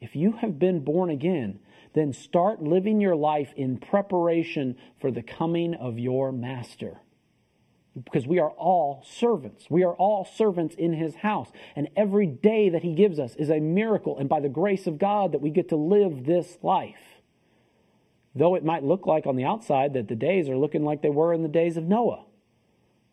If 0.00 0.16
you 0.16 0.32
have 0.32 0.58
been 0.58 0.80
born 0.80 1.08
again, 1.08 1.60
then 1.92 2.12
start 2.12 2.60
living 2.60 3.00
your 3.00 3.14
life 3.14 3.52
in 3.56 3.78
preparation 3.78 4.76
for 5.00 5.12
the 5.12 5.22
coming 5.22 5.72
of 5.74 5.96
your 5.96 6.32
master. 6.32 6.98
Because 7.94 8.26
we 8.26 8.40
are 8.40 8.50
all 8.50 9.04
servants. 9.08 9.70
We 9.70 9.84
are 9.84 9.94
all 9.94 10.24
servants 10.24 10.74
in 10.74 10.94
his 10.94 11.14
house. 11.14 11.52
And 11.76 11.88
every 11.94 12.26
day 12.26 12.70
that 12.70 12.82
he 12.82 12.92
gives 12.92 13.20
us 13.20 13.36
is 13.36 13.50
a 13.50 13.60
miracle. 13.60 14.18
And 14.18 14.28
by 14.28 14.40
the 14.40 14.48
grace 14.48 14.88
of 14.88 14.98
God, 14.98 15.30
that 15.30 15.40
we 15.40 15.50
get 15.50 15.68
to 15.68 15.76
live 15.76 16.24
this 16.24 16.58
life. 16.60 17.13
Though 18.34 18.54
it 18.56 18.64
might 18.64 18.82
look 18.82 19.06
like 19.06 19.26
on 19.26 19.36
the 19.36 19.44
outside 19.44 19.94
that 19.94 20.08
the 20.08 20.16
days 20.16 20.48
are 20.48 20.56
looking 20.56 20.84
like 20.84 21.02
they 21.02 21.10
were 21.10 21.32
in 21.32 21.42
the 21.42 21.48
days 21.48 21.76
of 21.76 21.84
Noah, 21.84 22.24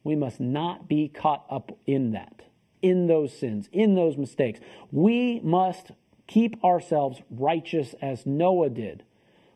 we 0.03 0.15
must 0.15 0.39
not 0.39 0.87
be 0.87 1.07
caught 1.07 1.45
up 1.49 1.77
in 1.85 2.11
that, 2.11 2.41
in 2.81 3.07
those 3.07 3.37
sins, 3.37 3.69
in 3.71 3.93
those 3.93 4.17
mistakes. 4.17 4.59
We 4.91 5.39
must 5.43 5.91
keep 6.25 6.63
ourselves 6.63 7.21
righteous 7.29 7.93
as 8.01 8.25
Noah 8.25 8.69
did, 8.69 9.03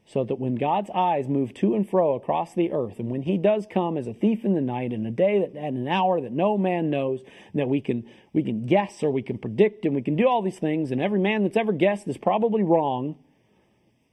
so 0.05 0.23
that 0.23 0.39
when 0.39 0.53
God's 0.53 0.91
eyes 0.91 1.27
move 1.27 1.51
to 1.55 1.73
and 1.73 1.89
fro 1.89 2.13
across 2.13 2.53
the 2.53 2.71
earth, 2.71 2.99
and 2.99 3.09
when 3.09 3.23
He 3.23 3.39
does 3.39 3.65
come 3.67 3.97
as 3.97 4.05
a 4.05 4.13
thief 4.13 4.45
in 4.45 4.53
the 4.53 4.61
night, 4.61 4.93
in 4.93 5.03
a 5.03 5.11
day 5.11 5.39
that 5.39 5.55
at 5.55 5.73
an 5.73 5.87
hour 5.87 6.21
that 6.21 6.31
no 6.31 6.59
man 6.59 6.91
knows, 6.91 7.21
that 7.55 7.67
we 7.67 7.81
can 7.81 8.05
we 8.31 8.43
can 8.43 8.67
guess 8.67 9.01
or 9.01 9.09
we 9.09 9.23
can 9.23 9.39
predict 9.39 9.83
and 9.83 9.95
we 9.95 10.03
can 10.03 10.15
do 10.15 10.27
all 10.27 10.43
these 10.43 10.59
things, 10.59 10.91
and 10.91 11.01
every 11.01 11.19
man 11.19 11.41
that's 11.41 11.57
ever 11.57 11.71
guessed 11.71 12.07
is 12.07 12.17
probably 12.17 12.61
wrong. 12.61 13.15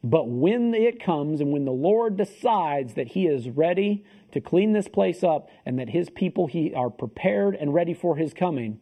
But 0.05 0.29
when 0.29 0.74
it 0.74 1.03
comes 1.03 1.41
and 1.41 1.53
when 1.53 1.65
the 1.65 1.73
Lord 1.73 2.16
decides 2.16 2.95
that 2.95 3.09
He 3.09 3.27
is 3.27 3.49
ready 3.49 4.05
to 4.33 4.41
clean 4.41 4.73
this 4.73 4.89
place 4.89 5.23
up 5.23 5.49
and 5.65 5.79
that 5.79 5.91
His 5.91 6.11
people 6.11 6.47
he, 6.49 6.74
are 6.74 6.91
prepared 6.91 7.55
and 7.55 7.73
ready 7.73 7.95
for 7.95 8.16
His 8.16 8.35
coming, 8.35 8.81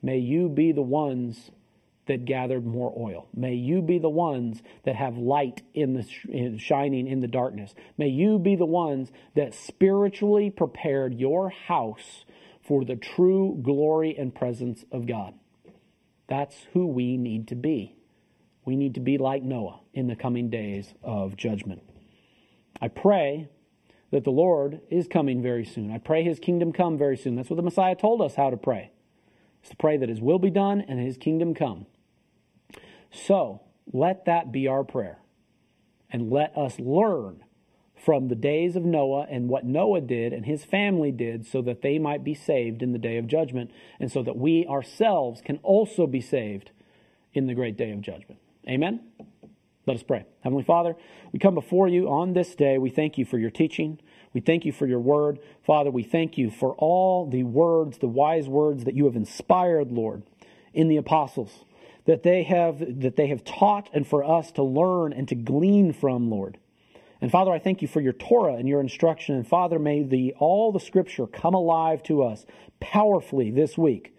may 0.00 0.18
you 0.18 0.48
be 0.48 0.72
the 0.72 0.82
ones 0.82 1.50
that 2.06 2.24
gathered 2.24 2.66
more 2.66 2.92
oil. 2.98 3.28
May 3.34 3.54
you 3.54 3.80
be 3.80 3.98
the 3.98 4.08
ones 4.08 4.62
that 4.84 4.96
have 4.96 5.16
light 5.16 5.62
in 5.72 5.94
the 5.94 6.06
in 6.28 6.58
shining 6.58 7.06
in 7.06 7.20
the 7.20 7.28
darkness. 7.28 7.74
May 7.96 8.08
you 8.08 8.38
be 8.38 8.56
the 8.56 8.66
ones 8.66 9.12
that 9.36 9.54
spiritually 9.54 10.50
prepared 10.50 11.14
your 11.14 11.50
house 11.50 12.24
for 12.60 12.84
the 12.84 12.96
true 12.96 13.58
glory 13.62 14.16
and 14.18 14.34
presence 14.34 14.84
of 14.90 15.06
God. 15.06 15.34
That's 16.28 16.66
who 16.72 16.86
we 16.86 17.16
need 17.16 17.48
to 17.48 17.54
be. 17.54 17.96
We 18.64 18.76
need 18.76 18.94
to 18.94 19.00
be 19.00 19.18
like 19.18 19.42
Noah 19.42 19.80
in 19.92 20.06
the 20.06 20.16
coming 20.16 20.50
days 20.50 20.94
of 21.02 21.36
judgment. 21.36 21.82
I 22.80 22.88
pray 22.88 23.48
that 24.10 24.24
the 24.24 24.30
Lord 24.30 24.80
is 24.90 25.08
coming 25.08 25.42
very 25.42 25.64
soon. 25.64 25.90
I 25.90 25.98
pray 25.98 26.22
his 26.22 26.38
kingdom 26.38 26.72
come 26.72 26.98
very 26.98 27.16
soon. 27.16 27.34
That's 27.34 27.50
what 27.50 27.56
the 27.56 27.62
Messiah 27.62 27.96
told 27.96 28.20
us 28.20 28.34
how 28.34 28.50
to 28.50 28.56
pray. 28.56 28.92
It's 29.60 29.70
to 29.70 29.76
pray 29.76 29.96
that 29.96 30.08
his 30.08 30.20
will 30.20 30.38
be 30.38 30.50
done 30.50 30.80
and 30.80 31.00
his 31.00 31.16
kingdom 31.16 31.54
come. 31.54 31.86
So, 33.10 33.62
let 33.92 34.24
that 34.26 34.52
be 34.52 34.68
our 34.68 34.84
prayer. 34.84 35.18
And 36.10 36.30
let 36.30 36.56
us 36.56 36.78
learn 36.78 37.44
from 37.94 38.28
the 38.28 38.34
days 38.34 38.74
of 38.74 38.84
Noah 38.84 39.26
and 39.30 39.48
what 39.48 39.64
Noah 39.64 40.00
did 40.00 40.32
and 40.32 40.44
his 40.44 40.64
family 40.64 41.12
did 41.12 41.46
so 41.46 41.62
that 41.62 41.82
they 41.82 41.98
might 41.98 42.24
be 42.24 42.34
saved 42.34 42.82
in 42.82 42.92
the 42.92 42.98
day 42.98 43.16
of 43.16 43.26
judgment 43.26 43.70
and 44.00 44.10
so 44.10 44.22
that 44.24 44.36
we 44.36 44.66
ourselves 44.66 45.40
can 45.40 45.58
also 45.62 46.06
be 46.06 46.20
saved 46.20 46.72
in 47.32 47.46
the 47.46 47.54
great 47.54 47.76
day 47.76 47.92
of 47.92 48.00
judgment. 48.00 48.40
Amen? 48.68 49.00
Let 49.86 49.96
us 49.96 50.02
pray. 50.02 50.24
Heavenly 50.42 50.62
Father, 50.62 50.94
we 51.32 51.40
come 51.40 51.54
before 51.54 51.88
you 51.88 52.08
on 52.08 52.34
this 52.34 52.54
day. 52.54 52.78
We 52.78 52.90
thank 52.90 53.18
you 53.18 53.24
for 53.24 53.36
your 53.36 53.50
teaching. 53.50 53.98
We 54.32 54.40
thank 54.40 54.64
you 54.64 54.72
for 54.72 54.86
your 54.86 55.00
word. 55.00 55.40
Father, 55.66 55.90
we 55.90 56.04
thank 56.04 56.38
you 56.38 56.50
for 56.50 56.74
all 56.76 57.28
the 57.28 57.42
words, 57.42 57.98
the 57.98 58.06
wise 58.06 58.48
words 58.48 58.84
that 58.84 58.94
you 58.94 59.06
have 59.06 59.16
inspired, 59.16 59.90
Lord, 59.90 60.22
in 60.72 60.86
the 60.86 60.96
apostles, 60.96 61.64
that 62.06 62.22
they 62.22 62.44
have, 62.44 63.00
that 63.00 63.16
they 63.16 63.26
have 63.26 63.44
taught 63.44 63.90
and 63.92 64.06
for 64.06 64.24
us 64.24 64.52
to 64.52 64.62
learn 64.62 65.12
and 65.12 65.28
to 65.28 65.34
glean 65.34 65.92
from, 65.92 66.30
Lord. 66.30 66.58
And 67.20 67.30
Father, 67.30 67.52
I 67.52 67.58
thank 67.58 67.82
you 67.82 67.88
for 67.88 68.00
your 68.00 68.12
Torah 68.12 68.54
and 68.54 68.68
your 68.68 68.80
instruction. 68.80 69.34
And 69.34 69.46
Father, 69.46 69.78
may 69.78 70.02
the, 70.02 70.34
all 70.38 70.70
the 70.70 70.80
scripture 70.80 71.26
come 71.26 71.54
alive 71.54 72.02
to 72.04 72.22
us 72.22 72.46
powerfully 72.78 73.50
this 73.50 73.76
week. 73.76 74.16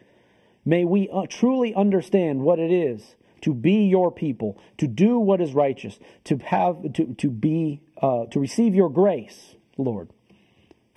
May 0.65 0.84
we 0.84 1.10
uh, 1.10 1.26
truly 1.30 1.74
understand 1.74 2.41
what 2.41 2.60
it 2.60 2.72
is 2.72 3.15
to 3.44 3.53
be 3.53 3.86
your 3.88 4.10
people, 4.10 4.57
to 4.78 4.88
do 4.88 5.20
what 5.20 5.41
is 5.41 5.53
righteous, 5.53 5.99
to 6.24 6.38
have 6.38 6.94
to, 6.94 7.14
to 7.14 7.30
be 7.30 7.82
uh, 8.02 8.26
to 8.28 8.40
receive 8.40 8.74
your 8.74 8.90
grace, 8.90 9.56
Lord. 9.78 10.10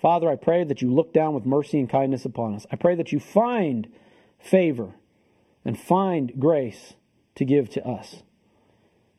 Father, 0.01 0.29
I 0.29 0.35
pray 0.35 0.63
that 0.63 0.81
you 0.81 0.93
look 0.93 1.13
down 1.13 1.33
with 1.33 1.45
mercy 1.45 1.79
and 1.79 1.89
kindness 1.89 2.23
upon 2.23 2.55
us. 2.55 2.65
I 2.71 2.75
pray 2.75 2.95
that 2.95 3.11
you 3.11 3.19
find 3.19 3.87
favor 4.39 4.95
and 5.65 5.77
find 5.77 6.31
grace 6.39 6.93
to 7.35 7.43
give 7.43 7.69
to 7.71 7.85
us. 7.85 8.23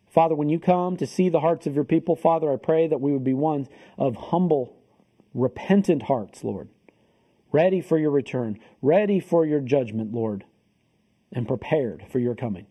Father, 0.08 0.34
when 0.34 0.48
you 0.48 0.58
come 0.58 0.96
to 0.96 1.06
see 1.06 1.28
the 1.28 1.40
hearts 1.40 1.66
of 1.66 1.74
your 1.74 1.84
people, 1.84 2.16
Father, 2.16 2.50
I 2.50 2.56
pray 2.56 2.86
that 2.86 3.00
we 3.00 3.12
would 3.12 3.24
be 3.24 3.34
ones 3.34 3.68
of 3.98 4.16
humble, 4.16 4.74
repentant 5.34 6.04
hearts, 6.04 6.42
Lord, 6.42 6.68
ready 7.52 7.82
for 7.82 7.98
your 7.98 8.10
return, 8.10 8.58
ready 8.80 9.20
for 9.20 9.44
your 9.44 9.60
judgment, 9.60 10.14
Lord, 10.14 10.44
and 11.30 11.46
prepared 11.46 12.06
for 12.10 12.20
your 12.20 12.34
coming. 12.34 12.67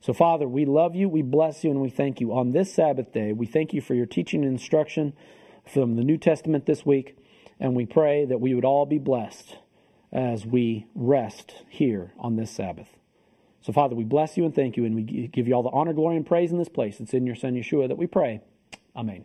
So, 0.00 0.12
Father, 0.12 0.46
we 0.46 0.64
love 0.64 0.94
you, 0.94 1.08
we 1.08 1.22
bless 1.22 1.64
you, 1.64 1.70
and 1.70 1.80
we 1.80 1.90
thank 1.90 2.20
you. 2.20 2.32
On 2.32 2.52
this 2.52 2.72
Sabbath 2.72 3.12
day, 3.12 3.32
we 3.32 3.46
thank 3.46 3.72
you 3.72 3.80
for 3.80 3.94
your 3.94 4.06
teaching 4.06 4.44
and 4.44 4.52
instruction 4.52 5.12
from 5.66 5.96
the 5.96 6.04
New 6.04 6.16
Testament 6.16 6.66
this 6.66 6.86
week, 6.86 7.16
and 7.58 7.74
we 7.74 7.84
pray 7.84 8.24
that 8.24 8.40
we 8.40 8.54
would 8.54 8.64
all 8.64 8.86
be 8.86 8.98
blessed 8.98 9.56
as 10.12 10.46
we 10.46 10.86
rest 10.94 11.62
here 11.68 12.12
on 12.18 12.36
this 12.36 12.50
Sabbath. 12.50 12.88
So, 13.60 13.72
Father, 13.72 13.96
we 13.96 14.04
bless 14.04 14.36
you 14.36 14.44
and 14.44 14.54
thank 14.54 14.76
you, 14.76 14.84
and 14.84 14.94
we 14.94 15.02
give 15.02 15.48
you 15.48 15.54
all 15.54 15.64
the 15.64 15.70
honor, 15.70 15.92
glory, 15.92 16.16
and 16.16 16.24
praise 16.24 16.52
in 16.52 16.58
this 16.58 16.68
place. 16.68 17.00
It's 17.00 17.12
in 17.12 17.26
your 17.26 17.36
Son 17.36 17.54
Yeshua 17.54 17.88
that 17.88 17.98
we 17.98 18.06
pray. 18.06 18.40
Amen. 18.96 19.24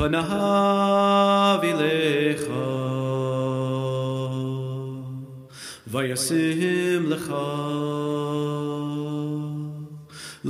panav 0.00 1.62
ilecha 1.70 2.66
vayasim 5.92 7.02
lecha 7.12 7.46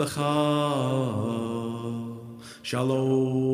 lecha 0.01 0.33
shalom 2.63 3.51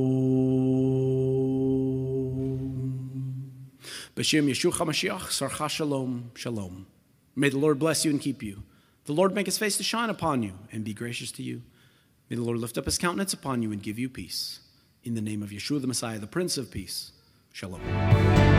B'Shem 4.14 4.48
Yeshua 4.48 4.72
HaMashiach, 4.72 5.30
Sar 5.30 5.50
HaShalom, 5.50 6.34
Shalom. 6.34 6.86
May 7.34 7.50
the 7.50 7.58
Lord 7.58 7.78
bless 7.78 8.02
you 8.02 8.10
and 8.10 8.18
keep 8.18 8.42
you. 8.42 8.62
The 9.04 9.12
Lord 9.12 9.34
make 9.34 9.44
his 9.44 9.58
face 9.58 9.76
to 9.76 9.82
shine 9.82 10.08
upon 10.08 10.42
you 10.42 10.54
and 10.72 10.84
be 10.84 10.94
gracious 10.94 11.30
to 11.32 11.42
you. 11.42 11.62
May 12.30 12.36
the 12.36 12.42
Lord 12.42 12.56
lift 12.56 12.78
up 12.78 12.86
his 12.86 12.96
countenance 12.96 13.34
upon 13.34 13.60
you 13.60 13.72
and 13.72 13.82
give 13.82 13.98
you 13.98 14.08
peace. 14.08 14.60
In 15.06 15.14
the 15.14 15.20
name 15.20 15.40
of 15.40 15.50
Yeshua 15.50 15.80
the 15.80 15.86
Messiah, 15.86 16.18
the 16.18 16.26
Prince 16.26 16.58
of 16.58 16.68
Peace. 16.68 17.12
Shalom. 17.52 18.55